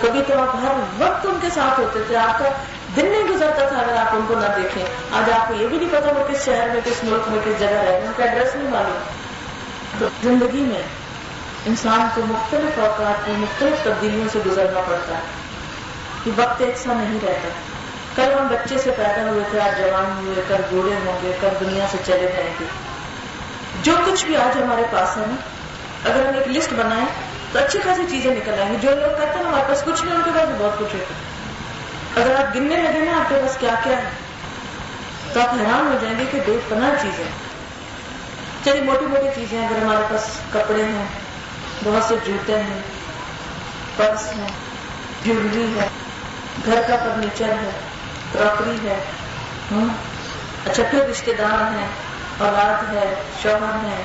کبھی 0.00 0.22
تو 0.26 0.42
آپ 0.42 0.56
ہر 0.56 0.72
وقت 0.98 1.26
ان 1.26 1.38
کے 1.40 1.48
ساتھ 1.54 1.80
ہوتے 1.80 1.98
تھے۔ 2.06 2.16
آپ 2.16 2.38
کا 2.38 2.48
دن 2.96 3.06
نہیں 3.06 3.24
گزرتا 3.24 3.68
تھا 3.68 3.76
اگر 3.76 3.96
آپ 3.96 4.08
ان 4.12 4.24
کو 4.28 4.34
نہ 4.34 4.62
دیکھیں۔ 4.62 4.84
آج 5.10 5.30
آپ 5.30 5.48
کو 5.48 5.54
یہ 5.54 5.66
بھی 5.66 5.78
نہیں 5.78 5.88
پتا 5.92 6.10
وہ 6.16 6.32
کس 6.32 6.44
شہر 6.44 6.68
میں، 6.68 6.80
کس 6.84 7.04
ملک 7.04 7.28
میں، 7.28 7.38
کس 7.44 7.60
جگہ 7.60 7.68
رہے 7.68 8.00
ان 8.06 8.12
کا 8.16 8.24
ایڈریس 8.24 8.54
نہیں 8.54 8.70
معلوم۔ 8.70 8.98
تو 9.98 10.06
زندگی 10.22 10.60
میں 10.60 10.82
انسان 11.66 12.08
کو 12.14 12.22
مختلف 12.24 12.78
اوقات 12.78 13.28
میں 13.28 13.38
مختلف 13.38 13.84
تبدیلیوں 13.84 14.28
سے 14.32 14.38
گزرنا 14.46 14.80
پڑتا 14.86 15.14
ہے 15.14 15.22
کہ 16.24 16.30
وقت 16.36 16.60
ایک 16.60 16.78
سا 16.78 16.92
نہیں 16.92 17.18
رہتا۔ 17.22 17.48
کل 18.16 18.32
ہم 18.40 18.46
بچے 18.46 18.78
سے 18.78 18.90
پیدا 18.96 19.30
ہوئے 19.30 19.44
تھے، 19.50 19.60
آج 19.60 19.78
جوان 19.78 20.26
ہوئے، 20.26 20.42
کل 20.48 20.54
بوڑھے 20.70 20.94
ہوں 21.04 21.18
گے، 21.22 21.32
کل 21.40 21.48
دنیا 21.60 21.86
سے 21.90 21.98
چلے 22.06 22.32
جائیں 22.36 22.50
گے۔ 22.60 22.64
جو 23.82 23.92
کچھ 24.06 24.24
بھی 24.24 24.36
آج 24.36 24.62
ہمارے 24.62 24.82
پاس 24.90 25.16
ہے 25.16 25.22
نا، 25.26 25.34
اگر 26.10 26.26
ہم 26.26 26.34
ایک 26.34 26.48
لسٹ 26.48 26.72
بنائیں 26.72 27.06
تو 27.52 27.58
اچھی 27.58 27.78
خاصی 27.84 28.02
چیزیں 28.10 28.30
نکل 28.30 28.54
آئیں 28.60 28.72
گی۔ 28.72 28.76
جو 28.80 28.90
لوگ 28.90 29.20
کہتے 29.20 29.38
ہیں 29.38 29.44
ہمارے 29.44 29.64
پاس 29.68 29.82
کچھ 29.84 30.04
نہیں، 30.04 30.14
ان 30.14 30.22
کے 30.24 30.30
پاس 30.34 30.48
بہت 30.58 30.78
کچھ 30.78 30.94
ہوتا 30.94 31.14
ہے۔ 31.14 31.30
اگر 32.22 32.34
آپ 32.34 32.56
گننے 32.56 32.76
لگے 32.76 32.98
نا، 32.98 33.20
آپ 33.20 33.28
کے 33.28 33.34
پاس 33.42 33.56
کیا 33.60 33.74
کیا 33.84 33.96
ہے؟ 33.96 34.10
تو 35.32 35.40
آپ 35.40 35.48
حیران 35.48 35.86
ہو 35.86 35.98
جائیں 36.00 36.18
گے 36.18 36.24
کہ 36.30 36.38
بے 36.46 36.58
پناہ 36.68 36.90
چیزیں۔ 37.02 37.24
چلیے 38.64 38.82
موٹی 38.82 39.06
موٹی 39.06 39.28
چیزیں، 39.34 39.66
اگر 39.66 39.82
ہمارے 39.82 40.02
پاس 40.10 40.26
کپڑے 40.52 40.82
ہیں 40.82 41.04
بہت 41.84 42.04
سے 42.04 42.14
جوتے 42.24 42.62
ہیں، 42.62 42.80
پرس 43.96 44.28
ہے 44.38 44.46
جیولری 45.24 45.66
ہے، 45.76 45.88
گھر 46.66 46.80
کا 46.88 46.96
فرنیچر 46.96 47.48
ہے، 47.48 47.70
کراکری 48.32 48.88
ہے 48.88 48.98
ہاں؟ 49.70 49.88
اچھا 50.64 50.82
پھر 50.90 51.08
رشتے 51.10 51.32
دار 51.32 51.78
ہیں، 51.78 51.88
اولاد 52.38 52.94
ہے، 52.94 53.14
شوہر 53.42 53.84
ہے 53.84 54.02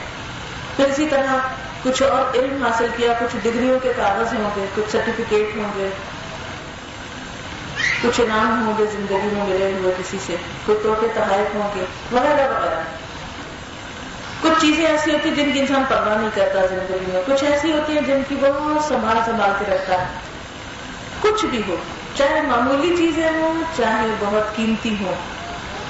پھر 0.75 0.85
اسی 0.85 1.07
طرح 1.09 1.37
کچھ 1.83 2.03
اور 2.03 2.35
علم 2.35 2.63
حاصل 2.63 2.87
کیا، 2.95 3.13
کچھ 3.19 3.35
ڈگریوں 3.43 3.79
کے 3.79 3.93
کاغذ 3.95 4.33
ہوں 4.33 4.49
گے، 4.55 4.65
کچھ 4.75 4.91
سرٹیفکیٹ 4.91 5.55
ہوں 5.55 5.69
گے، 5.75 5.89
کچھ 8.03 8.21
انعام 8.21 8.65
ہوں 8.65 8.73
گے 8.77 8.85
زندگی 8.85 9.29
میں 9.33 9.43
ملے 9.45 9.73
ہوئے 9.73 9.93
کسی 9.97 10.17
سے 10.25 10.35
کوئی 10.65 10.77
توحفے 10.83 11.07
تحائف 11.13 11.55
ہوں 11.55 11.69
گے، 11.75 11.85
وغیرہ 12.11 12.49
وغیرہ۔ 12.49 12.81
کچھ 14.45 14.61
چیزیں 14.61 14.85
ایسی 14.85 15.11
ہوتی 15.11 15.29
ہیں 15.29 15.35
جن 15.35 15.51
کی 15.51 15.59
انسان 15.59 15.83
پرواہ 15.89 16.17
نہیں 16.17 16.29
کرتا 16.33 16.65
زندگی 16.65 17.11
میں، 17.13 17.21
کچھ 17.25 17.43
ایسی 17.43 17.71
ہوتی 17.71 17.93
ہیں 17.93 18.01
جن 18.01 18.21
کی 18.27 18.35
بہت 18.35 18.83
سنبھال 18.83 19.17
سنبھال 19.25 19.51
کے 19.59 19.73
رکھتا 19.73 20.01
ہے۔ 20.01 20.05
کچھ 21.21 21.45
بھی 21.45 21.61
ہو، 21.67 21.75
چاہے 22.17 22.41
معمولی 22.41 22.95
چیزیں 22.97 23.29
ہوں، 23.29 23.63
چاہے 23.77 24.07
بہت 24.19 24.55
قیمتی 24.55 24.95
ہوں۔ 25.01 25.13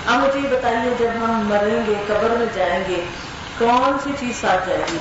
اب 0.05 0.19
مجھے 0.19 0.39
یہ 0.39 0.55
بتائیے، 0.55 0.93
جب 0.99 1.09
ہم 1.15 1.47
مریں 1.47 1.85
گے، 1.87 1.93
قبر 2.07 2.29
میں 2.29 2.45
جائیں 2.53 2.83
گے، 2.89 3.05
کون 3.57 3.97
سی 4.03 4.09
چیز 4.19 4.41
ساتھ 4.41 4.69
جائے 4.69 4.83
گی؟ 4.93 4.97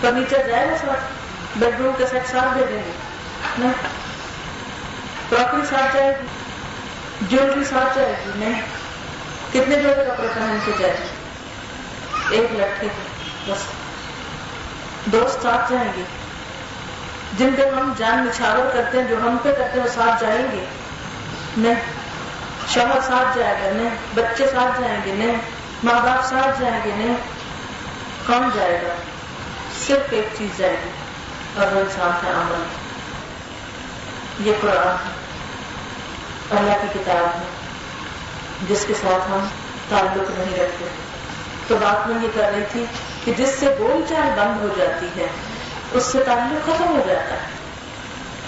فرنیچر 0.00 0.38
جائے 0.46 0.68
گا 0.68 0.76
ساتھ؟ 0.76 1.00
بیڈ 1.56 1.80
روم 1.80 1.92
کے 1.98 2.06
سیٹ 2.06 2.26
ساتھ 2.26 2.58
دے 2.58 2.64
دیں 2.68 2.82
گے؟ 2.86 2.90
کراکری 5.30 5.60
ساتھ 5.70 5.96
جائے 5.96 6.18
گی؟ 6.22 6.26
جیولری 7.22 7.64
ساتھ 7.64 7.98
جائے 7.98 8.14
گی؟ 8.26 8.30
نہیں۔ 8.36 8.62
کتنے 9.52 9.76
جوڑے 9.76 10.04
کپڑے 10.04 10.28
پہن 10.34 10.58
کے 10.64 10.72
جائے 10.78 10.92
گی؟ 10.92 11.15
ایک 12.30 12.52
لڑکے 12.52 12.86
بس۔ 13.46 13.58
دوست 15.04 15.42
ساتھ 15.42 15.72
جائیں 15.72 15.92
گے۔ 15.96 16.02
جن 17.38 17.54
پہ 17.56 17.62
ہم 17.62 17.92
جان 17.96 18.26
نچھاور 18.26 18.74
کرتے 18.74 18.98
ہیں، 19.00 19.08
جو 19.08 19.16
ہم 19.18 19.36
پہ 19.42 19.52
کرتے 19.52 19.80
ہیں، 19.80 19.86
وہ 19.86 19.94
ساتھ 19.94 20.20
جائیں 20.20 20.46
گے۔ 20.52 20.64
نہیں، 21.56 21.74
شوہر 22.68 23.00
ساتھ 23.06 23.38
جائے 23.38 23.54
گا، 23.54 23.70
نہیں۔ 23.76 23.90
بچے 24.14 24.46
ساتھ 24.46 24.80
جائیں 24.80 25.00
گے، 25.04 25.12
نہیں۔ 25.14 25.36
ماں 25.84 25.94
باپ 25.94 26.24
ساتھ 26.24 26.60
جائیں 26.60 26.80
گے، 26.84 26.90
نہیں۔ 26.96 27.16
کون 28.26 28.50
جائے 28.54 28.82
گا؟ 28.82 28.94
صرف 29.86 30.06
ایک 30.10 30.28
چیز 30.38 30.58
جائے 30.58 30.76
گی، 30.84 30.90
اور 31.56 31.72
وہ 31.72 31.80
انسان 31.80 32.10
کا 32.22 32.30
عمل۔ 32.30 32.64
یہ 34.48 34.52
قرآن 34.60 34.88
ہے۔ 34.88 35.16
اللہ 36.50 36.72
کی 36.82 36.98
کتاب 36.98 37.36
ہے، 37.36 37.42
جس 38.68 38.84
کے 38.88 38.94
ساتھ 38.94 39.30
ہم 39.30 39.48
تعلق 39.88 40.30
نہیں 40.38 40.64
رکھتے۔ 40.64 41.05
تو 41.68 41.76
بات 41.76 42.08
میں 42.08 42.22
یہ 42.22 42.28
کر 42.34 42.50
رہی 42.54 42.62
تھی 42.72 42.84
کہ 43.24 43.32
جس 43.36 43.48
سے 43.48 43.74
بول 43.78 44.02
چال 44.08 44.28
بند 44.36 44.62
ہو 44.62 44.68
جاتی 44.76 45.06
ہے، 45.16 45.26
اس 45.92 46.02
سے 46.04 46.24
تعلق 46.24 46.66
ختم 46.66 46.88
ہو 46.88 47.02
جاتا 47.06 47.34
ہے۔ 47.34 47.56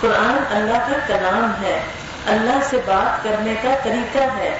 قرآن 0.01 0.57
اللہ 0.57 0.79
کا 0.79 1.07
کلام 1.07 1.65
ہے۔ 1.65 1.83
اللہ 2.27 2.59
سے 2.71 2.77
بات 2.87 3.25
کرنے 3.25 3.55
کا 3.63 3.69
طریقہ 3.85 4.19
ہے۔ 4.19 4.59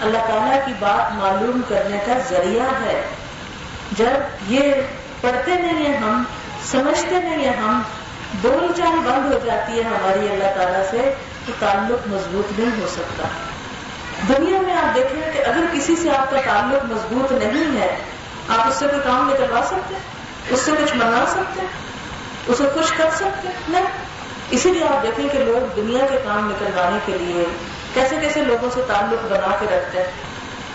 اللہ 0.00 0.18
تعالیٰ 0.18 0.66
کی 0.66 0.72
بات 0.78 1.14
معلوم 1.14 1.60
کرنے 1.68 1.98
کا 2.06 2.12
ذریعہ 2.30 2.86
ہے۔ 2.86 3.02
جب 3.92 4.52
یہ 4.52 4.74
پڑھتے 5.20 5.54
نہیں 5.54 5.86
ہیں 5.86 5.96
ہم، 5.96 6.22
سمجھتے 6.64 7.18
نہیں 7.18 7.48
ہیں 7.48 7.56
ہم، 7.56 7.82
بول 8.40 8.72
چال 8.76 8.98
بند 8.98 9.32
ہو 9.32 9.38
جاتی 9.44 9.78
ہے 9.78 9.82
ہماری 9.82 10.28
اللہ 10.28 10.62
تعالیٰ 10.62 10.82
سے، 10.90 11.14
تو 11.46 11.52
تعلق 11.58 12.08
مضبوط 12.08 12.58
نہیں 12.58 12.82
ہو 12.82 12.88
سکتا۔ 12.88 13.28
دنیا 14.28 14.60
میں 14.60 14.76
آپ 14.76 14.94
دیکھیں 14.94 15.32
کہ 15.32 15.38
اگر 15.38 15.64
کسی 15.72 15.96
سے 15.96 16.10
آپ 16.10 16.30
کا 16.30 16.40
تعلق 16.44 16.84
مضبوط 16.84 17.32
نہیں 17.32 17.80
ہے، 17.80 17.96
آپ 18.48 18.68
اس 18.68 18.74
سے 18.74 18.86
کوئی 18.86 19.02
کام 19.04 19.30
نکلوا 19.30 19.60
سکتے، 19.66 19.94
اس 20.50 20.60
سے 20.60 20.70
کچھ 20.78 20.96
منگا 20.96 21.24
سکتے، 21.28 21.66
اسے 22.46 22.64
خوش 22.74 22.92
کر 22.92 23.08
سکتے، 23.14 23.48
نہیں۔ 23.68 23.84
اسی 24.50 24.70
لیے 24.70 24.84
آپ 24.84 25.02
دیکھیں 25.02 25.28
کہ 25.28 25.38
لوگ 25.38 25.74
دنیا 25.76 26.06
کے 26.06 26.16
کام 26.24 26.50
نکلوانے 26.50 26.98
کے 27.06 27.12
لیے 27.20 27.44
کیسے 27.94 28.16
کیسے 28.20 28.40
لوگوں 28.40 28.70
سے 28.74 28.80
تعلق 28.88 29.32
بنا 29.32 29.56
کے 29.60 29.66
رکھتے 29.66 29.98
ہیں۔ 29.98 30.10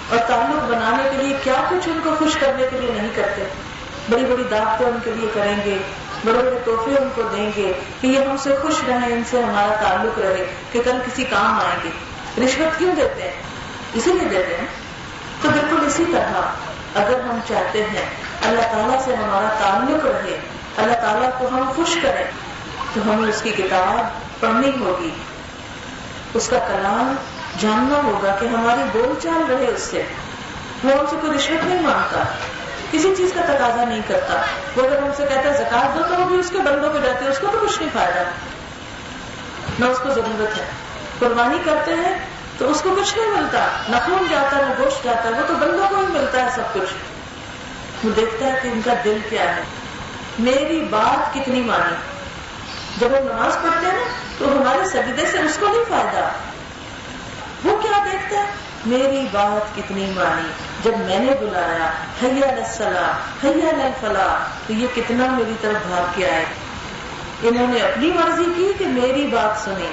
اور 0.09 0.17
تعلق 0.27 0.71
بنانے 0.71 1.09
کے 1.09 1.17
لیے 1.17 1.37
کیا 1.43 1.63
کچھ 1.69 1.89
ان 1.89 1.99
کو 2.03 2.09
خوش 2.19 2.35
کرنے 2.39 2.67
کے 2.71 2.77
لیے 2.77 2.91
نہیں 2.97 3.09
کرتے۔ 3.15 3.43
بڑی 4.09 4.25
بڑی 4.25 4.43
دعوتیں 4.51 4.87
ان 4.87 4.97
کے 5.03 5.11
لیے 5.15 5.29
کریں 5.33 5.57
گے، 5.65 5.77
بڑے 6.25 6.37
بڑے 6.37 6.59
تحفے 6.65 6.97
ان 7.01 7.09
کو 7.15 7.21
دیں 7.21 7.51
گے 7.57 7.73
کہ 8.01 8.07
یہ 8.07 8.19
ہم 8.19 8.37
سے 8.37 8.55
خوش 8.61 8.75
رہیں، 8.87 9.13
ان 9.13 9.23
سے 9.29 9.41
ہمارا 9.43 9.87
تعلق 9.89 10.19
رہے، 10.19 10.45
کہ 10.71 10.81
کل 10.85 10.99
کسی 11.05 11.23
کام 11.23 11.59
آئیں 11.59 11.79
گے۔ 11.83 12.08
رشوت 12.37 12.79
کیوں 12.79 12.95
دیتے 12.95 13.21
ہیں؟ 13.21 13.41
اسی 13.93 14.13
لیے 14.13 14.29
دیتے 14.29 14.57
ہیں۔ 14.57 14.65
تو 15.41 15.49
بالکل 15.49 15.85
اسی 15.85 16.05
طرح 16.11 16.41
اگر 16.95 17.19
ہم 17.19 17.39
چاہتے 17.47 17.83
ہیں 17.83 18.05
اللہ 18.41 18.61
تعالیٰ 18.61 19.05
سے 19.05 19.15
ہمارا 19.15 19.47
تعلق 19.61 20.05
رہے، 20.05 20.39
اللہ 20.77 20.93
تعالیٰ 20.93 21.29
کو 21.39 21.47
ہم 21.47 21.71
خوش 21.75 21.97
کریں، 22.03 22.23
تو 22.93 23.01
ہمیں 23.01 23.29
اس 23.29 23.41
کی 23.41 23.51
کتاب 23.51 24.07
پڑھنی 24.39 24.71
ہوگی۔ 24.79 25.09
اس 26.33 26.49
کا 26.49 26.59
کلام 26.59 27.15
جاننا 27.59 28.01
ہوگا 28.03 28.35
کہ 28.39 28.45
ہماری 28.45 28.81
بول 28.91 29.13
چال 29.23 29.51
رہے 29.51 29.67
اس 29.67 29.81
سے۔ 29.81 30.03
وہ 30.83 30.91
ہم 30.91 31.05
سے 31.09 31.15
کوئی 31.21 31.37
رشوت 31.37 31.65
نہیں 31.65 31.81
مانگتا، 31.81 32.23
کسی 32.91 33.13
چیز 33.17 33.31
کا 33.35 33.41
تقاضا 33.41 33.85
نہیں 33.85 34.01
کرتا۔ 34.07 34.41
وہ 34.75 34.87
اگر 34.87 34.97
ہم 34.97 35.09
سے 35.17 35.23
کہتا 35.29 35.53
ہے 35.53 35.57
زکات 35.57 35.95
دو 35.95 36.03
تو 36.03 36.21
وہ 36.21 36.25
بھی 36.25 36.39
اس 36.39 36.49
کے 36.49 36.57
بندوں 36.57 36.93
پہ 36.93 36.99
جاتے 36.99 37.25
ہیں 37.25 37.31
اس 37.31 37.39
کو 37.39 37.47
تو 37.51 37.57
کچھ 37.61 37.79
نہیں 37.79 37.89
فائدہ۔ 37.93 38.23
نہ 39.79 39.85
اس 39.85 39.99
کو 39.99 40.09
ضرورت 40.09 40.57
ہے۔ 40.57 40.65
قربانی 41.19 41.57
کرتے 41.65 41.93
ہیں 41.93 42.25
تو 42.57 42.71
اس 42.71 42.81
کو 42.81 42.95
کچھ 43.01 43.17
نہیں 43.17 43.27
ملتا۔ 43.27 43.67
نہ 43.89 43.95
خون 44.05 44.27
جاتا 44.29 44.57
نہ 44.57 44.83
گوشت 44.83 45.03
جاتا 45.03 45.23
ہے، 45.23 45.29
وہ 45.29 45.47
تو 45.47 45.53
بندوں 45.53 45.89
کو 45.89 45.95
ہی 45.95 46.05
ملتا 46.09 46.45
ہے 46.45 46.49
سب 46.55 46.73
کچھ۔ 46.73 46.93
وہ 48.03 48.09
دیکھتا 48.15 48.45
ہے 48.45 48.59
کہ 48.63 48.67
ان 48.67 48.81
کا 48.85 48.93
دل 49.03 49.17
کیا 49.29 49.55
ہے۔ 49.55 49.61
میری 50.39 50.87
بات 50.89 51.33
کتنی 51.33 51.61
مانی 51.61 51.95
جب 52.97 53.07
ہم 53.07 53.35
نماز 53.35 53.53
پڑھتے 53.63 53.85
ہیں 53.85 53.93
نا، 53.93 54.03
تو 54.37 54.45
ہمارے 54.45 54.89
سجدے 54.89 55.25
سے 55.31 55.39
اس 55.39 55.57
کو 55.59 55.67
نہیں 55.67 55.83
فائدہ۔ 55.89 56.29
وہ 57.63 57.77
کیا 57.77 58.03
دیکھتا 58.11 58.39
ہے؟ 58.39 58.45
میری 58.85 59.25
بات 59.31 59.75
کتنی 59.75 60.11
مانی 60.15 60.49
جب 60.83 60.97
میں 60.97 61.19
نے 61.19 61.31
بلایا، 61.39 61.91
حیا 62.23 62.47
السلام، 62.47 63.47
حیا 63.47 63.69
الفلاح، 63.69 64.47
تو 64.67 64.73
یہ 64.73 64.87
کتنا 64.95 65.25
میری 65.25 65.53
طرف 65.61 65.87
بھاگ 65.87 66.11
کے 66.15 66.29
آئے۔ 66.29 66.45
انہوں 67.43 67.67
نے 67.67 67.79
اپنی 67.79 68.11
مرضی 68.11 68.45
کی 68.55 68.73
کہ 68.79 68.87
میری 68.87 69.27
بات 69.27 69.63
سنی 69.63 69.87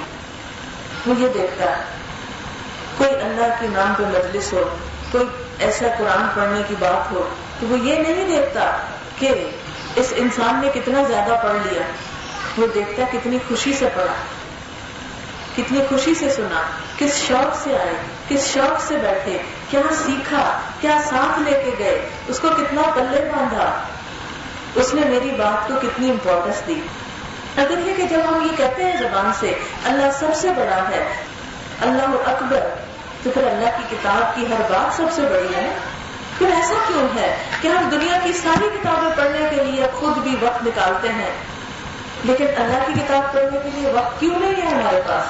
وہ 1.07 1.15
یہ 1.19 1.29
دیکھتا 1.29 1.79
ہے۔ 1.79 1.83
کوئی 2.97 3.11
اللہ 3.11 3.55
کے 3.61 3.67
نام 3.73 3.95
پہ 3.99 4.03
مجلس 4.03 4.53
ہو، 4.53 4.77
کوئی 5.13 5.25
ایسا 5.59 5.87
قرآن 5.99 6.27
پڑھنے 6.35 6.63
کی 6.69 6.75
بات 6.79 7.13
ہو، 7.13 7.29
تو 7.61 7.67
وہ 7.67 7.79
یہ 7.79 7.95
نہیں 7.95 8.37
دیکھتا 8.37 8.77
کہ 9.19 9.51
اس 9.97 10.13
انسان 10.17 10.61
نے 10.61 10.69
کتنا 10.75 11.03
زیادہ 11.03 11.33
پڑھ 11.43 11.69
لیا۔ 11.69 11.83
وہ 12.57 12.67
دیکھتا 12.75 13.03
کتنی 13.13 13.39
خوشی 13.49 13.73
سے 13.73 13.89
پڑھا، 13.95 14.15
کتنی 15.57 15.81
خوشی 15.89 16.15
سے 16.15 16.31
سنا، 16.31 16.63
کس 16.99 17.15
شوق 17.29 17.57
سے 17.65 17.79
آئے، 17.79 17.95
کس 18.29 18.47
شوق 18.55 18.83
سے 18.89 18.97
بیٹھے، 18.97 19.39
کیا 19.71 19.81
سیکھا، 20.07 20.61
کیا 20.81 20.99
ساتھ 21.11 21.41
لے 21.41 21.63
کے 21.65 21.71
گئے، 21.79 22.09
اس 22.29 22.41
کو 22.41 22.49
کتنا 22.49 22.83
پلے 22.95 23.31
باندھا۔ 23.37 23.81
اس 24.75 24.95
نے 24.95 25.01
میری 25.09 25.31
بات 25.31 25.69
کو 25.69 25.75
کتنی 25.83 26.11
امپورٹینس 26.11 26.67
دی۔ 26.67 26.81
اگر 27.57 27.79
یہ 27.87 27.95
کہ 27.97 28.03
جب 28.03 28.19
ہم 28.29 28.43
یہ 28.43 28.57
کہتے 28.57 28.85
ہیں 28.85 28.97
زبان 28.99 29.31
سے، 29.41 29.55
اللہ 29.85 30.11
سب 30.19 30.35
سے 30.35 30.49
بڑا 30.49 30.89
ہے، 30.91 31.15
اللہ 31.81 32.03
اکبر، 32.03 32.61
تو 33.23 33.31
پھر 33.31 33.43
اللہ 33.47 33.69
کی 33.77 33.97
کتاب 33.97 34.37
کی 34.37 34.47
ہر 34.47 34.61
بات 34.61 34.97
سب 34.97 35.05
سے 35.13 35.23
بڑی 35.23 35.55
ہے۔ 35.55 35.71
پھر 36.39 36.47
ایسا 36.47 36.75
کیوں 36.89 37.19
ہے 37.19 37.37
کہ 37.61 37.69
ہم 37.69 37.89
دنیا 37.89 38.19
کی 38.25 38.33
ساری 38.33 38.69
کتابیں 38.75 39.11
پڑھنے 39.17 39.47
کے 39.51 39.65
لیے 39.65 39.87
خود 39.95 40.19
بھی 40.19 40.37
وقت 40.41 40.67
نکالتے 40.67 41.09
ہیں؟ 41.09 41.31
لیکن 42.25 42.47
اللہ 42.57 42.87
کی 42.87 42.93
کتاب 42.93 43.33
پڑھنے 43.33 43.59
کے 43.63 43.69
لیے 43.75 43.93
وقت 43.93 44.21
کیوں 44.21 44.41
نہیں 44.41 44.63
ہے 44.63 44.81
ہمارے 44.81 45.01
پاس؟ 45.07 45.25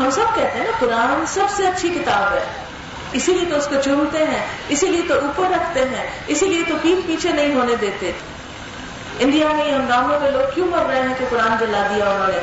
ہم 0.00 0.10
سب 0.10 0.34
کہتے 0.34 0.58
ہیں 0.58 0.64
نا، 0.64 0.70
قرآن 0.78 1.26
سب 1.26 1.44
سے 1.56 1.66
اچھی 1.66 1.88
کتاب 1.88 2.34
ہے۔ 2.34 2.44
اسی 3.12 3.32
لیے 3.32 3.50
تو 3.50 3.56
اس 3.56 3.66
کو 3.66 3.74
چنتے 3.84 4.18
ہیں، 4.18 4.46
اسی 4.68 4.86
لیے 4.86 5.02
تو 5.08 5.14
اوپر 5.14 5.44
رکھتے 5.50 5.80
ہیں، 5.80 6.06
اسی 6.26 6.46
لیے 6.46 6.62
تو 6.68 6.74
پیٹ 6.82 7.06
پیچھے 7.06 7.30
نہیں 7.32 7.54
ہونے 7.54 7.76
دیتے۔ 7.76 8.12
انڈیا 9.20 9.46
میں 9.46 9.72
ہنگاموں 9.74 10.20
میں 10.20 10.30
لوگ 10.30 10.54
کیوں 10.54 10.66
مر 10.66 10.86
رہے 10.88 11.00
ہیں 11.00 11.14
کہ 11.18 11.24
قرآن 11.30 11.56
جلا 11.60 11.86
دیا 11.94 12.04
انہوں 12.04 12.28
نے؟ 12.28 12.38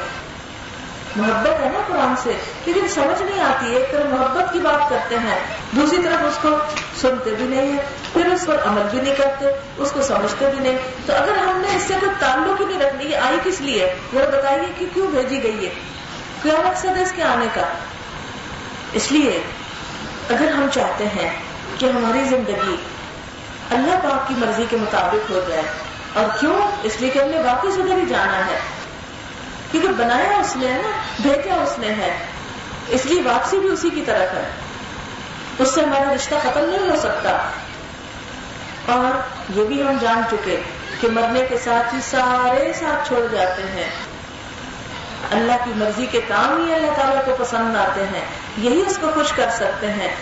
محبت 1.15 1.63
ہے 1.63 1.69
نا 1.73 1.79
قرآن 1.87 2.15
سے 2.23 2.31
لیکن 2.65 2.87
سمجھ 2.87 3.21
نہیں 3.21 3.43
آتی 3.43 3.75
ایک 3.75 3.91
طرف 3.91 4.05
محبت 4.05 4.53
کی 4.53 4.59
بات 4.59 4.89
کرتے 4.89 5.15
ہیں۔ 5.15 5.39
دوسری 5.71 5.97
طرف 6.03 6.23
اس 6.23 6.37
کو 6.41 6.49
سنتے 7.01 7.31
بھی 7.37 7.45
نہیں 7.45 7.71
ہیں، 7.71 7.79
پھر 8.13 8.25
اس 8.25 8.45
پر 8.45 8.57
عمل 8.65 8.81
بھی 8.91 9.01
نہیں 9.01 9.15
کرتے، 9.15 9.45
اس 9.77 9.91
کو 9.91 10.01
سمجھتے 10.01 10.45
بھی 10.55 10.69
نہیں۔ 10.69 10.77
تو 11.05 11.13
اگر 11.13 11.37
ہم 11.37 11.61
نے 11.67 11.75
اس 11.75 11.81
سے 11.81 11.93
کوئی 11.99 12.11
تعلق 12.19 12.61
ہی 12.61 12.65
نہیں 12.65 12.79
رکھنی، 12.79 13.05
یہ 13.05 13.17
آئی 13.17 13.37
کس 13.43 13.61
لیے؟ 13.61 13.93
وہ 14.13 14.19
بتائیے 14.31 14.73
کہ 14.79 14.85
کیوں 14.93 15.07
بھیجی 15.07 15.43
گئی 15.43 15.65
ہے؟ 15.65 15.69
کیا 16.43 16.53
مقصد 16.65 16.97
ہے 16.97 17.01
اس 17.01 17.11
کے 17.15 17.23
آنے 17.23 17.45
کا؟ 17.53 17.61
اس 18.93 19.11
لیے 19.11 19.41
اگر 20.29 20.47
ہم 20.47 20.67
چاہتے 20.73 21.05
ہیں 21.05 21.29
کہ 21.77 21.85
ہماری 21.85 22.23
زندگی 22.23 22.75
اللہ 23.69 23.99
پاک 24.03 24.27
کی 24.27 24.33
مرضی 24.37 24.65
کے 24.69 24.77
مطابق 24.77 25.31
ہو 25.31 25.45
جائے 25.47 25.61
اور 26.17 26.39
کیوں؟ 26.39 26.61
اس 26.83 27.01
لیے 27.01 27.09
کہ 27.09 27.19
ہم 27.19 27.29
نے 27.29 27.39
واپس 27.39 27.79
ادھر 27.79 27.97
ہی 27.97 28.05
جانا 28.09 28.37
ہے۔ 28.37 28.59
کیونکہ 29.71 29.89
بنایا 29.89 30.37
اس 30.37 30.55
نے 30.55 30.67
نا، 30.67 30.91
بھیجا 31.21 31.53
اس 31.53 31.79
نے 31.79 31.87
ہے۔ 31.87 32.17
اس 32.87 33.05
لیے 33.05 33.21
واپسی 33.21 33.59
بھی 33.59 33.69
اسی 33.69 33.89
کی 33.89 34.03
طرف 34.05 34.35
ہے۔ 34.35 34.49
اس 35.59 35.73
سے 35.75 35.81
ہمارا 35.81 36.13
رشتہ 36.15 36.35
ختم 36.35 36.65
نہیں 36.65 36.89
ہو 36.89 36.95
سکتا۔ 36.99 37.49
اور 38.85 39.19
یہ 39.55 39.65
بھی 39.65 39.81
ہم 39.81 39.97
جان 40.01 40.21
چکے 40.31 40.61
کہ 41.01 41.07
مرنے 41.11 41.41
کے 41.49 41.57
ساتھ 41.57 41.95
ہی 41.95 41.99
سارے 42.09 42.73
ساتھ 42.73 43.07
چھوڑ 43.07 43.27
جاتے 43.31 43.61
ہیں۔ 43.61 43.89
اللہ 45.31 45.65
کی 45.65 45.71
مرضی 45.75 46.05
کے 46.05 46.21
کام 46.27 46.65
ہی 46.65 46.73
اللہ 46.73 46.91
تعالیٰ 46.95 47.25
کو 47.25 47.35
پسند 47.39 47.75
آتے 47.75 48.05
ہیں۔ 48.13 48.25
یہی 48.57 48.83
اس 48.87 48.97
کو 49.01 49.07
خوش 49.13 49.31
کر 49.31 49.49
سکتے 49.55 49.91
ہیں۔ 49.91 50.15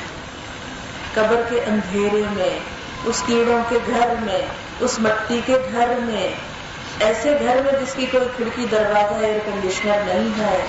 قبر 1.14 1.42
کے 1.50 1.62
اندھیرے 1.68 2.24
میں 2.32 2.60
اس 3.06 3.24
کیڑوں 3.26 3.63
کے 3.70 3.80
گھر 3.88 4.13
میں، 4.22 4.41
اس 4.80 5.00
مٹی 5.00 5.41
کے 5.46 5.58
گھر 5.72 5.89
میں۔ 6.00 6.34
ایسے 7.00 7.38
گھر 7.46 7.56
میں 7.56 7.86
جس 7.86 7.94
کی 7.94 8.06
کوئی 8.12 8.26
کھڑکی، 8.36 8.65
دروازہ 8.72 9.26
ایئر 9.26 9.39
کنڈیشنر 9.46 9.98
نہیں 10.06 10.30
ہے۔ 10.38 10.65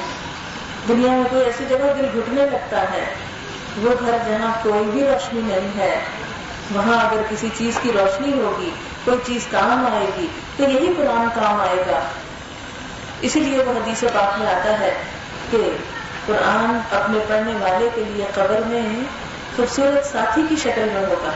دنیا 0.89 1.11
میں 1.11 1.25
کوئی 1.31 1.45
ایسی 1.45 1.65
جگہ 1.69 1.93
دل 1.99 2.07
گھٹنے 2.15 2.43
لگتا 2.53 2.83
ہے۔ 2.83 3.05
وہ 3.77 3.91
گھر 4.01 4.17
جہاں 4.29 4.53
کوئی 4.63 4.85
بھی 4.85 5.05
روشنی 5.05 5.41
نہیں 5.45 5.79
ہے۔ 5.79 6.01
وہاں 6.75 7.05
اگر 7.05 7.23
کسی 7.29 7.49
چیز 7.59 7.79
کی 7.83 7.93
روشنی 7.93 8.33
ہوگی، 8.33 8.71
کوئی 9.05 9.19
چیز 9.27 9.47
کام 9.51 9.87
آئے 9.93 10.07
گی، 10.19 10.27
تو 10.57 10.63
یہی 10.63 10.93
قرآن 10.97 11.29
کام 11.35 11.61
آئے 11.61 11.85
گا۔ 11.89 12.01
اسی 13.21 13.41
لیے 13.41 13.65
وہ 13.65 13.73
حدیث 13.73 14.01
پاک 14.01 14.39
میں 14.39 14.55
آتا 14.55 14.81
ہے 14.81 14.95
کہ 15.51 15.77
قرآن 16.27 16.97
اپنے 16.97 17.19
پڑھنے 17.29 17.53
والے 17.53 17.89
کے 17.95 18.05
لیے 18.07 18.25
قبر 18.35 18.61
میں 18.67 18.83
خوبصورت 19.57 20.07
ساتھی 20.13 20.43
کی 20.49 20.57
شکل 20.57 20.89
میں 20.93 21.03
ہوگا 21.03 21.31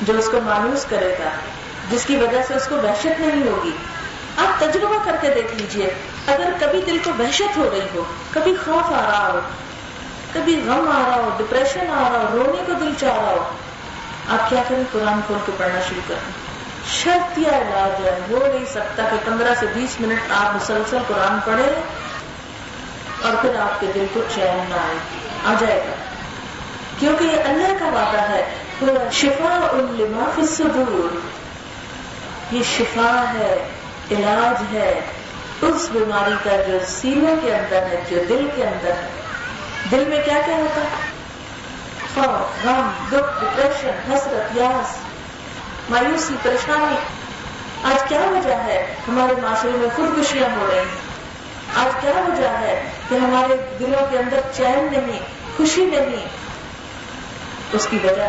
جو 0.00 0.18
اس 0.18 0.28
کو 0.32 0.40
مانوس 0.40 0.84
کرے 0.84 1.16
گا، 1.24 1.30
جس 1.90 2.04
کی 2.04 2.16
وجہ 2.16 2.42
سے 2.48 2.54
اس 2.54 2.66
کو 2.68 2.76
وحشت 2.76 3.20
نہیں 3.20 3.48
ہوگی۔ 3.48 3.76
آپ 4.36 4.60
تجربہ 4.60 4.98
کر 5.04 5.16
کے 5.20 5.28
دیکھ 5.34 5.54
لیجیے، 5.54 5.94
اگر 6.26 6.52
کبھی 6.60 6.80
دل 6.86 6.98
کو 7.04 7.10
وحشت 7.18 7.56
ہو 7.56 7.70
رہی 7.72 7.86
ہو، 7.94 8.02
کبھی 8.30 8.54
خوف 8.64 8.92
آ 8.92 9.10
رہا 9.10 9.30
ہو، 9.32 9.38
کبھی 10.32 10.60
غم 10.66 10.90
آ 10.90 11.08
رہا 11.08 11.16
ہو 11.16 11.30
ڈپریشن 11.36 11.90
آ 11.90 12.08
رہا 12.12 12.18
ہو، 12.18 12.26
رونے 12.32 12.62
کو 12.66 12.72
دل 12.72 12.92
چاہ 13.00 13.16
رہا 13.16 13.30
ہو، 13.30 13.50
آپ 14.28 14.50
کیا 14.50 14.62
کریں؟ 14.68 14.82
قرآن 14.92 15.20
کھول 15.26 15.38
کے 15.46 15.52
پڑھنا 15.56 15.80
شروع 15.88 16.02
کریں۔ 16.08 16.48
شرط 16.86 17.38
یا 17.38 17.58
علاج 17.58 18.06
ہے، 18.06 18.20
ہو 18.30 18.46
نہیں 18.54 18.64
سکتا 18.64 19.02
کہ 19.10 19.16
پندرہ 19.24 19.54
سے 19.60 19.66
بیس 19.74 20.00
منٹ 20.00 20.32
آپ 20.32 20.54
مسلسل 20.54 20.98
قرآن 21.08 21.38
پڑھیں 21.44 21.82
اور 23.22 23.36
پھر 23.40 23.60
آپ 23.60 23.80
کے 23.80 23.86
دل 23.94 24.06
کو 24.12 24.20
چین 24.34 24.64
نہ 24.68 24.74
آئے۔ 24.74 24.96
آ 25.44 25.54
جائے 25.58 25.84
گا۔ 25.88 25.94
کیونکہ 26.98 27.24
یہ 27.24 27.40
اللہ 27.40 27.78
کا 27.78 27.84
وعدہ 27.84 28.20
ہے۔ 28.20 28.54
شفا 29.12 29.68
الما 29.72 30.30
فی 30.34 30.42
الصدور۔ 30.42 31.16
یہ 32.54 32.62
شفا 32.62 33.24
ہے، 33.32 33.68
علاج 34.10 34.76
ہے۔ 34.76 35.00
اس 35.62 35.88
بیماری 35.92 36.34
کا 36.44 36.56
جو 36.68 36.78
سینوں 36.86 37.36
کے 37.42 37.54
اندر 37.54 37.82
ہے، 37.82 38.04
جو 38.10 38.16
دل 38.28 38.48
کے 38.56 38.64
اندر 38.64 38.90
ہے۔ 38.90 39.08
دل 39.90 40.04
میں 40.08 40.22
کیا 40.24 40.40
کیا 40.46 40.56
ہوتا 40.56 40.80
ہے؟ 40.80 41.06
خوف، 42.14 42.66
غم، 42.66 42.90
دکھ 43.08 43.44
ڈپریشن 43.44 44.12
حسرت، 44.12 44.56
یاس۔ 44.56 44.96
مایوسی، 45.90 46.34
پریشانی۔ 46.42 46.96
آج 47.82 48.08
کیا 48.08 48.20
وجہ 48.20 48.54
ہے؟ 48.54 48.94
ہمارے 49.08 49.40
معاشرے 49.40 49.70
میں 49.74 49.88
خودکشیاں 49.96 50.56
ہو 50.56 50.66
رہی 50.70 50.78
ہیں۔ 50.78 51.08
آج 51.76 51.90
کیا 52.00 52.12
وجہ 52.28 52.48
ہے 52.48 52.90
کہ 53.08 53.14
ہمارے 53.14 53.76
دلوں 53.78 54.06
کے 54.10 54.18
اندر 54.18 54.40
چین 54.56 54.88
نہیں، 54.92 55.20
خوشی 55.56 55.84
نہیں؟ 55.84 56.26
اس 57.72 57.86
کی 57.90 57.98
وجہ 58.04 58.22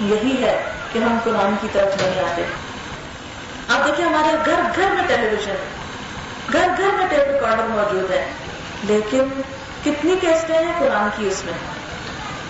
یہی 0.00 0.44
ہے 0.44 0.70
کہ 0.92 0.98
ہم 0.98 1.18
قرآن 1.24 1.54
کی 1.60 1.68
طرف 1.72 2.02
نہیں 2.02 2.20
آتے 2.20 2.42
آپ 3.68 3.86
دیکھیں 3.86 4.04
ہمارے 4.04 4.36
گھر 4.46 4.60
گھر 4.76 4.90
میں 4.90 5.02
ٹیلی 5.06 5.26
ویژن 5.26 5.54
گھر 6.52 6.68
گھر 6.78 6.88
میں 6.98 7.06
ٹیپ 7.08 7.28
ریکارڈر 7.32 7.62
موجود 7.62 8.10
ہے۔ 8.10 8.26
لیکن 8.82 9.40
کتنی 9.84 10.14
کیسٹیں 10.20 10.58
ہیں 10.58 10.72
قرآن 10.78 11.08
کی 11.16 11.28
اس 11.28 11.44
میں؟ 11.44 11.52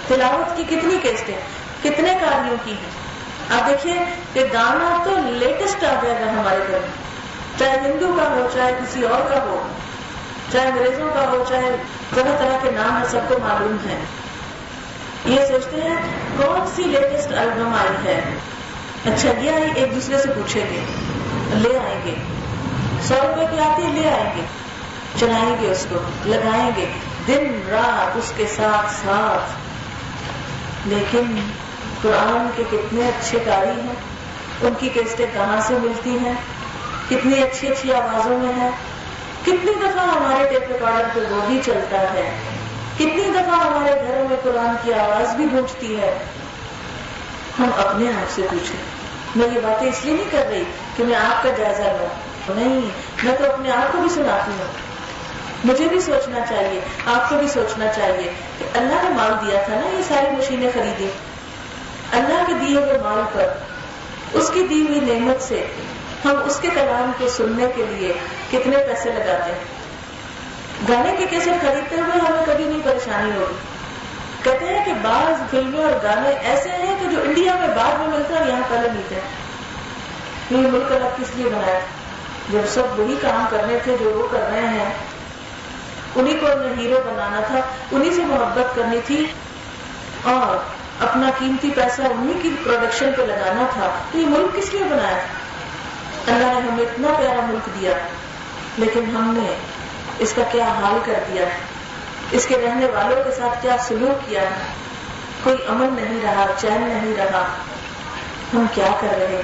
تلاوت 0.08 0.56
کی 0.56 0.76
کتنی 0.76 0.98
کیسٹیں 1.02 1.36
کتنے 1.82 2.14
کاریوں 2.20 2.56
کی 2.64 2.72
ہیں؟ 2.72 3.00
آپ 3.60 3.68
دیکھیے 3.68 3.94
کہ 4.32 4.44
گانا 4.52 5.02
تو 5.04 5.10
لیٹسٹ 5.26 5.84
آ 5.84 6.00
جائے 6.02 6.26
گا 6.26 6.30
ہمارے 6.30 6.58
گھر 6.58 6.78
میں۔ 6.78 7.10
چاہے 7.58 7.78
ہندو 7.84 8.16
کا 8.16 8.30
ہو، 8.30 8.48
چاہے 8.54 8.72
کسی 8.72 9.02
اور 9.02 9.30
کا 9.30 9.42
ہو، 9.42 9.68
چاہے 10.52 10.68
انگریزوں 10.68 11.10
کا 11.14 11.20
ہو، 11.20 11.44
چاہے 11.48 11.76
طرح 12.14 12.38
طرح 12.38 12.58
کے 12.62 12.70
نام 12.70 13.02
ہے 13.02 13.08
سب 13.10 13.20
کو 13.28 13.34
معلوم 13.42 13.76
ہے۔ 13.88 13.96
یہ 15.26 15.46
سوچتے 15.48 15.76
ہیں 15.76 15.96
کون 16.36 16.66
سی 16.76 16.82
لیٹسٹ 16.82 17.32
البم 17.32 17.74
آئی 17.74 18.06
ہے؟ 18.06 18.20
اچھا 19.06 19.28
یہ 19.40 19.50
آئی 19.50 19.70
ایک 19.74 19.94
دوسرے 19.94 20.18
سے 20.18 20.28
پوچھیں 20.28 20.64
گے، 20.70 20.84
لے 21.54 21.78
آئیں 21.78 22.00
گے۔ 22.04 22.14
سو 23.02 23.14
روپے 23.14 23.46
کی 23.50 23.58
آتی 23.58 23.82
ہے، 23.82 23.92
لے 23.92 24.10
آئیں 24.10 24.32
گے۔ 24.36 24.42
چلائیں 25.20 25.56
گے 25.60 25.70
اس 25.70 25.86
کو، 25.90 25.98
لگائیں 26.24 26.70
گے۔ 26.76 26.86
دن، 27.26 27.60
رات، 27.70 28.16
اس 28.16 28.32
کے 28.36 28.44
ساتھ 28.56 28.90
ساتھ۔ 28.90 29.52
لیکن 30.88 31.50
قرآن 32.02 32.50
کے 32.56 32.62
کتنے 32.70 33.08
اچھے 33.08 33.38
کاری 33.44 33.80
ہیں، 33.80 33.94
ان 34.60 34.72
کی 34.78 34.88
کیسٹیں 34.88 35.26
کہاں 35.34 35.60
سے 35.60 35.74
ملتی 35.74 36.18
ہیں؟ 36.18 36.34
کتنی 37.08 37.42
اچھی 37.42 37.68
اچھی 37.68 37.94
آوازوں 37.94 38.38
میں 38.38 38.52
ہے 38.60 38.70
کتنی 39.42 39.74
دفعہ 39.74 40.04
ہمارے 40.04 40.48
ٹیپ 40.48 40.72
ریکارڈر 40.72 41.08
پہ 41.14 41.20
وہ 41.34 41.40
بھی 41.46 41.60
چلتا 41.64 42.00
ہے۔ 42.00 42.38
کتنی 43.00 43.22
دفعہ 43.22 43.66
ہمارے 43.66 43.94
گھروں 44.06 44.28
میں 44.28 44.36
قرآن 44.42 44.76
کی 44.84 44.92
آواز 44.92 45.34
بھی 45.34 45.46
گونجتی 45.52 46.00
ہے۔ 46.00 46.18
ہم 47.58 47.70
اپنے 47.86 48.08
آپ 48.08 48.30
سے 48.34 48.42
پوچھیں۔ 48.50 48.80
میں 49.36 49.48
یہ 49.54 49.60
باتیں 49.62 49.88
اس 49.88 50.04
لیے 50.04 50.14
نہیں 50.14 50.30
کر 50.30 50.46
رہی 50.50 50.62
کہ 50.96 51.04
میں 51.04 51.16
آپ 51.16 51.42
کا 51.42 51.50
جائزہ 51.56 51.82
لوں۔ 51.82 52.06
نہیں، 52.56 52.80
میں 53.22 53.36
تو 53.38 53.52
اپنے 53.52 53.70
آپ 53.70 53.92
کو 53.92 53.98
بھی 53.98 54.08
سناتی 54.08 54.50
ہوں۔ 54.50 54.72
مجھے 55.64 55.88
بھی 55.88 56.00
سوچنا 56.00 56.38
چاہیے، 56.48 56.80
آپ 57.06 57.28
کو 57.30 57.36
بھی 57.36 57.48
سوچنا 57.48 57.86
چاہیے 57.96 58.30
کہ 58.58 58.64
اللہ 58.74 58.94
نے 58.94 59.08
مال 59.08 59.46
دیا 59.46 59.62
تھا 59.62 59.74
نا 59.74 59.96
یہ 59.98 60.02
ساری 60.08 60.26
مشینیں 60.30 60.70
خریدی 60.74 61.10
اللہ 62.12 62.44
کے 62.46 62.52
دیے 62.66 62.76
ہوئے 62.76 62.98
مال 62.98 63.22
پر، 63.32 63.46
اس 64.32 64.50
کی 64.54 64.66
دی 64.70 64.86
ہوئی 64.88 65.00
نعمت 65.00 65.42
سے 65.42 65.66
ہم 66.24 66.34
اس 66.44 66.58
کے 66.60 66.68
کلام 66.74 67.12
کو 67.18 67.28
سننے 67.28 67.66
کے 67.76 67.84
لیے 67.88 68.12
کتنے 68.50 68.76
پیسے 68.76 69.10
لگاتے 69.12 69.52
ہیں۔ 69.52 69.79
گانے 70.88 71.16
کے 71.18 71.26
کیسے 71.30 71.50
خریدتے 71.62 71.94
ہوئے 71.94 72.18
ہمیں 72.18 72.46
کبھی 72.46 72.64
نہیں 72.64 72.80
پریشانی 72.84 73.30
ہوگی۔ 73.30 73.54
کہتے 74.42 74.66
ہیں 74.66 74.84
کہ 74.84 74.92
بعض 75.02 75.50
فلمیں 75.50 75.84
اور 75.84 75.92
گانے 76.02 76.28
ایسے 76.28 76.68
ہیں 76.68 76.96
کہ 77.00 77.06
جو 77.10 77.22
انڈیا 77.22 77.54
میں 77.54 77.68
بعد 77.68 77.98
میں 77.98 78.08
ملتے 78.08 78.34
ہیں 78.34 78.48
یہاں 78.48 78.60
پہلے 78.68 78.88
ملتے 78.90 79.14
ہیں۔ 79.14 79.28
یہ 80.50 80.56
ملک 80.56 80.92
الگ 80.92 81.22
کس 81.22 81.36
لیے 81.36 81.48
بنایا 81.48 81.78
جب 82.50 82.60
سب 82.68 83.00
وہی 83.00 83.16
کام 83.20 83.44
کرنے 83.50 83.78
تھے 83.84 83.96
جو 84.00 84.10
وہ 84.10 84.26
کر 84.30 84.50
رہے 84.50 84.68
ہیں۔ 84.68 84.94
انہیں 86.14 86.40
کو 86.40 86.46
ہیرو 86.46 87.00
بنانا 87.06 87.40
تھا، 87.46 87.60
انہیں 87.92 88.12
سے 88.12 88.24
محبت 88.24 88.76
کرنی 88.76 88.98
تھی 89.06 89.26
اور 90.22 90.56
اپنا 91.02 91.30
قیمتی 91.38 91.70
پیسہ 91.74 92.02
انہیں 92.02 92.42
کی 92.42 92.50
پروڈکشن 92.64 93.10
پہ 93.16 93.22
لگانا 93.22 93.66
تھا۔ 93.72 93.90
تو 94.12 94.18
یہ 94.18 94.26
ملک 94.26 94.56
کس 94.56 94.74
لیے 94.74 94.84
بنایا 94.84 95.18
اللہ 96.26 96.60
نے 96.60 96.70
ہمیں 96.70 96.82
اتنا 96.82 97.08
پیارا 97.18 97.40
ملک 97.46 97.80
دیا، 97.80 97.92
لیکن 98.78 99.16
ہم 99.16 99.34
نے 99.36 99.54
اس 100.20 100.32
کا 100.36 100.42
کیا 100.52 100.64
حال 100.64 100.98
کر 101.04 101.12
دیا 101.32 101.42
ہے؟ 101.42 101.58
اس 102.30 102.46
کے 102.46 102.56
رہنے 102.66 102.86
والوں 102.86 103.24
کے 103.24 103.30
ساتھ 103.30 103.62
کیا 103.62 103.76
سلوک 103.78 104.30
کیا 104.30 104.42
ہے؟ 104.42 104.74
کوئی 105.42 105.56
امن 105.68 105.94
نہیں 106.00 106.20
رہا، 106.24 106.46
چین 106.56 106.82
نہیں 106.82 107.14
رہا۔ 107.18 107.44
ہم 108.54 108.66
کیا 108.74 108.88
کر 109.00 109.18
رہے 109.18 109.26
ہیں؟ 109.26 109.42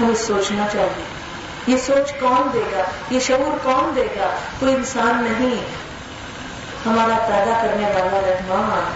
ہمیں 0.00 0.14
سوچنا 0.14 0.66
چاہیے۔ 0.72 1.04
یہ 1.66 1.76
سوچ 1.76 2.12
کون 2.20 2.50
دے 2.52 2.62
گا؟ 2.72 2.82
یہ 3.10 3.20
شعور 3.20 3.58
کون 3.62 3.92
دے 3.96 4.06
گا؟ 4.18 4.30
کوئی 4.60 4.74
انسان 4.74 5.24
نہیں۔ 5.24 5.64
ہمارا 6.86 7.18
پیدا 7.18 7.62
کرنے 7.62 7.86
والا 7.86 8.20
رحمان، 8.26 8.92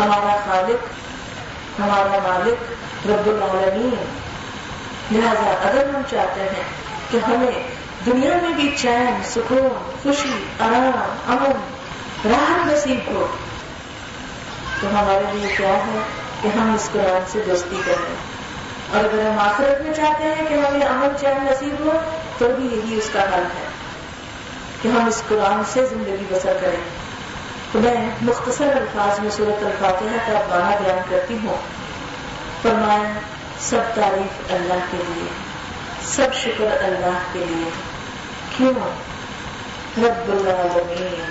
ہمارا 0.00 0.36
خالق، 0.44 0.84
ہمارا 1.80 2.28
مالک، 2.28 2.72
رب 3.08 3.26
العالمین۔ 3.26 4.18
لہذا 5.12 5.68
اگر 5.68 5.94
ہم 5.94 6.02
چاہتے 6.10 6.40
ہیں 6.40 6.62
کہ 7.10 7.18
ہمیں 7.26 7.77
دنیا 8.06 8.36
میں 8.42 8.54
بھی 8.54 8.74
چین، 8.76 9.22
سکون، 9.24 9.90
خوشی، 10.02 10.44
آرام، 10.60 11.32
امن 11.32 11.50
راحت 12.30 12.66
نصیب 12.66 13.10
ہو۔ 13.10 13.26
تو 14.80 14.88
ہمارے 14.88 15.32
لیے 15.32 15.54
کیا 15.56 15.68
ہے 15.68 15.98
کہ 16.42 16.48
ہم 16.58 16.74
اس 16.74 16.88
قرآن 16.92 17.24
سے 17.28 17.42
دوستی 17.48 17.76
کریں؟ 17.84 18.14
اور 18.92 19.04
اگر 19.04 19.30
ہم 19.30 19.38
آخرت 19.38 19.82
میں 19.82 19.94
چاہتے 19.94 20.24
ہیں 20.24 20.48
کہ 20.48 20.54
ہمیں 20.54 20.86
امن، 20.86 21.08
چین 21.20 21.44
نصیب 21.44 21.80
ہو، 21.80 22.00
تو 22.38 22.48
بھی 22.56 22.76
یہی 22.76 22.98
اس 22.98 23.10
کا 23.12 23.22
حل 23.22 23.42
ہے 23.42 23.68
کہ 24.82 24.88
ہم 24.88 25.06
اس 25.06 25.22
قرآن 25.28 25.62
سے 25.72 25.86
زندگی 25.86 26.24
بسر 26.30 26.56
کریں۔ 26.60 27.08
تو 27.72 27.78
میں 27.78 28.10
مختصر 28.22 28.76
الفاظ 28.76 29.20
میں 29.20 29.30
صورت 29.30 29.64
الفاتحہ 29.64 30.32
کا 30.32 30.38
بانا 30.48 30.76
بیان 30.84 30.98
کرتی 31.10 31.38
ہوں۔ 31.44 31.56
فرمایا، 32.62 33.12
سب 33.60 33.80
تعریف 33.94 34.52
اللہ 34.52 34.84
کے 34.90 34.96
لیے، 35.08 35.28
سب 36.02 36.34
شکر 36.34 36.84
اللہ 36.84 37.18
کے 37.32 37.44
لیے۔ 37.48 37.87
کیوں؟ 38.58 38.72
رب 40.04 40.30
العالمین 40.32 41.30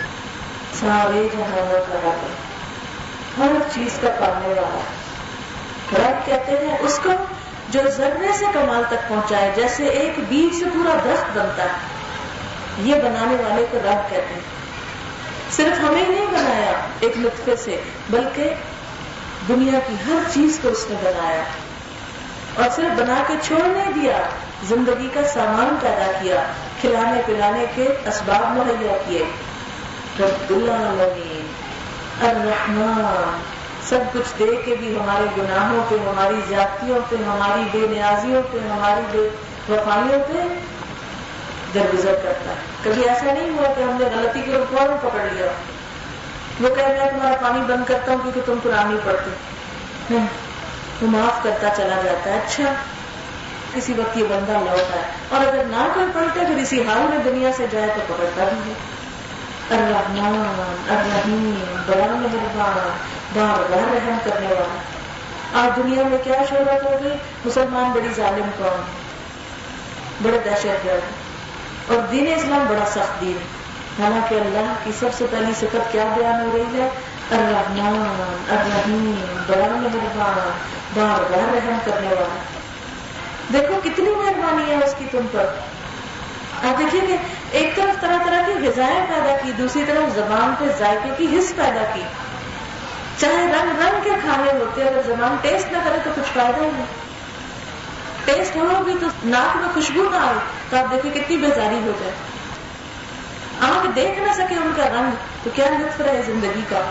سارے 0.79 1.27
جہانوں 1.33 1.85
کا 1.91 1.99
رب 2.03 2.27
ہر 3.37 3.51
چیز 3.73 3.99
کا 4.01 4.09
پانے 4.19 4.47
والا 4.47 4.81
رب 5.93 6.25
کہتے 6.25 6.67
ہیں؟ 6.67 6.77
اس 6.79 6.99
کو 7.03 7.09
جو 7.69 7.79
ذرے 7.97 8.27
سے 8.39 8.45
کمال 8.53 8.83
تک 8.89 9.09
پہنچائے، 9.09 9.51
جیسے 9.55 9.85
ایک 9.85 10.19
بیج 10.29 10.59
سے 10.59 10.65
پورا 10.73 10.93
درخت 11.03 11.37
بنتا 11.37 11.63
ہے۔ 11.63 11.77
یہ 12.77 12.95
بنانے 12.95 13.35
والے 13.35 13.65
کو 13.71 13.77
رب 13.77 14.09
کہتے 14.09 14.33
ہیں۔ 14.33 14.41
صرف 15.51 15.79
ہمیں 15.79 16.07
نہیں 16.07 16.25
بنایا 16.25 16.71
ایک 16.99 17.17
نطفے 17.17 17.55
سے، 17.55 17.81
بلکہ 18.09 18.53
دنیا 19.47 19.79
کی 19.87 19.95
ہر 20.07 20.31
چیز 20.33 20.59
کو 20.61 20.69
اس 20.69 20.85
نے 20.89 20.95
بنایا۔ 21.03 21.43
اور 22.55 22.69
صرف 22.75 22.99
بنا 22.99 23.23
کے 23.27 23.33
چھوڑ 23.41 23.67
نہیں 23.67 23.91
دیا، 23.93 24.17
زندگی 24.63 25.09
کا 25.13 25.21
سامان 25.33 25.77
پیدا 25.81 26.11
کیا۔ 26.21 26.43
کھلانے 26.81 27.21
پلانے 27.25 27.65
کے 27.75 27.87
اسباب 28.05 28.57
مہیا 28.57 28.97
کیے۔ 29.07 29.23
رب 30.19 30.49
العالمین 30.49 31.47
سب 33.89 33.99
کچھ 34.13 34.39
دے 34.39 34.55
کے 34.65 34.75
بھی 34.79 34.97
ہمارے 34.97 35.25
گناہوں 35.37 35.83
پہ، 35.89 35.95
ہماری 35.95 36.41
زیادتیوں 36.47 36.99
پہ، 37.09 37.15
ہماری 37.15 37.63
بے 37.71 37.87
نیازیوں 37.89 38.41
پہ، 38.51 38.57
ہماری 38.57 39.01
بے 39.11 39.29
وفائیوں 39.69 40.19
پہ 40.27 40.47
درگزر 41.73 42.15
کرتا 42.23 42.49
ہے۔ 42.49 42.55
کبھی 42.83 43.03
ایسا 43.09 43.25
نہیں 43.25 43.49
ہوا 43.49 43.73
کہ 43.77 43.81
ہم 43.81 43.97
نے 43.99 44.05
غلطی 44.15 44.41
کے 44.41 44.51
فوراً 44.69 44.97
پکڑ 45.01 45.33
لیا۔ 45.33 45.47
وہ 46.59 46.75
کہہ 46.75 46.87
رہا 46.87 47.09
تمہارا 47.09 47.35
پانی 47.41 47.61
بند 47.67 47.85
کرتا 47.87 48.11
ہوں 48.11 48.19
کیونکہ 48.23 48.41
تم 48.45 48.59
قرآن 48.63 48.87
نہیں 48.87 49.05
پڑھتے 49.05 49.29
وہ 51.01 51.07
معاف 51.07 51.43
کرتا 51.43 51.69
چلا 51.77 52.01
جاتا 52.03 52.29
ہے۔ 52.29 52.37
اچھا 52.37 52.73
کسی 53.73 53.93
وقت 53.93 54.17
یہ 54.17 54.23
بندہ 54.29 54.51
لوٹا 54.51 54.95
ہے 54.95 55.01
اور 55.29 55.47
اگر 55.47 55.63
نہ 55.63 55.87
کوئی 55.93 56.05
پڑھتا 56.13 56.43
پھر 56.47 56.57
اسی 56.57 56.81
حال 56.81 57.01
میں 57.09 57.17
دنیا 57.25 57.49
سے 57.57 57.65
جائے 57.71 57.89
تو 57.95 58.01
پکڑتا 58.07 58.43
بھی 58.43 58.71
ہے 58.71 58.73
الرحمن، 59.69 60.65
الرحیم، 60.89 61.61
بڑا 61.85 62.05
مہربان 62.05 62.89
بار 63.33 63.71
بار 63.71 63.93
رحم 63.93 64.17
کرنے 64.23 64.47
والا۔ 64.47 64.77
آج 65.53 65.77
دنیا 65.77 66.03
میں 66.03 66.17
کیا 66.23 66.35
شہرت 66.49 66.83
ہو 66.83 66.97
گئی 67.03 67.13
مسلمان 67.45 67.91
بڑی 67.91 68.07
ظالم 68.15 68.49
قوم 68.57 68.81
بڑے 70.21 70.37
دہشت 70.45 70.85
گرد 70.85 71.91
اور 71.91 71.97
دین 72.11 72.33
اسلام 72.35 72.65
بڑا 72.69 72.85
سخت 72.85 73.21
دین 73.21 73.37
حالانکہ 73.99 74.35
اللہ 74.35 74.73
کی 74.83 74.91
سب 74.99 75.07
سے 75.17 75.25
پہلی 75.31 75.51
صفت 75.59 75.91
کیا 75.91 76.03
بیان 76.15 76.41
ہو 76.41 76.49
رہی 76.53 76.81
ہے؟ 76.81 76.89
الرحمن، 77.31 78.45
الرحیم، 78.49 79.41
بڑا 79.47 79.67
مہربان 79.71 80.49
بار 80.93 81.31
بار 81.31 81.53
رحم 81.53 81.77
کرنے 81.85 82.07
والا۔ 82.07 82.56
دیکھو 83.53 83.79
کتنی 83.83 84.09
مہربانی 84.09 84.71
ہے 84.71 84.75
اس 84.75 84.95
کی 84.97 85.05
تم 85.11 85.19
پر۔ 85.31 85.45
آپ 86.63 86.79
دیکھیے 86.79 87.01
کہ 87.01 87.17
ایک 87.51 87.75
طرف 87.75 88.01
طرح 88.01 88.17
طرح 88.25 88.41
کی 88.45 88.67
غذائیں 88.67 89.05
پیدا 89.09 89.37
کی، 89.43 89.51
دوسری 89.51 89.83
طرف 89.87 90.15
زبان 90.15 90.53
پہ 90.59 90.65
ذائقے 90.79 91.09
کی 91.17 91.39
حص 91.39 91.55
پیدا 91.55 91.83
کی۔ 91.93 92.01
چاہے 93.17 93.45
رنگ 93.45 93.81
رنگ 93.81 94.03
کے 94.03 94.09
کھانے 94.21 94.51
ہوتے، 94.51 94.83
اگر 94.83 95.01
زبان 95.05 95.35
ٹیسٹ 95.41 95.71
نہ 95.71 95.77
کرے 95.83 95.97
تو 96.03 96.09
کچھ 96.15 96.33
فائدہ 96.33 96.61
ہی 96.61 96.69
نہیں۔ 96.73 96.85
ٹیسٹ 98.25 98.55
ہو 98.55 98.83
بھی 98.85 98.93
تو 99.01 99.07
ناک 99.25 99.55
میں 99.55 99.69
خوشبو 99.73 100.03
نہ 100.11 100.15
آئے 100.15 100.33
تو 100.69 100.77
آپ 100.77 100.91
دیکھیں 100.91 101.11
کتنی 101.11 101.37
بیزاری 101.37 101.79
ہو 101.85 101.91
جائے۔ 101.99 102.13
آنکھ 103.61 103.95
دیکھ 103.95 104.19
نہ 104.19 104.33
سکے 104.33 104.55
ان 104.55 104.71
کا 104.75 104.89
رنگ 104.89 105.11
تو 105.43 105.49
کیا 105.55 105.65
لطف 105.69 106.01
رہے 106.01 106.21
زندگی 106.25 106.61
کا۔ 106.69 106.81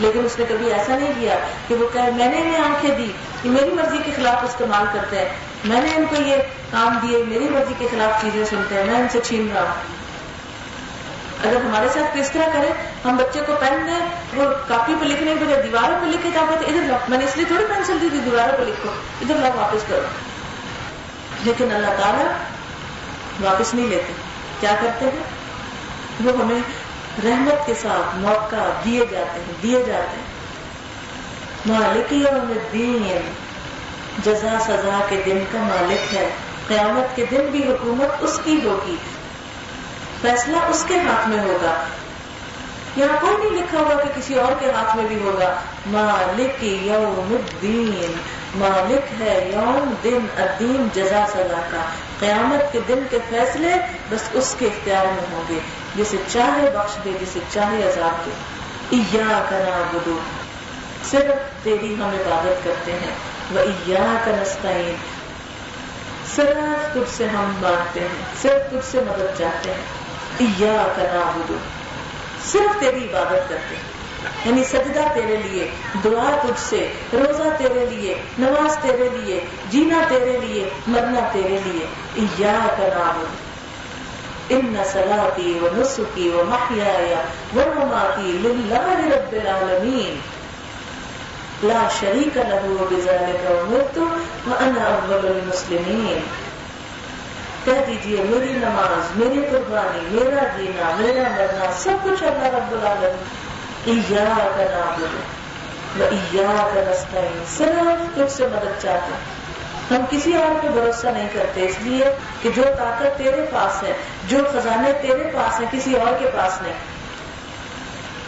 لیکن 0.00 0.24
اس 0.24 0.38
نے 0.38 0.44
کبھی 0.48 0.72
ایسا 0.72 0.98
نہیں 0.98 1.12
کیا 1.20 1.38
کہ 1.68 1.74
وہ 1.74 1.88
کہ 1.92 1.98
میں 1.98 2.28
نے 2.28 2.38
انہیں 2.38 2.60
آنکھیں 2.60 2.94
دی 2.94 3.12
کہ 3.42 3.50
میری 3.50 3.70
مرضی 3.70 3.98
کے 4.04 4.12
خلاف 4.16 4.44
استعمال 4.44 4.84
کرتے 4.92 5.18
ہیں، 5.18 5.28
میں 5.64 5.80
نے 5.80 5.94
ان 5.96 6.04
کو 6.10 6.22
یہ 6.22 6.36
کام 6.70 6.98
دیے، 7.02 7.24
میری 7.26 7.48
مرضی 7.48 7.74
کے 7.78 7.88
خلاف 7.90 8.22
چیزیں 8.22 8.44
سنتے 8.44 8.74
ہیں، 8.74 8.84
میں 8.84 9.00
ان 9.00 9.06
سے 9.08 9.18
چھین 9.24 9.48
رہا 9.54 9.62
ہوں۔ 9.62 10.00
اگر 11.44 11.56
ہمارے 11.56 11.88
ساتھ 11.88 12.18
کس 12.18 12.30
طرح 12.30 12.46
کرے، 12.52 12.68
ہم 13.04 13.16
بچے 13.16 13.40
کو 13.46 13.52
پین 13.60 13.86
دیں، 13.86 14.06
وہ 14.34 14.44
کاپی 14.68 14.94
پہ 15.00 15.04
لکھنے 15.04 15.34
کے 15.38 15.44
بجائے 15.44 15.62
دیواروں 15.62 16.00
پہ 16.00 16.06
لکھے 16.06 16.30
جاتے 16.34 16.56
تھے 16.58 16.66
ادھر 16.66 16.86
لاؤ۔ 16.86 16.98
میں 17.08 17.18
نے 17.18 17.24
اس 17.24 17.36
لیے 17.36 17.46
تھوڑی 17.46 17.64
پینسل 17.64 17.98
دی 18.00 18.08
تھی، 18.10 18.18
دیواروں 18.18 18.56
پہ 18.56 18.62
لکھو، 18.62 18.90
ادھر 19.20 19.34
لاؤ، 19.34 19.50
واپس 19.56 19.84
کرو۔ 19.88 20.06
لیکن 21.44 21.74
اللہ 21.74 21.86
تعالیٰ 21.86 22.26
واپس 23.44 23.74
نہیں 23.74 23.86
لیتے۔ 23.86 24.12
کیا 24.60 24.76
کرتے 24.82 25.04
ہیں؟ 25.04 25.22
وہ 26.24 26.32
ہمیں 26.32 26.60
رحمت 27.24 27.66
کے 27.66 27.74
ساتھ 27.82 28.16
موقع 28.16 28.56
دیے 28.84 29.06
جاتے 29.10 29.40
ہیں، 29.40 29.54
دیے 29.62 29.78
جاتے 29.86 30.16
ہیں۔ 30.16 30.40
مالک 31.66 32.12
یوم 32.12 32.50
الدین، 32.50 33.32
جزا 34.24 34.58
سزا 34.60 35.06
کے 35.08 35.22
دن 35.26 35.38
کا 35.52 35.58
مالک 35.58 36.14
ہے۔ 36.14 36.28
قیامت 36.68 37.16
کے 37.16 37.24
دن 37.30 37.40
بھی 37.50 37.68
حکومت 37.68 38.16
اس 38.20 38.40
کی 38.44 38.60
ہوگی۔ 38.64 38.96
فیصلہ 40.20 40.56
اس 40.56 40.84
کے 40.88 40.94
ہاتھ 40.96 41.28
میں 41.28 41.38
ہوگا۔ 41.38 41.84
یہاں 42.96 43.20
کوئی 43.20 43.36
نہیں 43.36 43.62
لکھا 43.62 43.78
ہوا 43.78 44.02
کہ 44.02 44.20
کسی 44.20 44.34
اور 44.34 44.52
کے 44.60 44.70
ہاتھ 44.70 44.96
میں 44.96 45.04
بھی 45.04 45.16
ہوگا۔ 45.16 45.54
مالک 45.86 46.64
یوم 46.64 47.36
الدین، 47.40 48.12
مالک 48.54 49.22
ہے 49.22 49.50
یوم 49.52 49.94
دن، 50.04 50.18
الدین 50.36 50.88
جزا 50.94 51.24
سزا 51.32 51.60
کا۔ 51.70 51.84
قیامت 52.18 52.72
کے 52.72 52.80
دن 52.88 53.02
کے 53.10 53.18
فیصلے 53.28 53.74
بس 54.10 54.20
اس 54.32 54.56
کے 54.58 54.66
اختیار 54.66 55.06
میں 55.06 55.26
ہوں 55.32 55.42
گے۔ 55.48 55.58
جسے 55.94 56.16
چاہے 56.26 56.70
بخش 56.74 57.04
دے، 57.04 57.10
جسے 57.20 57.40
چاہے 57.52 57.88
عذاب 57.88 58.26
دے۔ 58.26 58.30
ایا 58.90 59.44
کا 59.50 59.82
بدو 59.92 60.18
صرف 61.10 61.64
تیری 61.64 61.94
ہم 61.94 62.02
عبادت 62.02 62.64
کرتے 62.64 62.92
ہیں۔ 62.92 63.14
وہ 63.50 63.60
ایا 63.60 64.18
کا 64.24 64.30
نسطین 64.42 64.94
صرف 66.34 66.94
تجھ 66.94 67.16
سے 67.16 67.26
ہم 67.26 67.52
مانگتے 67.60 68.00
ہیں، 68.00 68.08
صرف 68.42 68.70
تجھ 68.70 68.90
سے 68.90 69.00
مدد 69.00 69.38
چاہتے 69.38 69.70
ہیں۔ 69.70 70.00
کرنا 70.96 71.32
بدو 71.36 71.54
صرف 72.44 72.80
تیری 72.80 73.04
عبادت 73.04 73.48
کرتے 73.48 73.76
یعنی 74.44 74.64
سجدہ 74.64 75.00
تیرے 75.14 75.36
لیے، 75.36 75.70
دعا 76.04 76.36
تجھ 76.42 76.60
سے، 76.60 76.92
روزہ 77.12 77.48
تیرے 77.58 77.86
لیے، 77.90 78.22
نماز 78.38 78.78
تیرے 78.82 79.08
لیے، 79.12 79.44
جینا 79.70 79.98
تیرے 80.08 80.38
لیے، 80.40 80.68
مرنا 80.86 81.20
تیرے 81.32 81.58
لیے۔ 81.64 81.86
یا 82.38 82.66
کرنا 82.78 83.12
بدو 83.16 83.49
ان 84.50 84.76
سلاتی 84.92 85.52
و 85.58 85.80
نسخی 85.80 86.28
و 86.28 86.44
محیا 86.44 87.22
رب 87.56 89.32
العالمین 89.32 90.20
لا 91.62 91.88
شریک 92.00 92.36
له 92.36 92.84
بذلك 92.90 93.40
امرت 93.54 93.98
وانا 93.98 94.86
اول 94.86 95.26
المسلمین 95.26 96.20
کہہ 97.64 97.82
دیجیے 97.86 98.22
میری 98.30 98.52
نماز 98.52 99.16
میری 99.16 99.40
قربانی 99.50 100.06
میرا 100.10 100.44
جینا 100.56 100.90
میرا 100.98 101.28
مرنا، 101.28 101.70
سب 101.78 102.04
کچھ 102.04 102.22
اللہ 102.22 102.56
رب 102.56 102.72
العالمین 102.72 103.18
ایاک 103.86 104.58
نعبد 104.58 106.00
و 106.00 106.08
ایاک 106.10 106.76
نستعین 106.88 107.44
صرف 107.56 108.16
تجھ 108.16 108.32
سے 108.32 108.46
مدد 108.46 108.82
چاہتے 108.82 109.12
ہیں 109.12 109.39
ہم 109.90 110.04
کسی 110.10 110.36
اور 110.36 110.62
پہ 110.62 110.68
بھروسہ 110.68 111.06
نہیں 111.06 111.28
کرتے، 111.32 111.66
اس 111.66 111.74
لیے 111.80 112.04
کہ 112.42 112.50
جو 112.56 112.62
طاقت 112.78 113.18
تیرے 113.18 113.46
پاس 113.52 113.82
ہے، 113.82 113.92
جو 114.28 114.38
خزانے 114.52 114.92
تیرے 115.02 115.30
پاس 115.34 115.60
ہیں، 115.60 115.66
کسی 115.72 115.94
اور 115.94 116.12
کے 116.18 116.30
پاس 116.36 116.62
نہیں۔ 116.62 116.72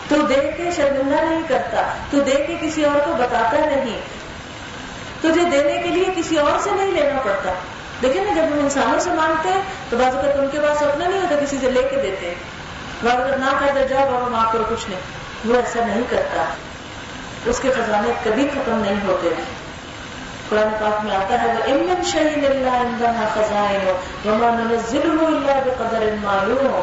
تو 0.09 0.17
دیکھ 0.27 0.57
کے 0.57 0.71
شرمندہ 0.77 1.23
نہیں 1.23 1.43
کرتا، 1.49 1.95
تو 2.11 2.21
دیکھ 2.21 2.47
کے 2.47 2.57
کسی 2.61 2.85
اور 2.85 3.01
کو 3.07 3.13
بتاتا 3.13 3.57
نہیں۔ 3.59 4.01
تجھے 5.21 5.45
دینے 5.45 5.83
کے 5.83 5.89
لیے 5.89 6.05
کسی 6.17 6.39
اور 6.39 6.59
سے 6.61 6.71
نہیں 6.71 6.93
لینا 6.93 7.21
پڑتا۔ 7.21 7.53
دیکھیں 8.03 8.25
نا، 8.25 8.33
جب 8.35 8.43
ہم 8.43 8.59
انسانوں 8.59 9.01
سے 9.01 9.11
مانگتے 9.11 9.49
ہیں، 9.49 9.61
تو 9.91 9.97
بعض 9.97 10.15
اوقات 10.15 10.39
ان 10.39 10.49
کے 10.49 10.59
پاس 10.61 10.83
اپنا 10.83 11.09
نہیں 11.09 11.21
ہوتا، 11.21 11.45
کسی 11.45 11.57
سے 11.61 11.71
لے 11.71 11.83
کے 11.83 11.97
دیتے 12.03 12.35
بعض 13.05 13.15
اگر 13.15 13.37
نہ 13.37 13.59
کر 13.61 13.87
جاؤ، 13.87 14.11
بابا 14.13 14.29
ماں 14.29 14.53
کرو، 14.53 14.63
کچھ 14.69 14.91
نہیں۔ 14.91 15.01
وہ 15.45 15.57
ایسا 15.57 15.87
نہیں 15.87 16.03
کرتا۔ 16.11 16.45
اس 17.47 17.61
کے 17.61 17.73
خزانے 17.73 18.13
کبھی 18.25 18.49
ختم 18.55 18.79
نہیں 18.79 19.07
ہوتے۔ 19.07 19.29
قرآن 20.53 20.69
پاک 20.81 21.05
میں 21.05 21.17
آتا 21.17 21.43
ہے 21.43 21.47
وہ 21.47 21.73
امن 21.73 22.03
شہید 22.05 22.45
اللہ 22.51 22.71
اندنا 22.71 23.29
خزائن 23.35 23.89
وما 24.29 24.51
ننزله 24.51 25.27
الا 25.27 25.61
بقدر 25.65 26.05
معلوم۔ 26.23 26.81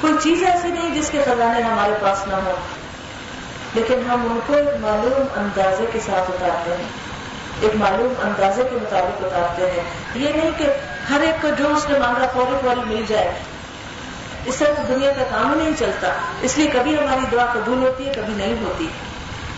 کوئی 0.00 0.14
چیز 0.22 0.42
ایسی 0.42 0.68
نہیں 0.68 0.94
جس 0.94 1.10
کے 1.10 1.22
خزانے 1.24 1.62
ہمارے 1.62 1.92
پاس 2.00 2.26
نہ 2.26 2.34
ہو 2.34 2.54
لیکن 3.74 3.94
ہم 4.10 4.26
ان 4.30 4.40
کو 4.46 4.54
ایک 4.54 4.68
معلوم 4.80 5.22
اندازے 5.36 5.84
کے 5.92 6.00
ساتھ 6.00 6.30
اتارتے 6.30 6.70
ہیں۔ 6.70 6.88
ایک 7.60 7.76
معلوم 7.76 8.14
اندازے 8.22 8.62
کے 8.70 8.76
مطابق 8.82 9.24
اتارتے 9.24 9.70
ہیں۔ 9.70 9.82
یہ 10.14 10.28
نہیں 10.28 10.50
کہ 10.58 10.66
ہر 11.10 11.20
ایک 11.20 11.42
کو 11.42 11.48
جو 11.58 11.76
اس 11.76 11.90
نے 11.90 11.98
مانگا 11.98 12.26
فوری 12.32 12.56
فوری 12.62 12.80
مل 12.86 13.02
جائے۔ 13.08 13.32
اس 14.44 14.54
سے 14.54 14.64
تو 14.64 14.94
دنیا 14.94 15.12
کا 15.12 15.24
کام 15.30 15.54
نہیں 15.54 15.70
چلتا۔ 15.78 16.08
اس 16.42 16.58
لیے 16.58 16.70
کبھی 16.72 16.98
ہماری 16.98 17.26
دعا 17.32 17.46
قبول 17.52 17.78
ہوتی 17.78 18.08
ہے، 18.08 18.12
کبھی 18.14 18.34
نہیں 18.36 18.64
ہوتی۔ 18.64 18.88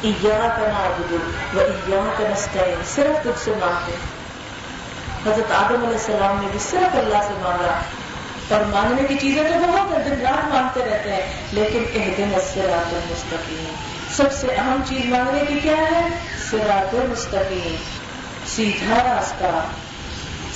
نعبد 0.02 1.12
و 1.12 2.10
کا 2.18 2.28
نستعین، 2.28 2.82
صرف 2.94 3.22
تجھ 3.22 3.44
سے 3.44 3.50
مانگتے 3.60 3.92
حضرت 5.30 5.52
آدم 5.52 5.74
علیہ 5.74 5.88
السلام 5.88 6.40
نے 6.42 6.48
بھی 6.50 6.58
صرف 6.58 6.96
اللہ 6.96 7.22
سے 7.22 7.32
مانگا۔ 7.42 7.80
اور 8.54 8.64
مانگنے 8.64 9.02
کی 9.08 9.18
چیزیں 9.18 9.42
تو 9.42 9.72
بہت 9.72 9.98
ہے 9.98 10.04
دن 10.04 10.26
رات 10.26 10.54
مانگتے 10.54 10.80
رہتے 10.80 11.12
ہیں، 11.12 11.32
لیکن 11.52 11.84
ایک 11.92 12.18
دن 12.18 12.30
سرات 12.54 12.92
مستقیم 12.92 13.74
سب 14.16 14.32
سے 14.32 14.46
اہم 14.46 14.82
چیز 14.88 15.04
مانگنے 15.04 15.44
کی 15.48 15.60
کیا 15.60 15.76
ہے؟ 15.76 16.08
سرات 16.50 16.94
مستقیم 16.94 17.76
سیدھا 18.46 18.96
راستہ۔ 18.96 19.60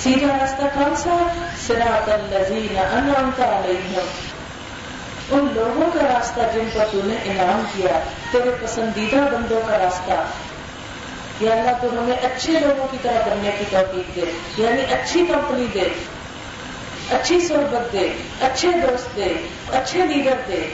سیدھا 0.03 0.39
راستہ 0.41 0.63
کون 0.75 0.97
سا؟ 0.97 1.45
سراط 1.67 2.09
الذین 2.09 2.79
انعمت 2.79 3.41
علیہم۔ 3.41 4.30
ان 5.31 5.49
لوگوں 5.55 5.91
کا 5.95 6.01
راستہ 6.15 6.41
جن 6.55 6.69
پر 6.75 6.85
تو 6.91 7.01
نے 7.05 7.15
انعام 7.25 7.63
کیا 7.77 8.01
تیرے 8.33 8.51
پسندیدہ 8.63 9.17
بندوں 9.17 9.61
کا 9.67 9.79
راستہ۔ 9.79 10.13
یا 11.45 11.53
اللہ 11.53 11.71
تو 11.83 11.89
ہمیں 11.93 12.17
اچھے 12.17 12.53
لوگوں 12.53 12.89
کی 12.91 12.97
طرح 13.03 13.29
بننے 13.29 13.51
کی 13.59 13.65
توفیق 13.71 14.17
دے 14.17 14.25
یعنی 14.63 14.83
اچھی 14.95 15.27
کمپنی 15.33 15.67
دے، 15.75 15.89
اچھی 17.11 17.41
صحبت 17.41 17.93
دے، 17.93 18.13
اچھے 18.41 18.69
دوست 18.73 19.17
دے، 19.17 19.35
اچھے 19.73 20.07
لیڈر 20.07 20.37
دے۔ 20.49 20.69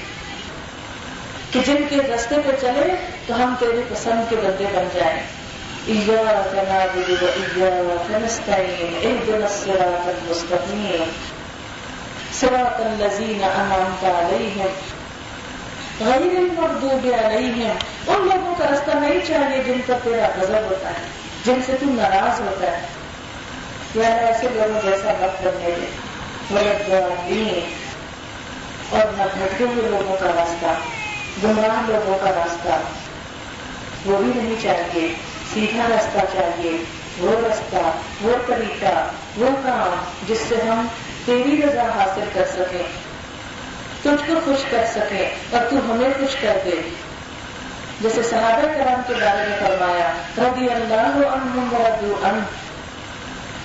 کہ 1.50 1.61
جن 1.66 1.76
کے 1.88 1.96
رستے 1.96 2.34
پہ 2.46 2.50
چلے 2.61 2.94
تو 3.26 3.34
ہم 3.34 3.54
تیرے 3.59 3.80
پسند 3.88 4.30
کے 4.30 4.36
بندے 4.36 4.64
بن 4.74 4.88
جائیں۔ 4.94 5.22
صراط 12.41 12.80
الذين 12.80 13.45
انعمت 13.45 14.05
عليهم 14.05 14.66
غیر 16.01 16.39
المغضوب 16.39 17.07
علیہم۔ 17.24 17.76
ان 18.07 18.28
لوگوں 18.34 18.55
کا 18.59 18.64
رستہ 18.72 18.97
نہیں 18.97 19.26
چاہیے 19.26 19.62
جن 19.62 19.80
پر 19.87 19.95
تیرا 20.05 20.26
غضب 20.41 20.70
ہوتا 20.70 20.89
ہے، 20.89 21.09
جن 21.45 21.61
سے 21.66 21.76
تم 21.80 22.01
ناراض 22.01 22.41
ہوتا 22.41 22.66
ہے۔ 22.66 22.87
یا 23.95 24.09
ایسے 24.09 24.49
لوگوں 24.53 24.80
جیسا 24.91 25.12
وقت 25.20 25.45
کرنے 25.45 25.70
دے۔ 25.76 25.87
غلط 26.55 26.91
اور 28.91 29.01
نہ 29.18 29.22
بھٹکے 29.34 29.64
ہوئے 29.64 29.89
لوگوں 29.89 30.16
کا 30.20 30.26
راستہ، 30.26 30.66
گمراہ 31.47 31.91
لوگوں 31.91 32.18
کا 32.22 32.30
راستہ۔ 32.30 32.68
وہ 34.09 34.18
بھی 34.18 34.43
نہیں 34.43 34.55
چاہیے۔ 34.62 35.14
سیدھا 35.55 35.87
راستہ 35.91 36.18
چاہیے۔ 36.32 36.84
وہ 37.18 37.49
راستہ، 37.49 37.76
وہ 38.20 38.32
طریقہ، 38.47 39.09
وہ 39.37 39.47
کام 39.62 40.05
جس 40.28 40.39
سے 40.49 40.55
ہم 40.55 40.87
تیری 41.26 41.62
رضا 41.62 41.82
حاصل 41.82 42.24
کر 42.34 42.44
سکیں 42.52 42.82
تجھ 44.02 44.28
کو 44.28 44.34
خوش 44.44 44.64
کر 44.70 44.84
سکے 44.94 45.28
اور 45.50 45.70
تو 45.70 45.76
ہمیں 45.76 46.10
خوش 46.18 46.36
کر 46.40 46.58
دے۔ 46.64 46.88
جیسے 48.00 48.22
صحابہ 48.22 48.62
کرام 48.62 49.00
کے 49.06 49.14
بارے 49.14 49.48
میں 49.48 49.58
فرمایا، 49.60 50.12
رضی 50.38 50.68
اللہ 50.70 51.26
عنہم 51.26 51.68
ورضو 51.72 52.14
عنہ، 52.22 52.40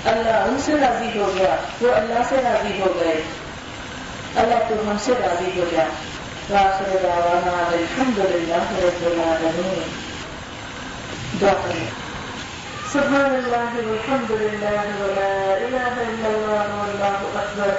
اللہ 0.09 0.29
ان 0.29 0.57
سے 0.65 0.73
راضی 0.81 1.19
ہو 1.19 1.31
گیا، 1.39 1.55
وہ 1.81 1.91
اللہ 1.91 2.19
سے 2.29 2.35
راضی 2.35 2.81
ہو 2.81 2.99
گئے۔ 2.99 3.21
اللہ 4.35 4.55
تو 4.69 4.91
ہم 4.91 4.95
سے 5.03 5.11
راضی 5.11 5.59
ہو 5.59 5.65
گیا۔ 5.71 5.85
واخر 6.49 6.97
دعوانا 7.03 7.69
الحمدللہ 7.71 8.55
رب 8.55 9.05
العالمین۔ 9.05 9.89
دعا 11.41 11.53
کریں۔ 11.53 12.00
سبحان 12.91 13.33
الله 13.39 13.71
والحمد 13.87 14.31
لله 14.43 14.83
ولا 15.01 15.35
إله 15.65 15.95
إلا 16.11 16.29
الله 16.35 16.67
والله 16.79 17.19
أكبر. 17.41 17.71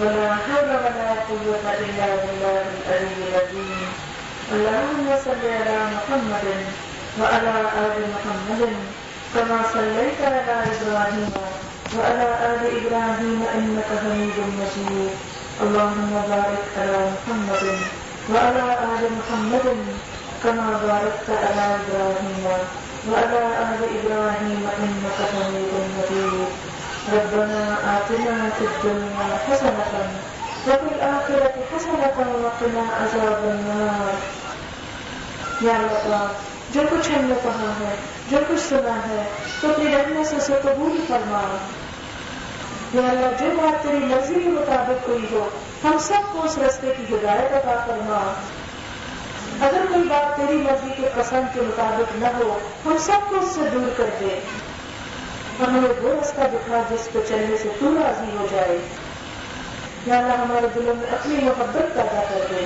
ولا 0.00 0.28
حول 0.44 0.70
ولا 0.84 1.10
قوة 1.28 1.66
إلا 1.84 2.08
بالله 2.22 2.64
العلي 2.80 3.20
العظيم. 3.28 3.88
اللهم 4.56 5.06
صل 5.26 5.42
على 5.58 5.76
محمد 5.94 6.46
وعلى 7.20 7.54
آل 7.84 7.96
محمد 8.14 8.62
كما 9.34 9.58
صليت 9.76 10.18
على 10.24 10.56
إبراهيم 10.72 11.32
وعلى 11.96 12.28
آل 12.50 12.62
إبراهيم 12.80 13.38
إنك 13.56 13.88
حميد 14.02 14.38
مجيد. 14.60 15.12
اللهم 15.64 16.12
بارك 16.32 16.64
على 16.80 17.00
محمد 17.14 17.64
وعلى 18.32 18.66
آل 18.92 19.04
محمد 19.18 19.66
كما 20.42 20.68
باركت 20.86 21.28
على 21.44 21.64
إبراهيم. 21.76 22.85
وعلى 23.08 23.38
آل 23.38 23.86
إبراهيم 23.92 24.66
إنك 24.80 25.34
حميد 25.34 25.96
مجيد. 25.96 26.66
ربنا 27.12 27.74
آتنا 27.96 28.48
في 28.58 28.64
الدنيا 28.64 29.36
حسنة 29.48 30.08
وفي 30.66 30.94
الآخرة 30.94 31.76
حسنة 31.76 32.22
وقنا 32.26 33.04
عذاب 33.04 33.44
النار. 33.44 34.14
یا 35.64 35.72
اللہ 35.72 36.26
جو 36.74 36.80
کچھ 36.90 37.08
ہم 37.08 37.24
نے 37.24 37.34
کہا 37.42 37.72
ہے، 37.80 37.94
جو 38.30 38.36
کچھ 38.48 38.60
سنا 38.68 38.96
ہے، 39.08 39.28
تو 39.60 39.70
اپنی 39.70 39.92
رحمت 39.92 40.26
سے 40.26 40.36
اسے 40.36 40.52
قبول 40.62 41.04
فرما۔ 41.08 41.66
یا 42.94 43.10
اللہ، 43.10 43.44
جو 43.44 43.46
بات 43.62 43.82
تیری 43.82 43.98
مرضی 43.98 44.34
کے 44.34 44.48
مطابق 44.48 45.06
کوئی 45.06 45.26
ہو، 45.32 45.48
ہم 45.84 45.98
سب 46.00 46.32
کو 46.32 46.42
اس 46.42 46.58
رستے 46.58 46.94
کی 46.98 47.16
ہدایت 47.16 47.52
عطا 47.52 47.84
فرما۔ 47.86 48.32
اگر 49.60 49.80
کوئی 49.92 50.08
بات 50.08 50.36
تیری 50.36 50.56
مرضی 50.58 50.92
کے 50.96 51.08
پسند 51.14 51.54
کے 51.54 51.60
مطابق 51.60 52.16
نہ 52.16 52.26
ہو، 52.26 52.58
ہم 52.86 52.96
سب 53.00 53.30
کو 53.30 53.36
اس 53.36 53.52
سے 53.54 53.60
دور 53.74 53.90
کر 53.96 54.04
دے۔ 54.20 54.40
ہمیں 55.60 56.02
وہ 56.02 56.20
رستہ 56.20 56.40
دکھا 56.52 56.82
جس 56.90 57.08
پہ 57.12 57.18
چلنے 57.28 57.56
سے 57.62 57.68
تو 57.80 57.94
راضی 57.94 58.36
ہو 58.36 58.46
جائے۔ 58.50 58.78
یا 60.06 60.18
اللہ 60.18 60.32
ہمارے 60.32 60.66
دلوں 60.74 60.94
میں 60.94 61.06
اپنی 61.12 61.36
محبت 61.44 61.72
پیدا 61.72 62.24
کر 62.30 62.46
دے۔ 62.50 62.64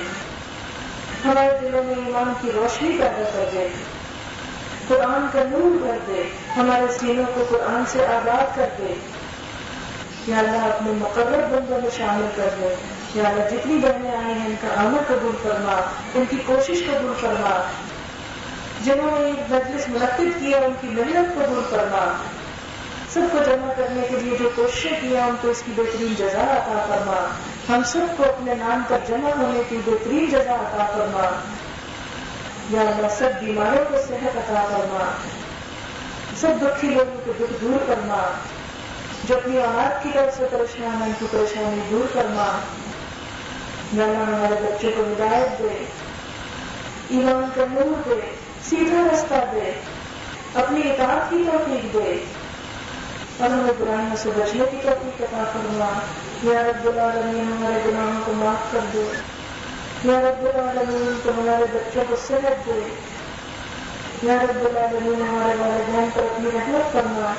ہمارے 1.25 1.57
دلوں 1.61 1.83
میں 1.83 1.95
ایمان 2.05 2.33
کی 2.41 2.51
روشنی 2.51 2.89
پیدا 2.89 3.29
کر 3.33 3.49
دے۔ 3.53 3.67
قرآن 4.87 5.25
کا 5.33 5.43
نور 5.43 5.87
کر 5.87 5.97
دے۔ 6.07 6.23
ہمارے 6.57 6.85
سینوں 6.99 7.25
کو 7.33 7.45
قرآن 7.49 7.83
سے 7.87 8.05
آباد 8.05 8.55
کر 8.55 8.69
دے۔ 8.77 8.93
یا 10.27 10.39
اللہ 10.39 10.57
اپنے 10.57 10.91
مقرر 10.91 11.47
بندوں 11.51 11.81
میں 11.81 11.89
شامل 11.97 12.27
کر 12.35 12.49
دے۔ 12.61 12.75
یا 13.15 13.29
اللہ 13.29 13.43
جتنی 13.43 13.77
بہنیں 13.77 14.11
آئی 14.11 14.33
ہیں، 14.33 14.45
ان 14.45 14.55
کا 14.61 14.81
آمد 14.81 15.07
قبول 15.07 15.35
فرما، 15.43 15.81
ان 16.15 16.23
کی 16.29 16.37
کوشش 16.45 16.79
قبول 16.87 17.13
فرما۔ 17.21 17.69
جنہوں 18.83 19.19
نے 19.19 19.31
مجلس 19.49 19.89
منعقد 19.89 20.39
کیا، 20.39 20.57
ان 20.57 20.73
کی 20.81 20.87
محنت 20.87 21.35
قبول 21.35 21.63
فرما۔ 21.69 22.13
سب 23.09 23.21
کو 23.31 23.37
جمع 23.45 23.73
کرنے 23.77 24.07
کے 24.09 24.15
لیے 24.15 24.37
جو 24.37 24.49
کوششیں 24.55 25.01
کیا، 25.01 25.25
ان 25.25 25.35
کو 25.41 25.49
اس 25.49 25.63
کی 25.65 25.71
بہترین 25.75 26.13
جزا 26.15 26.41
عطا 26.41 26.85
فرما۔ 26.89 27.27
ہم 27.75 27.83
سب 27.85 28.17
کو 28.17 28.23
اپنے 28.23 28.55
نام 28.55 28.81
پر 28.87 28.97
جمع 29.07 29.29
ہونے 29.29 29.61
کی 29.69 29.77
بہترین 29.85 30.29
جگہ 30.29 30.51
عطا 30.51 30.85
فرما۔ 30.85 31.39
یا 32.69 32.81
اللہ، 32.81 33.07
سب 33.17 33.29
بیماروں 33.41 33.85
کو 33.89 33.97
صحت 34.07 34.37
عطا 34.37 34.65
فرما۔ 34.71 35.11
سب 36.35 36.47
دکھی 36.61 36.89
لوگوں 36.89 37.21
کے 37.25 37.31
دکھ 37.39 37.53
دور 37.61 37.83
کرنا 37.87 38.31
جو 39.23 39.35
اپنی 39.35 39.57
اولاد 39.57 40.03
کی 40.03 40.09
طرف 40.13 40.37
سے 40.37 40.47
پریشان 40.51 41.01
ہے 41.01 41.05
ان 41.05 41.11
کی 41.19 41.25
پریشانی 41.31 41.81
دور 41.91 42.13
کرنا 42.13 42.59
یا 43.93 44.03
اللہ 44.03 44.17
ہمارے 44.17 44.55
بچے 44.61 44.91
کو 44.97 45.03
ہدایت 45.03 45.59
دے، 45.59 45.85
ایمان 47.09 47.45
کا 47.55 47.65
نور 47.71 48.09
دے، 48.09 48.35
سیدھا 48.69 49.07
رستہ 49.13 49.33
دے، 49.51 49.71
اپنی 50.53 50.91
اطاعت 50.91 51.29
کی 51.29 51.43
توفیق 51.51 51.93
دے۔ 51.93 52.23
اور 53.39 53.49
ہمیں 53.49 53.73
برائیوں 53.79 54.15
سے 54.15 54.29
بچنے 54.29 54.63
کی 54.71 54.77
توفیق 54.83 55.21
عطا 55.21 55.43
فرما۔ 55.53 55.99
یا 56.43 56.63
رب 56.63 56.87
العالمین، 56.87 57.53
ہمارے 57.57 57.79
گناہوں 57.85 58.21
کو 58.25 58.31
معاف 58.31 58.71
کر 58.71 58.79
دے۔ 58.93 59.05
یا 60.03 60.21
رب 60.21 60.45
العالمین 60.45 61.19
تو 61.23 61.31
ہمارے 61.31 61.65
بچوں 61.73 62.03
کو 62.07 62.15
صحت 62.27 62.67
دے۔ 62.67 62.95
یا 64.23 64.33
رب 64.33 64.65
العالمین، 64.65 65.21
ہمارے 65.21 65.55
والدین 65.59 66.09
پر 66.13 66.21
اپنی 66.21 66.49
رحمت 66.53 66.93
کرنا 66.93 67.33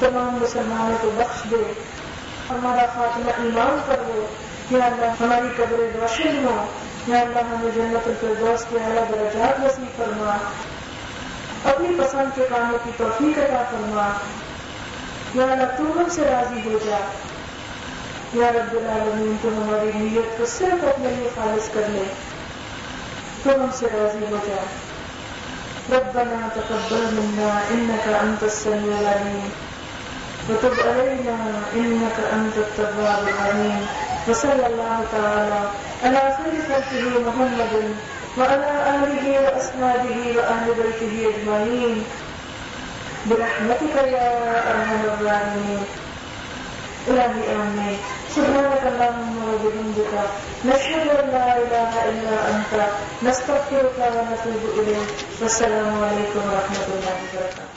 تمام 0.00 0.38
مسلمانوں 0.42 0.96
کو 1.00 1.10
بخش 1.14 1.50
دے۔ 1.50 1.72
ہمارا 2.50 2.86
خاتمہ 2.94 3.30
ایمان 3.30 3.78
کر 3.86 4.02
دو 4.06 4.26
یا 4.72 4.84
اللہ 4.84 5.06
ہماری 5.20 5.48
قبر 5.56 6.00
روشن 6.00 6.44
ہو۔ 6.44 6.66
یا 7.06 7.20
اللہ 7.20 7.38
ہمیں 7.38 7.70
جنت 7.74 8.08
الفردوس 8.08 8.64
کے 8.70 8.78
اعلیٰ 8.84 9.08
درجات 9.08 9.60
نصیب 9.60 9.96
فرما۔ 9.96 10.36
اپنی 11.64 11.88
پسند 11.98 12.36
کے 12.36 12.46
کاموں 12.50 12.78
کی 12.84 12.90
توفیق 12.96 13.38
عطا 13.38 13.62
فرما۔ 13.70 14.12
یا 15.34 15.44
اللہ 15.44 15.76
تو 15.76 15.82
ہم 15.82 16.04
سے 16.10 16.22
راضی 16.22 16.60
ہو 16.64 16.78
جا۔ 16.84 16.96
یا 18.34 18.52
رب 18.52 18.76
العالمین، 18.76 19.36
تو 19.42 19.48
ہماری 19.48 19.90
نیت 19.94 20.38
کو 20.38 20.46
صرف 20.46 20.84
اپنے 20.84 21.08
لیے 21.08 21.28
خالص 21.34 21.68
کر 21.74 21.82
لے۔ 21.88 22.04
تو 23.42 23.50
ہم 23.50 23.66
سے 23.72 23.86
راضی 23.86 24.24
ہو 24.30 24.36
جا۔ 24.46 24.62
ربنا 25.96 26.48
تقبل 26.54 27.04
منا 27.12 27.60
انك 27.70 28.08
انت 28.14 28.42
السميع 28.42 28.98
العليم 28.98 29.48
وتب 30.48 30.72
علينا 30.84 31.60
انك 31.72 32.20
انت 32.32 32.58
التواب 32.58 33.26
الرحيم 33.26 33.84
وصلى 34.28 34.66
الله 34.66 34.98
تعالى 35.12 35.60
على 36.04 36.36
خير 36.36 36.54
خلقه 36.68 37.02
محمد 37.26 37.74
وعلى 38.38 38.70
اله 38.94 39.24
واصحابه 39.44 40.18
واهل 40.36 40.68
بيته 40.78 41.14
اجمعين 41.30 42.04
برحمتك 43.26 43.96
يا 43.96 44.28
ارحم 44.70 45.02
الراحمين. 45.14 45.82
الهي 47.08 47.42
امين 47.54 47.98
سبحانك 48.34 48.82
اللهم 48.92 49.34
وبحمدك. 49.50 50.14
نشهد 50.64 51.06
ان 51.20 51.26
لا 51.34 51.48
اله 51.62 51.92
الا 52.10 52.36
انت 52.50 52.72
نستغفرك 53.22 53.98
ونتوب 53.98 54.62
اليك 54.78 55.10
والسلام 55.42 55.92
عليكم 56.04 56.42
ورحمه 56.52 56.86
الله 56.94 57.14
وبركاته. 57.22 57.71